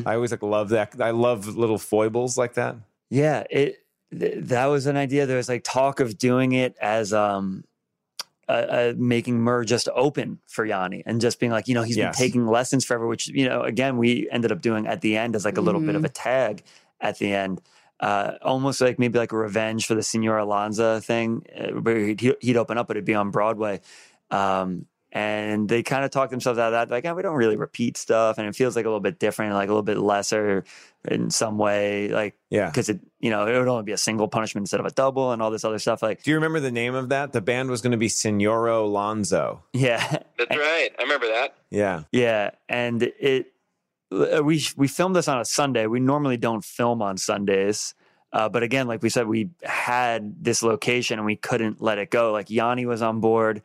I 0.08 0.16
always 0.16 0.32
like 0.32 0.42
love 0.42 0.70
that. 0.70 1.00
I 1.00 1.12
love 1.12 1.46
little 1.56 1.78
foibles 1.78 2.36
like 2.36 2.56
that. 2.56 2.78
Yeah, 3.12 3.44
it 3.52 3.84
th- 4.12 4.36
that 4.46 4.66
was 4.68 4.86
an 4.86 4.98
idea. 4.98 5.26
There 5.26 5.38
was 5.38 5.50
like 5.50 5.64
talk 5.64 6.00
of 6.00 6.18
doing 6.18 6.54
it 6.54 6.76
as 6.82 7.14
um 7.14 7.64
uh, 8.50 8.52
uh, 8.52 8.94
making 8.96 9.40
Murr 9.40 9.66
just 9.66 9.90
open 9.94 10.40
for 10.48 10.64
Yanni 10.66 11.04
and 11.06 11.20
just 11.20 11.38
being 11.38 11.52
like, 11.52 11.68
you 11.68 11.74
know, 11.76 11.84
he's 11.84 11.98
Yes. 11.98 12.18
been 12.18 12.28
taking 12.28 12.48
lessons 12.48 12.86
forever, 12.86 13.06
which 13.06 13.28
you 13.28 13.48
know, 13.48 13.62
again, 13.64 13.98
we 13.98 14.30
ended 14.32 14.54
up 14.54 14.62
doing 14.62 14.88
at 14.88 15.02
the 15.02 15.18
end 15.18 15.36
as 15.36 15.44
like 15.44 15.58
a 15.58 15.62
little 15.62 15.82
bit 15.82 15.96
of 15.96 16.06
a 16.06 16.10
tag 16.10 16.64
at 17.02 17.20
the 17.20 17.34
end. 17.34 17.62
uh, 18.00 18.34
almost 18.44 18.80
like 18.80 19.00
maybe 19.00 19.18
like 19.18 19.32
a 19.32 19.38
revenge 19.38 19.88
for 19.88 19.96
the 19.96 20.04
Senor 20.04 20.38
Alonza 20.38 21.04
thing, 21.04 21.44
uh, 21.58 21.70
where 21.82 21.98
he'd, 21.98 22.22
he'd 22.40 22.56
open 22.56 22.78
up, 22.78 22.88
but 22.88 22.96
it'd 22.96 23.06
be 23.06 23.16
on 23.16 23.32
Broadway. 23.32 23.82
Um, 24.30 24.86
and 25.12 25.70
they 25.70 25.84
kind 25.84 26.04
of 26.04 26.12
talk 26.12 26.30
themselves 26.30 26.60
out 26.60 26.68
of 26.68 26.72
that, 26.74 26.92
like, 26.94 27.06
oh, 27.06 27.14
we 27.16 27.22
don't 27.22 27.36
really 27.36 27.56
repeat 27.56 27.96
stuff, 27.98 28.38
and 28.38 28.48
it 28.48 28.56
feels 28.56 28.76
like 28.76 28.86
a 28.86 28.90
little 28.90 29.00
bit 29.00 29.20
different, 29.20 29.54
like 29.54 29.70
a 29.70 29.72
little 29.72 29.82
bit 29.84 29.98
lesser 29.98 30.64
in 31.08 31.30
some 31.30 31.58
way, 31.58 32.10
like 32.10 32.36
Yeah. 32.50 32.68
because 32.70 32.90
it, 32.90 33.00
you 33.20 33.30
know, 33.30 33.48
it 33.48 33.58
would 33.58 33.68
only 33.68 33.84
be 33.84 33.94
a 33.94 33.98
single 33.98 34.28
punishment 34.28 34.64
instead 34.64 34.80
of 34.82 34.86
a 34.86 34.92
double, 34.92 35.32
and 35.32 35.42
all 35.42 35.50
this 35.50 35.64
other 35.64 35.80
stuff. 35.80 36.02
Like, 36.02 36.24
Do 36.24 36.32
you 36.32 36.36
remember 36.36 36.60
the 36.60 36.72
name 36.72 36.94
of 36.96 37.10
that? 37.10 37.32
The 37.32 37.42
band 37.42 37.70
was 37.70 37.82
going 37.82 37.92
to 37.92 37.98
be 37.98 38.10
Senoro 38.10 38.92
Lonzo. 38.92 39.64
yeah, 39.74 40.06
That's 40.38 40.56
right. 40.58 40.90
I 41.00 41.02
remember 41.04 41.28
that. 41.28 41.56
Yeah. 41.70 42.04
Yeah, 42.12 42.52
and 42.68 43.02
it 43.04 43.54
uh, 44.12 44.42
we 44.44 44.64
we 44.78 44.88
filmed 44.88 45.16
this 45.16 45.28
on 45.28 45.40
a 45.40 45.46
Sunday. 45.46 45.86
We 45.88 46.00
normally 46.00 46.38
don't 46.38 46.64
film 46.64 47.02
on 47.02 47.18
Sundays, 47.18 47.94
uh, 48.34 48.48
but 48.50 48.64
again, 48.64 48.88
like 48.88 49.02
we 49.04 49.10
said, 49.10 49.28
we 49.28 49.50
had 49.64 50.44
this 50.44 50.64
location 50.64 51.20
and 51.20 51.26
we 51.26 51.36
couldn't 51.36 51.82
let 51.82 51.98
it 51.98 52.10
go. 52.10 52.32
Like 52.32 52.50
Yanni 52.50 52.86
was 52.86 53.02
on 53.02 53.20
board, 53.20 53.62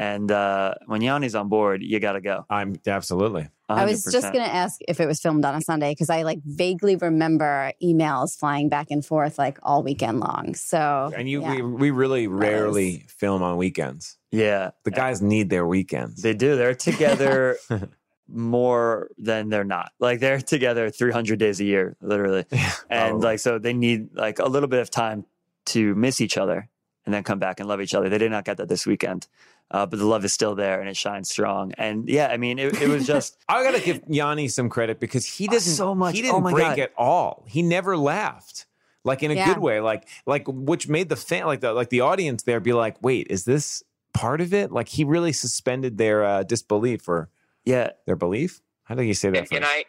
and 0.00 0.32
uh, 0.32 0.76
when 0.86 1.02
Yanni's 1.02 1.34
on 1.34 1.50
board, 1.50 1.82
you 1.82 2.00
got 2.00 2.12
to 2.12 2.22
go. 2.22 2.46
I'm 2.48 2.80
absolutely. 2.86 3.50
I 3.68 3.84
was 3.84 4.02
just 4.04 4.32
going 4.32 4.42
to 4.42 4.52
ask 4.52 4.80
if 4.88 4.98
it 4.98 5.06
was 5.06 5.20
filmed 5.20 5.44
on 5.44 5.54
a 5.54 5.60
Sunday 5.60 5.92
because 5.92 6.08
I 6.08 6.22
like 6.22 6.40
vaguely 6.42 6.96
remember 6.96 7.74
emails 7.82 8.34
flying 8.34 8.70
back 8.70 8.86
and 8.90 9.04
forth 9.04 9.38
like 9.38 9.58
all 9.62 9.82
weekend 9.82 10.20
long. 10.20 10.54
So 10.54 11.12
And 11.14 11.28
you, 11.28 11.42
yeah. 11.42 11.56
we, 11.56 11.62
we 11.62 11.90
really 11.90 12.28
rarely 12.28 13.04
film 13.08 13.42
on 13.42 13.58
weekends. 13.58 14.16
Yeah, 14.30 14.70
The 14.84 14.90
guys 14.90 15.20
need 15.20 15.50
their 15.50 15.66
weekends. 15.66 16.22
they 16.22 16.32
do. 16.32 16.56
They're 16.56 16.74
together 16.74 17.58
more 18.26 19.10
than 19.18 19.50
they're 19.50 19.64
not. 19.64 19.92
Like 19.98 20.20
they're 20.20 20.40
together 20.40 20.88
300 20.88 21.38
days 21.38 21.60
a 21.60 21.64
year, 21.64 21.98
literally. 22.00 22.46
and 22.50 23.10
probably. 23.10 23.20
like 23.20 23.38
so 23.40 23.58
they 23.58 23.74
need 23.74 24.16
like 24.16 24.38
a 24.38 24.46
little 24.46 24.68
bit 24.68 24.80
of 24.80 24.90
time 24.90 25.26
to 25.66 25.94
miss 25.94 26.22
each 26.22 26.38
other 26.38 26.70
and 27.04 27.14
then 27.14 27.22
come 27.22 27.38
back 27.38 27.60
and 27.60 27.68
love 27.68 27.80
each 27.80 27.94
other. 27.94 28.08
They 28.08 28.18
did 28.18 28.30
not 28.30 28.44
get 28.44 28.56
that 28.56 28.68
this 28.68 28.86
weekend. 28.86 29.26
Uh, 29.70 29.86
but 29.86 29.98
the 29.98 30.04
love 30.06 30.24
is 30.24 30.32
still 30.32 30.54
there 30.54 30.80
and 30.80 30.88
it 30.88 30.96
shines 30.96 31.30
strong. 31.30 31.72
And 31.78 32.08
yeah, 32.08 32.26
I 32.28 32.36
mean, 32.36 32.58
it, 32.58 32.82
it 32.82 32.88
was 32.88 33.06
just 33.06 33.36
I 33.48 33.62
gotta 33.62 33.80
give 33.80 34.02
Yanni 34.08 34.48
some 34.48 34.68
credit 34.68 34.98
because 34.98 35.24
he 35.24 35.46
doesn't 35.46 35.74
so 35.74 35.94
much. 35.94 36.16
He 36.16 36.22
Oh 36.22 36.26
didn't 36.26 36.42
my 36.42 36.50
break 36.50 36.68
God. 36.70 36.78
at 36.80 36.92
all. 36.96 37.44
He 37.48 37.62
never 37.62 37.96
laughed, 37.96 38.66
like 39.04 39.22
in 39.22 39.30
a 39.30 39.36
Yeah. 39.36 39.54
good 39.54 39.58
way, 39.58 39.80
like 39.80 40.08
like 40.26 40.44
which 40.48 40.88
made 40.88 41.08
the 41.08 41.16
fan 41.16 41.46
like 41.46 41.60
the 41.60 41.72
like 41.72 41.90
the 41.90 42.00
audience 42.00 42.42
there 42.42 42.58
be 42.60 42.72
like, 42.72 43.00
wait, 43.02 43.28
is 43.30 43.44
this 43.44 43.84
part 44.12 44.40
of 44.40 44.52
it? 44.52 44.72
Like 44.72 44.88
he 44.88 45.04
really 45.04 45.32
suspended 45.32 45.98
their 45.98 46.24
uh, 46.24 46.42
disbelief 46.42 47.08
or 47.08 47.28
yeah, 47.64 47.90
their 48.06 48.16
belief. 48.16 48.60
How 48.84 48.96
do 48.96 49.02
you 49.02 49.14
say 49.14 49.30
that? 49.30 49.38
and, 49.52 49.52
and? 49.52 49.64
I 49.64 49.84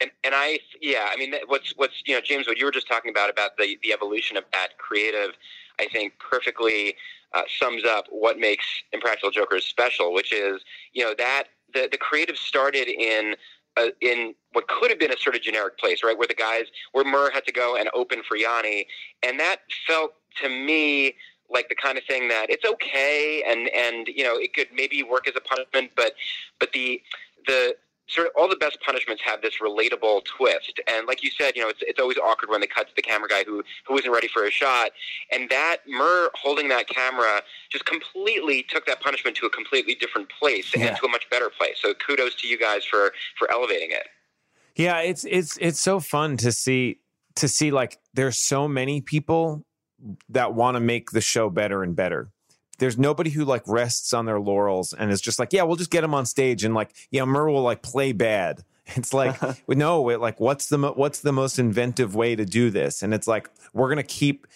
and, 0.00 0.10
and 0.22 0.34
I 0.34 0.58
yeah 0.80 1.08
I 1.10 1.16
mean 1.16 1.34
what's 1.46 1.72
what's 1.76 1.94
you 2.04 2.14
know 2.14 2.20
James 2.20 2.46
what 2.46 2.58
you 2.58 2.64
were 2.66 2.70
just 2.70 2.88
talking 2.88 3.10
about 3.10 3.30
about 3.30 3.56
the 3.56 3.78
the 3.82 3.92
evolution 3.92 4.36
of 4.36 4.44
that 4.52 4.76
creative 4.78 5.30
I 5.80 5.86
think 5.86 6.12
perfectly 6.18 6.94
uh, 7.34 7.42
sums 7.58 7.84
up 7.84 8.06
what 8.10 8.38
makes 8.38 8.64
Impractical 8.92 9.30
Jokers 9.30 9.64
special 9.64 10.12
which 10.12 10.32
is 10.32 10.62
you 10.92 11.04
know 11.04 11.14
that 11.18 11.44
the 11.74 11.88
the 11.90 11.98
creative 11.98 12.36
started 12.36 12.88
in 12.88 13.34
uh, 13.76 13.88
in 14.00 14.34
what 14.52 14.66
could 14.68 14.90
have 14.90 14.98
been 14.98 15.12
a 15.12 15.18
sort 15.18 15.36
of 15.36 15.42
generic 15.42 15.78
place 15.78 16.02
right 16.02 16.16
where 16.18 16.26
the 16.26 16.34
guys 16.34 16.66
where 16.92 17.04
Murr 17.04 17.30
had 17.30 17.44
to 17.46 17.52
go 17.52 17.76
and 17.76 17.88
open 17.94 18.22
for 18.26 18.36
Yanni. 18.36 18.86
And 19.22 19.38
that 19.38 19.58
felt 19.86 20.14
to 20.42 20.48
me 20.48 21.14
like 21.50 21.68
the 21.68 21.74
kind 21.74 21.96
of 21.96 22.04
thing 22.04 22.28
that 22.28 22.50
it's 22.50 22.64
okay 22.64 23.42
and 23.46 23.68
and 23.70 24.08
you 24.08 24.22
know 24.22 24.36
it 24.36 24.52
could 24.54 24.68
maybe 24.74 25.02
work 25.02 25.26
as 25.26 25.34
a 25.36 25.40
punishment 25.40 25.90
but 25.96 26.12
but 26.60 26.72
the 26.72 27.00
the 27.46 27.74
sort 28.08 28.26
of 28.26 28.32
all 28.36 28.48
the 28.48 28.56
best 28.56 28.78
punishments 28.84 29.22
have 29.24 29.42
this 29.42 29.58
relatable 29.62 30.24
twist 30.24 30.80
and 30.90 31.06
like 31.06 31.22
you 31.22 31.30
said 31.30 31.54
you 31.56 31.62
know 31.62 31.68
it's, 31.68 31.80
it's 31.82 32.00
always 32.00 32.16
awkward 32.18 32.50
when 32.50 32.60
they 32.60 32.66
cut 32.66 32.88
to 32.88 32.94
the 32.96 33.02
camera 33.02 33.28
guy 33.28 33.44
who 33.46 33.62
who 33.86 33.96
isn't 33.98 34.10
ready 34.10 34.28
for 34.28 34.44
a 34.44 34.50
shot 34.50 34.90
and 35.32 35.48
that 35.50 35.78
Murr 35.86 36.30
holding 36.34 36.68
that 36.68 36.88
camera 36.88 37.42
just 37.70 37.84
completely 37.84 38.64
took 38.68 38.86
that 38.86 39.00
punishment 39.00 39.36
to 39.36 39.46
a 39.46 39.50
completely 39.50 39.94
different 39.94 40.28
place 40.38 40.72
Yeah. 40.76 40.86
and 40.88 40.96
to 40.96 41.06
a 41.06 41.08
much 41.08 41.28
better 41.30 41.50
place 41.50 41.76
so 41.80 41.94
kudos 41.94 42.34
to 42.36 42.48
you 42.48 42.58
guys 42.58 42.84
for 42.84 43.12
for 43.38 43.50
elevating 43.50 43.90
it 43.90 44.06
Yeah, 44.76 45.00
it's 45.00 45.24
it's 45.24 45.56
it's 45.58 45.80
so 45.80 46.00
fun 46.00 46.36
to 46.38 46.52
see 46.52 47.00
to 47.36 47.48
see 47.48 47.70
like 47.70 47.98
there's 48.14 48.38
so 48.38 48.66
many 48.68 49.00
people 49.00 49.64
that 50.28 50.54
want 50.54 50.76
to 50.76 50.80
make 50.80 51.10
the 51.10 51.20
show 51.20 51.50
better 51.50 51.82
and 51.82 51.96
better. 51.96 52.30
There's 52.78 52.98
nobody 52.98 53.30
who 53.30 53.44
like 53.44 53.62
rests 53.66 54.12
on 54.12 54.26
their 54.26 54.40
laurels 54.40 54.92
and 54.92 55.10
is 55.10 55.20
just 55.20 55.38
like, 55.38 55.52
yeah, 55.52 55.62
we'll 55.64 55.76
just 55.76 55.90
get 55.90 56.04
him 56.04 56.14
on 56.14 56.26
stage 56.26 56.64
and 56.64 56.74
like, 56.74 56.90
yeah, 57.10 57.24
Murr 57.24 57.48
will 57.50 57.62
like 57.62 57.82
play 57.82 58.12
bad. 58.12 58.64
It's 58.96 59.12
like, 59.12 59.36
no, 59.68 60.08
it, 60.08 60.18
like 60.18 60.40
what's 60.40 60.68
the 60.70 60.78
mo- 60.78 60.94
what's 60.96 61.20
the 61.20 61.32
most 61.32 61.58
inventive 61.58 62.14
way 62.14 62.34
to 62.34 62.46
do 62.46 62.70
this? 62.70 63.02
And 63.02 63.12
it's 63.12 63.26
like 63.28 63.50
we're 63.74 63.90
gonna 63.90 64.02
keep 64.02 64.46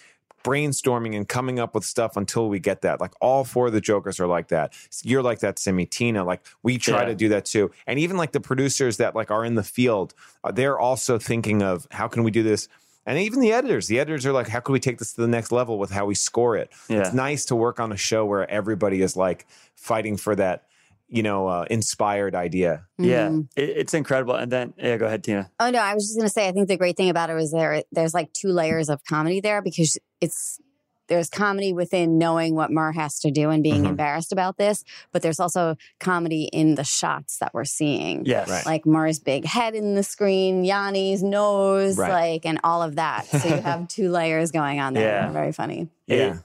brainstorming 0.43 1.15
and 1.15 1.27
coming 1.27 1.59
up 1.59 1.73
with 1.73 1.85
stuff 1.85 2.17
until 2.17 2.49
we 2.49 2.59
get 2.59 2.81
that. 2.81 2.99
Like 2.99 3.13
all 3.21 3.43
four 3.43 3.67
of 3.67 3.73
the 3.73 3.79
Jokers 3.79 4.19
are 4.19 4.27
like 4.27 4.49
that. 4.49 4.73
You're 5.03 5.23
like 5.23 5.39
that, 5.39 5.57
Simmy, 5.59 5.85
Tina. 5.85 6.23
Like 6.23 6.45
we 6.63 6.77
try 6.77 7.01
Yeah. 7.01 7.05
to 7.09 7.15
do 7.15 7.29
that 7.29 7.45
too. 7.45 7.71
And 7.87 7.97
even 7.99 8.17
like 8.17 8.31
the 8.33 8.41
producers 8.41 8.97
that 8.97 9.15
like 9.15 9.31
are 9.31 9.45
in 9.45 9.55
the 9.55 9.63
field, 9.63 10.13
uh, 10.43 10.51
they're 10.51 10.77
also 10.79 11.17
thinking 11.17 11.61
of 11.61 11.87
how 11.91 12.07
can 12.07 12.23
we 12.23 12.31
do 12.31 12.43
this. 12.43 12.67
And 13.05 13.19
even 13.19 13.39
the 13.41 13.51
editors, 13.51 13.87
the 13.87 13.99
editors 13.99 14.25
are 14.25 14.31
like, 14.31 14.47
how 14.47 14.59
can 14.61 14.73
we 14.73 14.79
take 14.79 14.97
this 14.97 15.13
to 15.13 15.21
the 15.21 15.27
next 15.27 15.51
level 15.51 15.77
with 15.77 15.91
how 15.91 16.05
we 16.05 16.15
score 16.15 16.55
it? 16.55 16.71
Yeah. 16.87 16.99
It's 16.99 17.13
nice 17.13 17.45
to 17.45 17.55
work 17.55 17.79
on 17.79 17.91
a 17.91 17.97
show 17.97 18.25
where 18.25 18.49
everybody 18.49 19.01
is 19.01 19.17
like 19.17 19.45
fighting 19.75 20.15
for 20.17 20.35
that, 20.37 20.63
you 21.09 21.21
know, 21.21 21.47
uh, 21.47 21.65
inspired 21.69 22.33
idea. 22.33 22.85
yeah, 22.97 23.27
Mhm. 23.29 23.47
it, 23.57 23.69
it's 23.69 23.93
incredible. 23.93 24.35
And 24.35 24.51
then 24.51 24.73
yeah, 24.77 24.95
go 24.97 25.05
ahead, 25.05 25.23
Tina. 25.23 25.51
Oh 25.59 25.69
no, 25.69 25.79
I 25.79 25.93
was 25.93 26.05
just 26.05 26.17
gonna 26.17 26.29
say 26.29 26.47
I 26.47 26.51
think 26.53 26.67
the 26.69 26.77
great 26.77 26.95
thing 26.95 27.09
about 27.09 27.29
it 27.29 27.33
was 27.33 27.51
there 27.51 27.83
there's 27.91 28.13
like 28.13 28.31
two 28.33 28.49
layers 28.49 28.87
of 28.89 29.01
comedy 29.03 29.41
there 29.41 29.61
because 29.61 29.97
it's 30.21 30.59
there's 31.07 31.29
comedy 31.29 31.73
within 31.73 32.17
knowing 32.17 32.55
what 32.55 32.71
Murr 32.71 32.91
has 32.93 33.19
to 33.19 33.31
do 33.31 33.49
and 33.49 33.61
being 33.61 33.83
Mhm. 33.83 33.89
embarrassed 33.89 34.31
about 34.31 34.57
this, 34.57 34.83
but 35.11 35.21
there's 35.21 35.39
also 35.39 35.75
comedy 35.99 36.45
in 36.53 36.75
the 36.75 36.83
shots 36.83 37.37
that 37.39 37.53
we're 37.53 37.65
seeing. 37.65 38.25
Yes, 38.25 38.49
Right. 38.49 38.65
Like 38.65 38.85
Murr's 38.85 39.19
big 39.19 39.45
head 39.45 39.75
in 39.75 39.95
the 39.95 40.03
screen, 40.03 40.63
Yanni's 40.63 41.21
nose, 41.21 41.97
Right. 41.97 42.11
like 42.11 42.45
and 42.45 42.59
all 42.63 42.81
of 42.81 42.95
that. 42.95 43.25
So 43.25 43.47
you 43.49 43.61
have 43.61 43.87
two 43.89 44.09
layers 44.09 44.51
going 44.51 44.79
on 44.79 44.93
there. 44.93 45.03
Yeah. 45.23 45.31
Very 45.31 45.51
funny. 45.51 45.89
Yeah. 46.07 46.37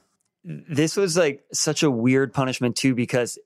this 0.44 0.96
was 0.96 1.16
like 1.16 1.44
such 1.52 1.82
a 1.82 1.90
weird 1.90 2.32
punishment 2.32 2.74
too 2.76 2.94
because 2.94 3.38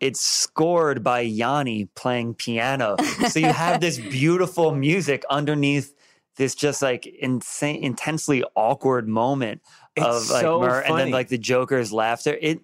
it's 0.00 0.20
scored 0.20 1.02
by 1.02 1.20
Yanni 1.20 1.86
playing 1.94 2.34
piano. 2.34 2.96
so 3.28 3.38
you 3.38 3.46
have 3.52 3.80
this 3.80 3.98
beautiful 4.10 4.74
music 4.74 5.24
underneath 5.30 5.94
this 6.36 6.54
just 6.54 6.82
like 6.82 7.06
insane, 7.06 7.82
intensely 7.84 8.42
awkward 8.56 9.06
moment 9.08 9.60
of 9.96 10.30
like 10.30 10.40
so 10.42 10.60
Murr 10.60 10.80
and 10.80 10.98
then 10.98 11.10
like 11.10 11.28
the 11.28 11.38
Joker's 11.38 11.92
laughter. 11.92 12.36
It 12.40 12.60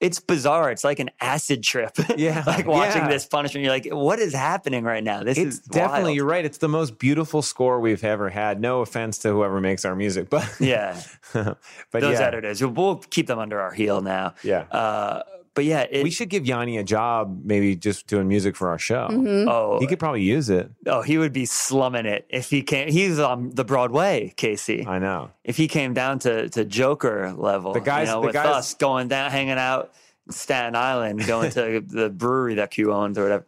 it's 0.00 0.20
bizarre. 0.20 0.70
It's 0.70 0.84
like 0.84 1.00
an 1.00 1.10
acid 1.20 1.62
trip. 1.64 1.96
Yeah, 2.16 2.42
like 2.46 2.66
watching 2.66 3.02
yeah. 3.02 3.08
this 3.08 3.26
punishment. 3.26 3.64
You're 3.64 3.72
like, 3.72 3.88
what 3.90 4.18
is 4.18 4.32
happening 4.34 4.82
right 4.84 5.02
now? 5.04 5.22
This 5.22 5.38
It's 5.38 5.56
is 5.56 5.60
definitely, 5.60 6.02
wild. 6.04 6.16
you're 6.16 6.24
right. 6.26 6.44
It's 6.44 6.58
the 6.58 6.68
most 6.68 6.98
beautiful 6.98 7.42
score 7.42 7.78
we've 7.80 8.02
ever 8.02 8.28
had. 8.28 8.60
No 8.60 8.80
offense 8.80 9.18
to 9.18 9.28
whoever 9.30 9.60
makes 9.60 9.84
our 9.84 9.94
music, 9.94 10.30
but 10.30 10.48
Yeah. 10.60 11.00
but 11.32 11.58
Those 11.92 12.18
yeah. 12.18 12.26
editors. 12.26 12.60
We'll, 12.60 12.70
we'll 12.72 12.96
keep 12.96 13.26
them 13.28 13.38
under 13.38 13.60
our 13.60 13.72
heel 13.72 14.00
now. 14.00 14.34
Yeah. 14.42 14.62
Uh, 14.62 15.22
but 15.58 15.64
yeah, 15.64 15.86
it, 15.90 16.04
we 16.04 16.10
should 16.12 16.28
give 16.28 16.46
Yanni 16.46 16.78
a 16.78 16.84
job, 16.84 17.40
maybe 17.44 17.74
just 17.74 18.06
doing 18.06 18.28
music 18.28 18.54
for 18.54 18.68
our 18.68 18.78
show. 18.78 19.08
Mhm. 19.10 19.48
oh, 19.48 19.80
He 19.80 19.88
could 19.88 19.98
probably 19.98 20.22
use 20.22 20.48
it. 20.50 20.70
Oh, 20.86 21.02
he 21.02 21.18
would 21.18 21.32
be 21.32 21.46
slumming 21.46 22.06
it 22.06 22.26
if 22.30 22.48
he 22.48 22.62
came. 22.62 22.92
He's 22.92 23.18
on 23.18 23.50
the 23.50 23.64
Broadway, 23.64 24.32
Casey. 24.36 24.86
I 24.86 25.00
know. 25.00 25.32
If 25.42 25.56
he 25.56 25.66
came 25.66 25.94
down 25.94 26.20
to, 26.20 26.48
to 26.50 26.64
Joker 26.64 27.32
level, 27.36 27.72
The 27.72 27.80
guys- 27.80 28.06
you 28.06 28.14
know, 28.14 28.20
the 28.20 28.26
with 28.28 28.34
guys- 28.34 28.46
us 28.54 28.74
going 28.74 29.08
down, 29.08 29.32
hanging 29.32 29.58
out 29.58 29.92
in 30.26 30.32
Staten 30.32 30.76
Island, 30.76 31.26
going 31.26 31.50
to 31.50 31.80
the 31.84 32.08
brewery 32.08 32.54
that 32.54 32.70
Q 32.70 32.92
owns 32.92 33.18
or 33.18 33.24
whatever. 33.24 33.46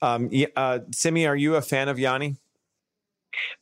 Um, 0.00 0.28
yeah, 0.32 0.46
uh, 0.56 0.78
Simmy, 0.92 1.26
are 1.26 1.36
you 1.36 1.56
a 1.56 1.60
fan 1.60 1.90
of 1.90 1.98
Yanni? 1.98 2.36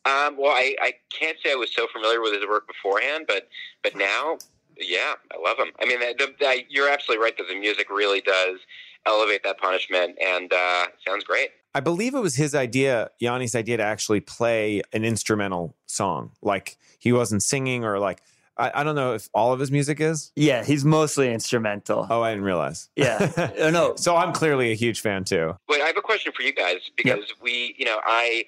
Um, 0.04 0.36
well, 0.38 0.52
I, 0.52 0.76
I 0.80 0.92
can't 1.10 1.36
say 1.44 1.50
I 1.50 1.56
was 1.56 1.74
so 1.74 1.86
familiar 1.92 2.20
with 2.20 2.34
his 2.34 2.46
work 2.48 2.68
beforehand, 2.68 3.24
but 3.26 3.48
but 3.82 3.96
now, 3.96 4.38
yeah, 4.78 5.14
I 5.32 5.40
love 5.42 5.58
him. 5.58 5.72
I 5.80 5.86
mean, 5.86 6.00
the, 6.00 6.14
the, 6.18 6.34
the, 6.38 6.62
you're 6.68 6.88
absolutely 6.88 7.24
right 7.24 7.36
that 7.36 7.48
the 7.48 7.58
music 7.58 7.90
really 7.90 8.20
does 8.20 8.58
elevate 9.06 9.42
that 9.44 9.58
punishment, 9.58 10.18
and 10.22 10.52
uh, 10.52 10.86
sounds 11.06 11.24
great. 11.24 11.50
I 11.74 11.80
believe 11.80 12.14
it 12.14 12.20
was 12.20 12.36
his 12.36 12.54
idea, 12.54 13.10
Yanni's 13.20 13.54
idea, 13.54 13.76
to 13.76 13.82
actually 13.82 14.20
play 14.20 14.82
an 14.92 15.04
instrumental 15.04 15.76
song. 15.86 16.32
Like 16.40 16.78
he 16.98 17.12
wasn't 17.12 17.42
singing 17.42 17.84
or 17.84 17.98
like 17.98 18.22
I, 18.56 18.80
I 18.80 18.84
don't 18.84 18.94
know 18.94 19.14
if 19.14 19.28
all 19.34 19.52
of 19.52 19.60
his 19.60 19.70
music 19.70 20.00
is. 20.00 20.32
Yeah, 20.36 20.64
he's 20.64 20.84
mostly 20.84 21.32
instrumental. 21.32 22.06
Oh, 22.08 22.22
I 22.22 22.30
didn't 22.30 22.44
realize. 22.44 22.88
Yeah. 22.96 23.50
Oh, 23.58 23.70
no. 23.70 23.96
So 23.96 24.16
I'm 24.16 24.32
clearly 24.32 24.70
a 24.70 24.74
huge 24.74 25.00
fan 25.00 25.24
too. 25.24 25.56
Wait, 25.68 25.80
I 25.80 25.86
have 25.86 25.96
a 25.96 26.02
question 26.02 26.32
for 26.34 26.42
you 26.42 26.52
guys 26.52 26.76
because 26.96 27.24
we, 27.40 27.74
you 27.78 27.84
know, 27.84 28.00
I 28.04 28.44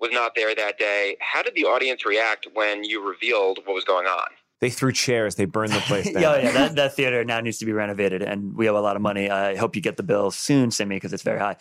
was 0.00 0.10
not 0.12 0.32
there 0.34 0.54
that 0.54 0.78
day. 0.78 1.16
How 1.20 1.42
did 1.42 1.54
the 1.54 1.64
audience 1.64 2.04
react 2.04 2.46
when 2.54 2.84
you 2.84 3.06
revealed 3.06 3.58
what 3.64 3.74
was 3.74 3.84
going 3.84 4.06
on? 4.06 4.28
They 4.64 4.70
threw 4.70 4.92
chairs. 4.92 5.34
They 5.34 5.44
burned 5.44 5.72
the 5.72 5.80
place 5.80 6.06
down. 6.10 6.22
yeah, 6.22 6.36
yeah. 6.38 6.50
That, 6.52 6.76
that 6.76 6.94
theater 6.94 7.22
now 7.22 7.38
needs 7.40 7.58
to 7.58 7.66
be 7.66 7.72
renovated, 7.74 8.22
and 8.22 8.56
we 8.56 8.66
owe 8.70 8.78
a 8.78 8.80
lot 8.80 8.96
of 8.96 9.02
money. 9.02 9.28
I 9.28 9.56
hope 9.56 9.76
you 9.76 9.82
get 9.82 9.98
the 9.98 10.02
bill 10.02 10.30
soon, 10.30 10.70
Simmy, 10.70 10.96
because 10.96 11.12
it's 11.12 11.22
very 11.22 11.38
high. 11.38 11.56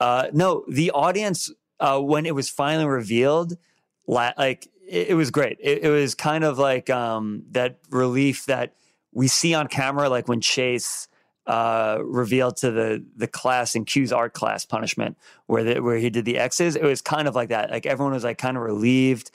Uh, 0.00 0.28
no, 0.32 0.64
the 0.66 0.90
audience 0.92 1.52
uh, 1.78 2.00
when 2.00 2.24
it 2.24 2.34
was 2.34 2.48
finally 2.48 2.86
revealed, 2.86 3.58
like 4.06 4.66
it, 4.88 5.08
it 5.08 5.14
was 5.14 5.30
great. 5.30 5.58
It, 5.60 5.84
it 5.84 5.90
was 5.90 6.14
kind 6.14 6.42
of 6.42 6.58
like 6.58 6.88
um, 6.88 7.42
that 7.50 7.80
relief 7.90 8.46
that 8.46 8.72
we 9.12 9.28
see 9.28 9.52
on 9.52 9.66
camera, 9.66 10.08
like 10.08 10.26
when 10.26 10.40
Chase 10.40 11.06
uh, 11.46 11.98
revealed 12.00 12.56
to 12.58 12.70
the 12.70 13.04
the 13.14 13.26
class 13.26 13.74
in 13.74 13.84
Q's 13.84 14.10
art 14.10 14.32
class 14.32 14.64
punishment, 14.64 15.18
where 15.48 15.64
the, 15.64 15.82
where 15.82 15.98
he 15.98 16.08
did 16.08 16.24
the 16.24 16.38
X's. 16.38 16.76
It 16.76 16.82
was 16.82 17.02
kind 17.02 17.28
of 17.28 17.34
like 17.34 17.50
that. 17.50 17.70
Like 17.70 17.84
everyone 17.84 18.14
was 18.14 18.24
like 18.24 18.38
kind 18.38 18.56
of 18.56 18.62
relieved. 18.62 19.30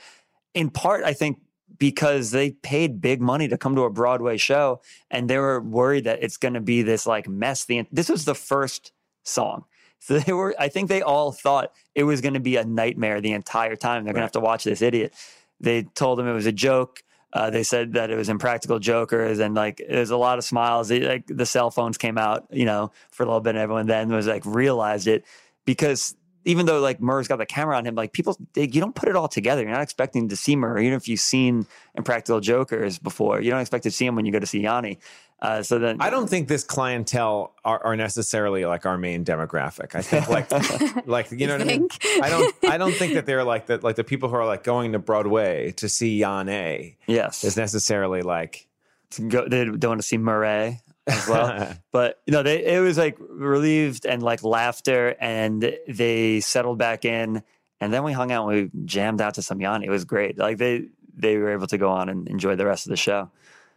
In 0.55 0.71
part, 0.71 1.03
I 1.03 1.13
think 1.13 1.37
because 1.83 2.31
they 2.31 2.51
paid 2.51 3.01
big 3.01 3.19
money 3.19 3.45
to 3.45 3.57
come 3.57 3.75
to 3.75 3.81
a 3.81 3.89
Broadway 3.89 4.37
show, 4.37 4.79
and 5.11 5.29
they 5.29 5.37
were 5.37 5.59
worried 5.59 6.05
that 6.05 6.23
it's 6.23 6.37
going 6.37 6.53
to 6.53 6.61
be 6.61 6.81
this 6.81 7.05
like 7.05 7.27
mess. 7.27 7.65
The 7.65 7.85
this 7.91 8.07
was 8.07 8.23
the 8.23 8.35
first 8.35 8.93
song. 9.23 9.65
So 10.05 10.19
they 10.19 10.33
were, 10.33 10.53
I 10.59 10.67
think 10.67 10.89
they 10.89 11.01
all 11.01 11.31
thought 11.31 11.71
it 11.95 12.03
was 12.03 12.19
going 12.19 12.33
to 12.33 12.41
be 12.41 12.57
a 12.57 12.65
nightmare 12.65 13.21
the 13.21 13.31
entire 13.31 13.77
time. 13.77 14.03
They're 14.03 14.11
going 14.11 14.19
to 14.19 14.25
have 14.25 14.33
to 14.33 14.41
watch 14.41 14.65
this 14.65 14.81
idiot. 14.81 15.13
They 15.61 15.83
told 15.83 16.19
him 16.19 16.27
it 16.27 16.33
was 16.33 16.45
a 16.45 16.51
joke. 16.51 17.01
Uh, 17.31 17.49
they 17.49 17.63
said 17.63 17.93
that 17.93 18.11
it 18.11 18.17
was 18.17 18.27
impractical 18.27 18.79
jokers 18.79 19.39
and 19.39 19.55
like 19.55 19.81
there's 19.87 20.09
a 20.09 20.17
lot 20.17 20.37
of 20.37 20.43
smiles. 20.43 20.89
They, 20.89 20.99
like 20.99 21.27
the 21.27 21.45
cell 21.45 21.71
phones 21.71 21.97
came 21.97 22.17
out, 22.17 22.47
you 22.51 22.65
know, 22.65 22.91
for 23.11 23.23
a 23.23 23.25
little 23.27 23.39
bit. 23.39 23.51
And 23.51 23.59
everyone 23.59 23.87
then 23.87 24.09
was 24.09 24.27
like 24.27 24.45
realized 24.45 25.07
it 25.07 25.23
because 25.63 26.17
even 26.45 26.65
though 26.65 26.79
like 26.79 26.99
Murr's 26.99 27.27
got 27.27 27.37
the 27.37 27.45
camera 27.45 27.77
on 27.77 27.85
him, 27.85 27.95
like 27.95 28.13
people, 28.13 28.37
they, 28.53 28.63
you 28.63 28.81
don't 28.81 28.95
put 28.95 29.09
it 29.09 29.15
all 29.15 29.27
together. 29.27 29.61
You're 29.61 29.71
not 29.71 29.81
expecting 29.81 30.29
to 30.29 30.35
see 30.35 30.55
Murr, 30.55 30.79
even 30.79 30.93
if 30.93 31.07
you've 31.07 31.19
seen 31.19 31.65
Impractical 31.95 32.39
Jokers 32.39 32.99
before. 32.99 33.41
You 33.41 33.51
don't 33.51 33.61
expect 33.61 33.83
to 33.83 33.91
see 33.91 34.05
him 34.05 34.15
when 34.15 34.25
you 34.25 34.31
go 34.31 34.39
to 34.39 34.47
see 34.47 34.61
Yanni. 34.61 34.99
Uh, 35.41 35.61
so 35.61 35.77
then, 35.77 35.97
I 35.99 36.09
don't 36.09 36.29
think 36.29 36.47
this 36.47 36.63
clientele 36.63 37.53
are, 37.65 37.83
are 37.83 37.95
necessarily 37.97 38.65
like 38.65 38.85
our 38.85 38.97
main 38.97 39.25
demographic. 39.25 39.93
I 39.93 40.01
think 40.01 40.29
like 40.29 40.49
like 41.05 41.31
you 41.31 41.47
know 41.47 41.57
what 41.57 41.61
I 41.61 41.65
mean. 41.65 41.89
I 42.21 42.29
don't 42.29 42.55
I 42.63 42.77
don't 42.77 42.93
think 42.93 43.15
that 43.15 43.25
they're 43.25 43.43
like 43.43 43.65
that 43.65 43.83
like 43.83 43.97
the 43.97 44.05
people 44.05 44.29
who 44.29 44.35
are 44.35 44.45
like 44.45 44.63
going 44.63 44.93
to 44.93 44.99
Broadway 44.99 45.73
to 45.73 45.89
see 45.89 46.17
Yanni. 46.17 46.97
Yes, 47.07 47.43
is 47.43 47.57
necessarily 47.57 48.21
like 48.21 48.67
to 49.11 49.27
go. 49.27 49.45
They 49.45 49.65
don't 49.65 49.83
want 49.83 50.01
to 50.01 50.07
see 50.07 50.17
Murray 50.17 50.79
as 51.07 51.27
well. 51.27 51.75
but 51.91 52.21
you 52.25 52.31
know, 52.31 52.43
they 52.43 52.63
it 52.63 52.79
was 52.79 52.97
like 52.97 53.17
relieved 53.19 54.05
and 54.05 54.21
like 54.23 54.43
laughter, 54.43 55.15
and 55.19 55.75
they 55.87 56.39
settled 56.39 56.77
back 56.77 57.05
in, 57.05 57.43
and 57.79 57.93
then 57.93 58.03
we 58.03 58.11
hung 58.11 58.31
out 58.31 58.49
and 58.49 58.71
we 58.73 58.85
jammed 58.85 59.21
out 59.21 59.35
to 59.35 59.41
some 59.41 59.61
Yanni. 59.61 59.85
It 59.85 59.89
was 59.89 60.05
great. 60.05 60.37
Like 60.37 60.57
they 60.57 60.87
they 61.15 61.37
were 61.37 61.51
able 61.51 61.67
to 61.67 61.77
go 61.77 61.89
on 61.89 62.09
and 62.09 62.27
enjoy 62.27 62.55
the 62.55 62.65
rest 62.65 62.85
of 62.85 62.89
the 62.89 62.97
show. 62.97 63.29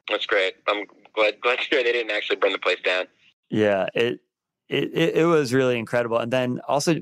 That's 0.09 0.27
great. 0.27 0.55
I'm 0.69 0.85
glad 1.15 1.41
glad 1.41 1.59
to 1.61 1.65
hear 1.69 1.83
they 1.83 1.93
didn't 1.93 2.13
actually 2.13 2.37
burn 2.37 2.53
the 2.53 2.59
place 2.59 2.81
down. 2.85 3.07
Yeah, 3.49 3.87
it 3.95 4.21
it 4.69 4.91
it, 4.93 5.17
it 5.17 5.25
was 5.27 5.53
really 5.53 5.79
incredible, 5.79 6.19
and 6.19 6.33
then 6.33 6.61
also 6.67 6.97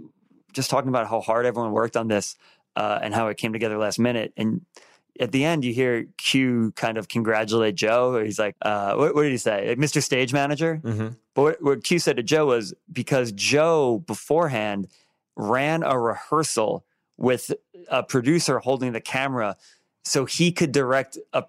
just 0.53 0.71
talking 0.71 0.89
about 0.89 1.09
how 1.09 1.21
hard 1.21 1.47
everyone 1.47 1.73
worked 1.73 1.97
on 1.97 2.09
this 2.09 2.37
uh, 2.77 2.99
and 3.03 3.13
how 3.15 3.29
it 3.29 3.37
came 3.37 3.53
together 3.53 3.77
last 3.77 3.99
minute 3.99 4.33
and 4.37 4.61
at 5.21 5.33
the 5.33 5.45
end, 5.45 5.65
you 5.65 5.73
hear 5.73 6.07
Q 6.17 6.73
kind 6.77 6.99
of 6.99 7.09
congratulate 7.09 7.77
Joe. 7.77 8.23
He's 8.25 8.39
like, 8.39 8.57
uh, 8.63 8.95
what, 8.95 9.15
what, 9.15 9.23
did 9.23 9.31
he 9.31 9.39
say? 9.39 9.75
Mr. 9.79 10.03
Stage 10.03 10.33
Manager? 10.33 10.81
Mm-hmm. 10.83 11.09
But 11.35 11.43
what, 11.43 11.63
what 11.63 11.85
Q 11.85 11.99
said 11.99 12.17
to 12.17 12.23
Joe 12.23 12.47
was 12.47 12.75
because 12.93 13.33
Joe 13.33 14.03
beforehand 14.07 14.89
ran 15.37 15.83
a 15.83 15.99
rehearsal 15.99 16.85
with 17.17 17.53
a 17.89 18.03
producer 18.03 18.59
holding 18.59 18.93
the 18.93 19.01
camera 19.01 19.57
so 20.05 20.25
he 20.25 20.53
could 20.53 20.73
direct 20.73 21.17
a, 21.33 21.45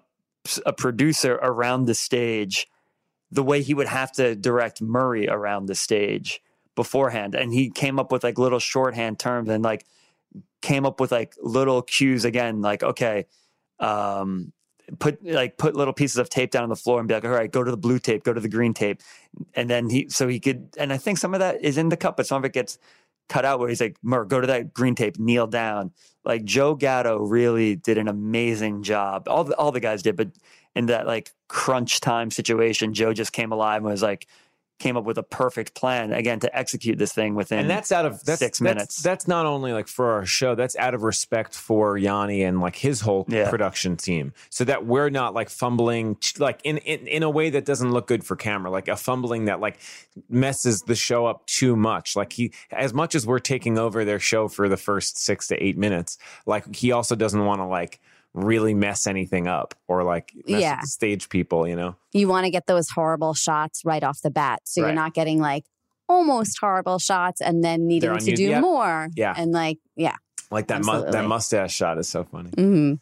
a 0.64 0.72
producer 0.72 1.34
around 1.34 1.86
the 1.86 1.94
stage 1.94 2.68
the 3.30 3.42
way 3.42 3.62
he 3.62 3.74
would 3.74 3.88
have 3.88 4.12
to 4.12 4.36
direct 4.36 4.80
Murray 4.80 5.28
around 5.28 5.66
the 5.66 5.74
stage 5.74 6.40
beforehand. 6.76 7.34
And 7.34 7.52
he 7.52 7.70
came 7.70 7.98
up 7.98 8.12
with 8.12 8.22
like 8.22 8.38
little 8.38 8.60
shorthand 8.60 9.18
terms 9.18 9.48
and 9.48 9.64
like 9.64 9.84
came 10.62 10.86
up 10.86 11.00
with 11.00 11.10
like 11.10 11.34
little 11.42 11.82
cues 11.82 12.24
again, 12.24 12.60
like, 12.60 12.82
okay, 12.82 13.26
um, 13.78 14.52
put 14.98 15.24
like 15.24 15.58
put 15.58 15.74
little 15.74 15.92
pieces 15.92 16.16
of 16.16 16.28
tape 16.28 16.50
down 16.50 16.62
on 16.62 16.68
the 16.68 16.76
floor 16.76 16.98
and 16.98 17.08
be 17.08 17.14
like, 17.14 17.24
all 17.24 17.30
right, 17.30 17.50
go 17.50 17.64
to 17.64 17.70
the 17.70 17.76
blue 17.76 17.98
tape, 17.98 18.24
go 18.24 18.32
to 18.32 18.40
the 18.40 18.48
green 18.48 18.74
tape, 18.74 19.02
and 19.54 19.68
then 19.68 19.90
he 19.90 20.08
so 20.08 20.28
he 20.28 20.40
could. 20.40 20.68
And 20.78 20.92
I 20.92 20.98
think 20.98 21.18
some 21.18 21.34
of 21.34 21.40
that 21.40 21.62
is 21.62 21.78
in 21.78 21.88
the 21.88 21.96
cut, 21.96 22.16
but 22.16 22.26
some 22.26 22.38
of 22.38 22.44
it 22.44 22.52
gets 22.52 22.78
cut 23.28 23.44
out 23.44 23.58
where 23.58 23.68
he's 23.68 23.80
like, 23.80 23.96
Murr, 24.02 24.24
go 24.24 24.40
to 24.40 24.46
that 24.46 24.72
green 24.72 24.94
tape, 24.94 25.18
kneel 25.18 25.46
down. 25.46 25.92
Like 26.24 26.44
Joe 26.44 26.74
Gatto 26.74 27.18
really 27.18 27.76
did 27.76 27.98
an 27.98 28.08
amazing 28.08 28.82
job. 28.82 29.28
All 29.28 29.44
the 29.44 29.56
all 29.56 29.72
the 29.72 29.80
guys 29.80 30.02
did, 30.02 30.16
but 30.16 30.30
in 30.74 30.86
that 30.86 31.06
like 31.06 31.32
crunch 31.48 32.00
time 32.00 32.30
situation, 32.30 32.94
Joe 32.94 33.12
just 33.12 33.32
came 33.32 33.52
alive 33.52 33.78
and 33.78 33.86
was 33.90 34.02
like, 34.02 34.26
came 34.78 34.96
up 34.96 35.04
with 35.04 35.16
a 35.16 35.22
perfect 35.22 35.74
plan 35.74 36.12
again 36.12 36.38
to 36.40 36.54
execute 36.56 36.98
this 36.98 37.12
thing 37.12 37.34
within 37.34 37.60
and 37.60 37.70
that's 37.70 37.90
out 37.90 38.04
of 38.04 38.22
that's, 38.24 38.38
six 38.38 38.58
that's, 38.58 38.60
minutes. 38.60 39.02
That's 39.02 39.26
not 39.26 39.46
only 39.46 39.72
like 39.72 39.88
for 39.88 40.12
our 40.12 40.26
show, 40.26 40.54
that's 40.54 40.76
out 40.76 40.92
of 40.94 41.02
respect 41.02 41.54
for 41.54 41.96
Yanni 41.96 42.42
and 42.42 42.60
like 42.60 42.76
his 42.76 43.00
whole 43.00 43.24
Yeah. 43.28 43.48
production 43.48 43.96
team, 43.96 44.34
so 44.50 44.64
that 44.64 44.84
we're 44.84 45.08
not 45.08 45.32
like 45.34 45.48
fumbling 45.48 46.18
like 46.38 46.60
in, 46.64 46.78
in 46.78 47.06
in 47.06 47.22
a 47.22 47.30
way 47.30 47.50
that 47.50 47.64
doesn't 47.64 47.90
look 47.90 48.06
good 48.06 48.22
for 48.24 48.36
camera, 48.36 48.70
like 48.70 48.88
a 48.88 48.96
fumbling 48.96 49.46
that 49.46 49.60
like 49.60 49.78
messes 50.28 50.82
the 50.82 50.94
show 50.94 51.26
up 51.26 51.46
too 51.46 51.76
much. 51.76 52.14
Like 52.16 52.32
he, 52.32 52.52
as 52.70 52.92
much 52.92 53.14
as 53.14 53.26
we're 53.26 53.38
taking 53.38 53.78
over 53.78 54.04
their 54.04 54.18
show 54.20 54.48
for 54.48 54.68
the 54.68 54.76
first 54.76 55.18
six 55.18 55.46
to 55.48 55.62
eight 55.62 55.78
minutes, 55.78 56.18
like 56.44 56.74
he 56.74 56.92
also 56.92 57.14
doesn't 57.14 57.44
want 57.44 57.60
to 57.60 57.66
like 57.66 58.00
really 58.36 58.74
mess 58.74 59.06
anything 59.06 59.48
up 59.48 59.74
or 59.88 60.04
like 60.04 60.32
mess 60.46 60.60
Yeah. 60.60 60.80
stage 60.82 61.28
people, 61.28 61.66
you 61.66 61.74
know. 61.74 61.96
You 62.12 62.28
want 62.28 62.44
to 62.44 62.50
get 62.50 62.66
those 62.66 62.90
horrible 62.90 63.34
shots 63.34 63.82
right 63.84 64.04
off 64.04 64.20
the 64.22 64.30
bat. 64.30 64.60
So 64.64 64.82
Right. 64.82 64.88
you're 64.88 64.94
not 64.94 65.14
getting 65.14 65.40
like 65.40 65.64
almost 66.08 66.58
horrible 66.60 66.98
shots 66.98 67.40
and 67.40 67.64
then 67.64 67.86
needing 67.88 68.16
to 68.16 68.30
you- 68.30 68.36
do 68.36 68.42
yeah. 68.44 68.60
more. 68.60 69.08
Yeah. 69.16 69.34
And 69.36 69.52
like, 69.52 69.78
yeah. 69.96 70.16
Like 70.50 70.68
that 70.68 70.84
mu- 70.84 71.10
that 71.10 71.24
mustache 71.26 71.74
shot 71.74 71.98
is 71.98 72.08
so 72.08 72.22
funny. 72.24 72.50
hmm 72.50 72.94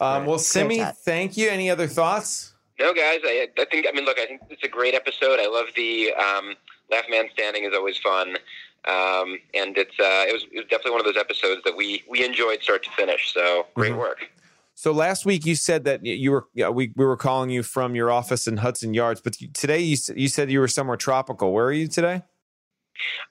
Um, 0.00 0.26
well, 0.26 0.38
Simmy, 0.38 0.84
thank 1.04 1.36
you. 1.36 1.48
Any 1.48 1.68
other 1.70 1.86
thoughts? 1.88 2.52
No, 2.78 2.92
guys, 2.92 3.20
I, 3.24 3.48
I 3.58 3.64
think. 3.64 3.86
I 3.88 3.92
mean, 3.92 4.04
look, 4.04 4.18
I 4.18 4.26
think 4.26 4.42
it's 4.50 4.62
a 4.64 4.68
great 4.68 4.94
episode. 4.94 5.38
I 5.40 5.46
love 5.48 5.66
the 5.76 6.12
um, 6.14 6.54
Laugh 6.90 7.04
Man 7.08 7.26
Standing 7.32 7.64
is 7.64 7.72
always 7.74 7.96
fun, 7.98 8.36
um, 8.86 9.38
and 9.54 9.76
it's 9.78 9.98
uh, 9.98 10.26
it 10.28 10.32
was 10.32 10.44
it 10.52 10.56
was 10.58 10.64
definitely 10.68 10.90
one 10.92 11.00
of 11.00 11.06
those 11.06 11.16
episodes 11.16 11.62
that 11.64 11.76
we 11.76 12.02
we 12.08 12.24
enjoyed 12.24 12.62
start 12.62 12.82
to 12.84 12.90
finish. 12.90 13.32
So 13.32 13.66
great 13.74 13.92
Mhm. 13.92 13.98
work. 13.98 14.28
So 14.74 14.92
last 14.92 15.24
week 15.24 15.46
you 15.46 15.54
said 15.54 15.84
that 15.84 16.04
you 16.04 16.30
were 16.32 16.46
yeah, 16.54 16.68
we 16.68 16.92
we 16.96 17.04
were 17.04 17.16
calling 17.16 17.50
you 17.50 17.62
from 17.62 17.94
your 17.94 18.10
office 18.10 18.46
in 18.46 18.56
Hudson 18.58 18.92
Yards, 18.94 19.20
but 19.20 19.34
today 19.54 19.78
you 19.80 19.96
you 20.16 20.28
said 20.28 20.50
you 20.50 20.60
were 20.60 20.68
somewhere 20.68 20.96
tropical. 20.96 21.52
Where 21.52 21.66
are 21.66 21.72
you 21.72 21.86
today? 21.88 22.22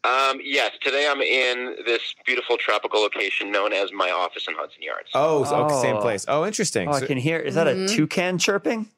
Um, 0.03 0.39
yes, 0.43 0.71
today 0.81 1.07
I'm 1.09 1.21
in 1.21 1.77
this 1.85 2.13
beautiful 2.25 2.57
tropical 2.57 3.01
location 3.01 3.51
known 3.51 3.71
as 3.71 3.91
my 3.93 4.09
office 4.11 4.47
in 4.47 4.55
Hudson 4.55 4.81
Yards. 4.81 5.09
Oh, 5.13 5.43
so- 5.45 5.55
okay, 5.65 5.81
same 5.81 5.95
Oh. 5.97 6.01
place. 6.01 6.25
Oh, 6.27 6.45
interesting. 6.45 6.89
Oh, 6.89 6.91
I 6.93 7.05
can 7.05 7.17
hear. 7.17 7.39
Is 7.39 7.55
that 7.55 7.67
Mhm. 7.67 7.85
a 7.85 7.95
toucan 7.95 8.37
chirping? 8.37 8.89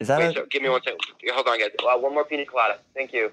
Is 0.00 0.08
that 0.08 0.18
Wait, 0.20 0.28
a? 0.28 0.32
so 0.40 0.46
give 0.50 0.62
me 0.62 0.68
one 0.70 0.80
second. 0.82 1.00
Hold 1.34 1.48
on, 1.48 1.58
guys. 1.58 1.70
Uh, 1.82 1.98
one 1.98 2.14
more 2.14 2.24
pina 2.24 2.46
colada. 2.46 2.78
Thank 2.94 3.12
you. 3.12 3.32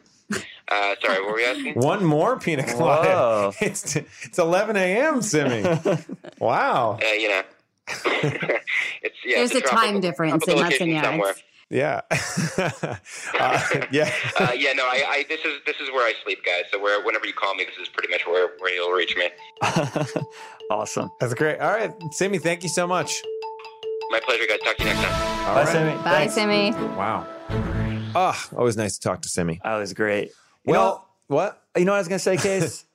Uh, 0.67 0.95
sorry, 1.01 1.21
what 1.21 1.27
were 1.29 1.35
we 1.35 1.45
asking? 1.45 1.75
One 1.75 2.03
more 2.03 2.37
pina 2.39 2.63
colada. 2.63 3.09
Whoa. 3.09 3.53
It's 3.61 3.95
it's 3.95 4.37
11 4.39 4.75
a.m. 4.75 5.21
Simmy. 5.21 5.61
wow. 6.39 6.97
Uh, 7.01 7.05
you 7.13 7.29
know, 7.29 7.43
it's 7.87 9.15
yeah. 9.25 9.37
There's 9.37 9.51
it's 9.51 9.55
a 9.55 9.61
time 9.61 9.69
tropical- 9.79 10.01
difference 10.01 10.47
in 10.47 10.57
Hudson 10.57 10.63
location 10.63 10.89
Yards. 10.89 11.07
somewhere. 11.07 11.33
Yeah. 11.69 12.01
uh, 13.39 13.85
yeah. 13.91 14.11
uh, 14.39 14.51
yeah, 14.55 14.73
no, 14.73 14.83
I, 14.85 15.03
I 15.09 15.25
this 15.27 15.39
is 15.43 15.59
this 15.65 15.75
is 15.81 15.89
where 15.91 16.05
I 16.05 16.13
sleep, 16.23 16.45
guys. 16.45 16.63
So 16.71 16.79
where 16.81 17.03
whenever 17.03 17.25
you 17.25 17.33
call 17.33 17.55
me, 17.55 17.63
this 17.65 17.75
is 17.81 17.89
pretty 17.89 18.11
much 18.11 18.25
where 18.27 18.49
where 18.59 18.73
you'll 18.73 18.91
reach 18.91 19.15
me. 19.17 19.29
awesome. 20.69 21.09
That's 21.19 21.33
great. 21.33 21.59
All 21.59 21.71
right, 21.71 21.91
Simmy, 22.11 22.37
thank 22.37 22.63
you 22.63 22.69
so 22.69 22.85
much. 22.87 23.21
My 24.11 24.19
pleasure, 24.19 24.43
guys. 24.47 24.59
Talk 24.63 24.77
to 24.77 24.83
you 24.83 24.89
next 24.93 25.01
time. 25.01 25.39
All 25.47 25.55
Bye, 25.55 25.63
right. 25.63 25.67
Sammy. 25.67 25.95
Bye, 26.03 26.03
Thanks. 26.03 26.33
Sammy. 26.35 26.71
Wow. 26.95 27.27
Ah, 28.15 28.47
always 28.55 28.77
nice 28.77 28.97
to 28.97 29.01
talk 29.09 29.21
to 29.23 29.29
Simmy. 29.29 29.59
That 29.63 29.75
was 29.75 29.93
great. 29.93 30.27
You 30.65 30.71
Well, 30.71 31.09
what? 31.27 31.61
you 31.75 31.83
know 31.85 31.91
what 31.93 31.97
I 31.97 31.99
was 31.99 32.07
gonna 32.07 32.19
say, 32.19 32.37
Case? 32.37 32.85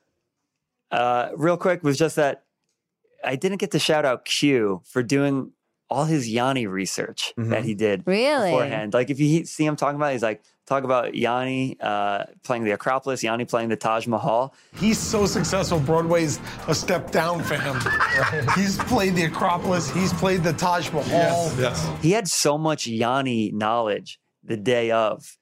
uh, 0.91 1.29
real 1.35 1.57
quick 1.57 1.83
was 1.83 1.97
just 1.97 2.15
that 2.15 2.43
I 3.23 3.35
didn't 3.35 3.57
get 3.59 3.71
to 3.71 3.79
shout 3.79 4.05
out 4.05 4.25
Q 4.25 4.81
for 4.85 5.03
doing 5.03 5.51
all 5.89 6.05
his 6.05 6.29
Yanni 6.29 6.67
research 6.67 7.33
Mhm. 7.37 7.49
that 7.49 7.65
he 7.65 7.73
did 7.75 8.03
Really? 8.05 8.51
beforehand. 8.51 8.93
Like 8.93 9.09
if 9.09 9.19
you 9.19 9.43
see 9.45 9.65
him 9.65 9.75
talking 9.75 9.97
about, 9.97 10.11
it, 10.11 10.13
he's 10.13 10.23
like 10.23 10.41
talk 10.65 10.85
about 10.85 11.15
Yanni 11.15 11.75
uh, 11.81 12.23
playing 12.43 12.63
the 12.63 12.71
Acropolis, 12.71 13.21
Yanni 13.23 13.43
playing 13.43 13.67
the 13.67 13.75
Taj 13.75 14.07
Mahal. 14.07 14.53
He's 14.77 14.97
so 14.97 15.25
successful. 15.25 15.79
Broadway's 15.81 16.39
a 16.69 16.73
step 16.73 17.11
down 17.11 17.43
for 17.43 17.55
him. 17.55 17.75
He's 18.55 18.77
played 18.77 19.15
the 19.15 19.23
Acropolis. 19.25 19.89
He's 19.91 20.13
played 20.13 20.43
the 20.43 20.53
Taj 20.53 20.89
Mahal. 20.91 21.51
Yes. 21.59 21.85
He 22.01 22.11
had 22.11 22.29
so 22.29 22.57
much 22.57 22.87
Yanni 22.87 23.51
knowledge 23.51 24.17
the 24.45 24.55
day 24.55 24.91
of 24.91 25.37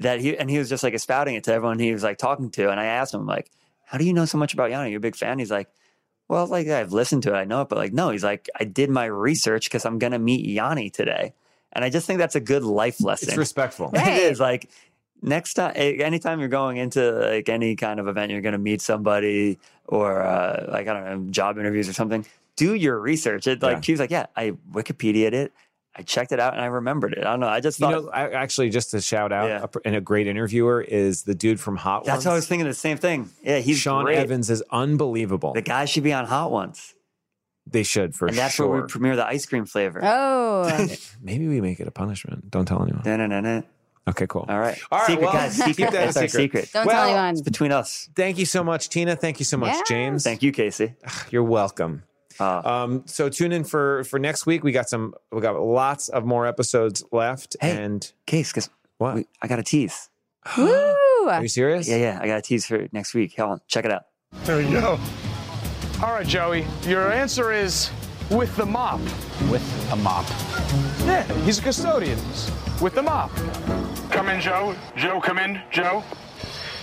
that 0.00 0.20
he 0.20 0.36
and 0.36 0.50
he 0.50 0.58
was 0.58 0.68
just 0.68 0.82
like 0.82 0.98
spouting 1.00 1.36
it 1.36 1.44
to 1.44 1.52
everyone 1.54 1.78
he 1.78 1.90
was 1.92 2.02
like 2.02 2.18
talking 2.18 2.50
to. 2.50 2.70
And 2.70 2.78
I 2.78 2.84
asked 2.84 3.14
him 3.14 3.24
like, 3.24 3.50
"How 3.86 3.96
do 3.96 4.04
you 4.04 4.12
know 4.12 4.26
so 4.26 4.36
much 4.36 4.52
about 4.52 4.68
Yanni? 4.70 4.90
You're 4.90 4.98
a 4.98 5.00
big 5.00 5.16
fan." 5.16 5.38
He's 5.38 5.50
like, 5.50 5.68
"Well, 6.28 6.46
like 6.46 6.66
I've 6.68 6.92
listened 6.92 7.22
to 7.24 7.34
it, 7.34 7.36
I 7.36 7.44
know 7.44 7.62
it, 7.62 7.68
but 7.68 7.78
like 7.78 7.92
no." 7.92 8.10
He's 8.10 8.24
like, 8.24 8.48
"I 8.58 8.64
did 8.64 8.90
my 8.90 9.04
research 9.06 9.64
because 9.68 9.84
I'm 9.84 9.98
gonna 9.98 10.18
meet 10.18 10.44
Yanni 10.46 10.90
today." 10.90 11.34
And 11.72 11.84
I 11.84 11.90
just 11.90 12.06
think 12.06 12.18
that's 12.18 12.36
a 12.36 12.40
good 12.40 12.62
life 12.64 13.02
lesson. 13.02 13.28
It's 13.28 13.36
respectful. 13.36 13.90
Right. 13.92 14.08
It 14.08 14.32
is 14.32 14.40
like 14.40 14.70
next 15.22 15.54
time, 15.54 15.72
anytime 15.76 16.40
you're 16.40 16.48
going 16.48 16.78
into 16.78 17.10
like 17.12 17.48
any 17.48 17.76
kind 17.76 18.00
of 18.00 18.08
event, 18.08 18.32
you're 18.32 18.40
going 18.40 18.52
to 18.52 18.58
meet 18.58 18.80
somebody 18.80 19.58
or 19.86 20.22
uh, 20.22 20.66
like 20.70 20.88
I 20.88 20.92
don't 20.94 21.04
know, 21.26 21.30
job 21.30 21.58
interviews 21.58 21.88
or 21.88 21.92
something. 21.92 22.24
do 22.56 22.74
your 22.74 22.98
research. 22.98 23.46
It 23.46 23.62
like 23.62 23.76
Yeah. 23.76 23.80
she 23.82 23.92
was 23.92 24.00
like, 24.00 24.10
yeah, 24.10 24.26
I 24.34 24.52
Wikipedia'd 24.72 25.34
it. 25.34 25.52
I 25.98 26.02
checked 26.02 26.32
it 26.32 26.38
out 26.40 26.52
and 26.52 26.60
I 26.62 26.66
remembered 26.66 27.14
it. 27.14 27.20
I 27.20 27.30
don't 27.30 27.40
know. 27.40 27.48
I 27.48 27.60
just 27.60 27.80
You 27.80 27.86
thought 27.86 28.04
know, 28.04 28.10
I, 28.10 28.30
actually, 28.32 28.68
just 28.68 28.90
to 28.90 29.00
shout 29.00 29.32
out, 29.32 29.48
Yeah. 29.48 29.64
a, 29.64 29.78
and 29.86 29.96
a 29.96 30.00
great 30.00 30.26
interviewer 30.26 30.82
is 30.82 31.22
the 31.22 31.34
dude 31.34 31.58
from 31.58 31.76
Hot 31.76 32.02
Ones. 32.02 32.06
that's 32.06 32.16
Ones. 32.16 32.26
what 32.26 32.32
I 32.32 32.34
was 32.36 32.46
thinking. 32.48 32.66
The 32.66 32.74
same 32.74 32.98
thing. 32.98 33.30
Yeah, 33.42 33.58
he's 33.60 33.78
Sean 33.78 34.04
great. 34.04 34.18
Evans 34.18 34.50
is 34.50 34.62
unbelievable. 34.70 35.54
The 35.54 35.62
guy 35.62 35.86
should 35.86 36.02
be 36.04 36.12
on 36.12 36.26
Hot 36.26 36.50
Ones, 36.50 36.94
they 37.66 37.82
should 37.82 38.14
for 38.14 38.26
sure. 38.26 38.28
and 38.28 38.36
that's 38.36 38.54
sure. 38.54 38.68
where 38.68 38.82
we 38.82 38.88
premiere 38.88 39.16
the 39.16 39.26
ice 39.26 39.46
cream 39.46 39.64
flavor. 39.64 40.00
Oh, 40.02 40.86
Maybe 41.22 41.48
we 41.48 41.60
make 41.62 41.80
it 41.80 41.88
a 41.88 41.90
punishment. 41.90 42.50
Don't 42.50 42.66
tell 42.66 42.82
anyone. 42.82 43.02
Da-na-na-na. 43.02 43.62
Okay, 44.08 44.26
cool. 44.28 44.44
All 44.48 44.58
right. 44.60 44.78
All 44.92 44.98
right, 45.00 45.06
secret, 45.08 45.24
well, 45.24 45.32
guys. 45.32 45.56
keep 45.56 45.74
Secret. 45.74 45.90
that 45.92 46.02
a 46.02 46.06
That's 46.06 46.16
our 46.18 46.28
secret. 46.28 46.64
secret. 46.66 46.70
don't 46.72 46.86
Well, 46.86 46.94
tell 46.94 47.08
anyone. 47.08 47.30
It's 47.32 47.40
between 47.40 47.72
us. 47.72 48.08
Thank 48.14 48.38
you 48.38 48.44
so 48.46 48.62
much, 48.62 48.88
Tina. 48.88 49.16
Thank 49.16 49.40
you 49.40 49.44
so 49.44 49.56
much, 49.56 49.70
Yes. 49.72 49.88
James. 49.88 50.22
Thank 50.22 50.42
you, 50.44 50.52
Casey. 50.52 50.94
You're 51.30 51.42
welcome. 51.42 52.04
Uh, 52.40 52.60
Um, 52.64 53.02
so 53.06 53.28
tune 53.28 53.52
in 53.52 53.64
for 53.64 54.04
for 54.04 54.18
next 54.18 54.46
week. 54.46 54.62
We 54.64 54.72
got 54.72 54.88
some. 54.88 55.14
We 55.32 55.40
got 55.40 55.60
lots 55.60 56.08
of 56.08 56.24
more 56.24 56.46
episodes 56.46 57.04
left. 57.12 57.56
Hey. 57.60 57.82
And 57.82 58.10
Case, 58.26 58.52
guess 58.52 58.68
what? 58.98 59.14
we- 59.16 59.26
I 59.42 59.46
got 59.46 59.58
a 59.58 59.62
tease. 59.62 60.08
Woo! 60.56 60.68
Are 61.28 61.42
you 61.42 61.48
serious? 61.48 61.88
Yeah, 61.88 61.96
yeah. 61.96 62.18
I 62.22 62.26
got 62.26 62.38
a 62.38 62.42
tease 62.42 62.66
for 62.66 62.86
next 62.92 63.14
week. 63.14 63.36
Hold 63.36 63.50
on. 63.52 63.60
Check 63.66 63.84
it 63.84 63.90
out. 63.90 64.02
There 64.44 64.60
you 64.60 64.80
go. 64.80 64.98
All 66.02 66.12
right, 66.12 66.26
Joey. 66.26 66.66
Your 66.82 67.10
answer 67.12 67.52
is 67.52 67.90
with 68.30 68.54
the 68.56 68.66
mop. 68.66 69.00
With 69.50 69.62
a 69.92 69.96
mop. 69.96 70.26
Yeah, 71.06 71.22
he's 71.44 71.58
a 71.58 71.62
custodian. 71.62 72.18
With 72.82 72.94
the 72.94 73.02
mop. 73.02 73.30
Come 74.10 74.28
in, 74.28 74.40
Joe. 74.40 74.74
Joe, 74.96 75.20
come 75.20 75.38
in. 75.38 75.60
Joe. 75.70 76.04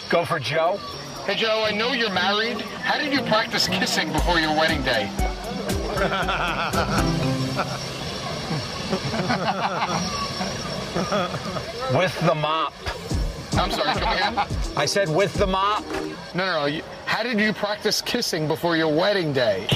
Go 0.09 0.25
for 0.25 0.39
Joe. 0.39 0.77
Hey, 1.25 1.35
Joe, 1.35 1.63
I 1.65 1.71
know 1.71 1.93
you're 1.93 2.11
married. 2.11 2.59
How 2.61 2.97
did 2.97 3.13
you 3.13 3.21
practice 3.21 3.67
kissing 3.67 4.11
before 4.11 4.39
your 4.39 4.51
wedding 4.55 4.81
day? 4.83 5.09
With 11.93 12.19
the 12.21 12.35
mop. 12.35 12.73
I'm 13.53 13.71
sorry, 13.71 13.99
come 13.99 14.13
again? 14.13 14.47
I 14.75 14.85
said 14.85 15.09
with 15.09 15.33
the 15.35 15.47
mop. 15.47 15.83
No, 16.33 16.45
no, 16.45 16.59
no. 16.61 16.65
You, 16.65 16.83
how 17.05 17.23
did 17.23 17.39
you 17.39 17.53
practice 17.53 18.01
kissing 18.01 18.47
before 18.47 18.75
your 18.75 18.93
wedding 18.93 19.33
day? 19.33 19.67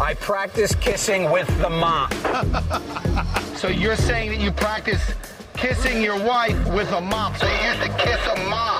I 0.00 0.16
practice 0.20 0.74
kissing 0.76 1.30
with 1.30 1.48
the 1.60 1.70
mop. 1.70 2.14
So 3.60 3.68
you're 3.68 3.94
saying 3.94 4.30
that 4.30 4.40
you 4.40 4.50
practice 4.52 5.12
kissing 5.52 6.02
your 6.02 6.18
wife 6.18 6.56
with 6.72 6.90
a 6.92 7.00
mop. 7.00 7.36
So 7.36 7.46
you 7.46 7.68
used 7.68 7.82
to 7.82 7.88
kiss 7.98 8.18
a 8.26 8.48
mop. 8.48 8.79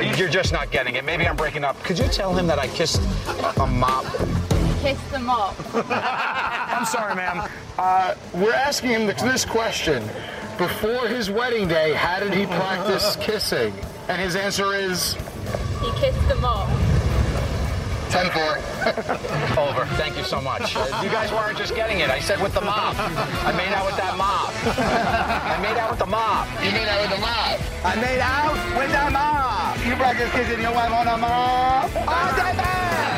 You're 0.00 0.28
just 0.28 0.52
not 0.52 0.70
getting 0.70 0.94
it. 0.94 1.04
Maybe 1.04 1.26
I'm 1.26 1.36
breaking 1.36 1.64
up. 1.64 1.82
Could 1.82 1.98
you 1.98 2.08
tell 2.08 2.34
him 2.34 2.46
that 2.46 2.58
I 2.58 2.68
kissed 2.68 3.00
a 3.58 3.66
mop? 3.66 4.04
Kiss 4.80 5.00
them 5.10 5.28
up. 5.30 5.54
I'm 5.74 6.86
sorry, 6.86 7.14
ma'am. 7.14 7.48
Uh, 7.78 8.14
we're 8.34 8.52
asking 8.52 8.90
him 8.90 9.06
this 9.06 9.44
question. 9.44 10.02
Before 10.58 11.06
his 11.08 11.30
wedding 11.30 11.68
day, 11.68 11.92
how 11.94 12.20
did 12.20 12.32
he 12.34 12.46
practice 12.46 13.16
kissing? 13.16 13.74
And 14.08 14.20
his 14.20 14.36
answer 14.36 14.74
is 14.74 15.14
He 15.80 15.90
kissed 16.00 16.28
them 16.28 16.44
up. 16.44 16.68
10 18.12 18.28
4. 18.28 18.42
Over. 19.56 19.86
Thank 19.96 20.18
you 20.18 20.24
so 20.24 20.38
much. 20.38 20.74
You 20.74 21.08
guys 21.08 21.32
weren't 21.32 21.56
just 21.56 21.74
getting 21.74 22.00
it. 22.00 22.10
I 22.10 22.20
said 22.20 22.42
with 22.42 22.52
the 22.52 22.60
mop. 22.60 22.94
I 22.98 23.52
made 23.56 23.72
out 23.72 23.86
with 23.86 23.96
that 23.96 24.18
mop. 24.18 24.52
I 24.68 25.56
made 25.62 25.78
out 25.80 25.88
with 25.88 25.98
the 25.98 26.06
mop. 26.06 26.46
You 26.62 26.72
made 26.72 26.88
out 26.88 27.00
with 27.00 27.10
the 27.10 27.20
mop. 27.24 27.58
I 27.82 27.96
made 27.96 28.20
out 28.20 28.52
with 28.76 28.92
the 28.92 29.10
mop. 29.10 29.86
You 29.86 29.96
practice 29.96 30.30
kissing 30.32 30.60
your 30.60 30.74
wife 30.74 30.92
on 30.92 31.06
the 31.06 31.16
mop. 31.16 31.90
Oh, 31.96 33.11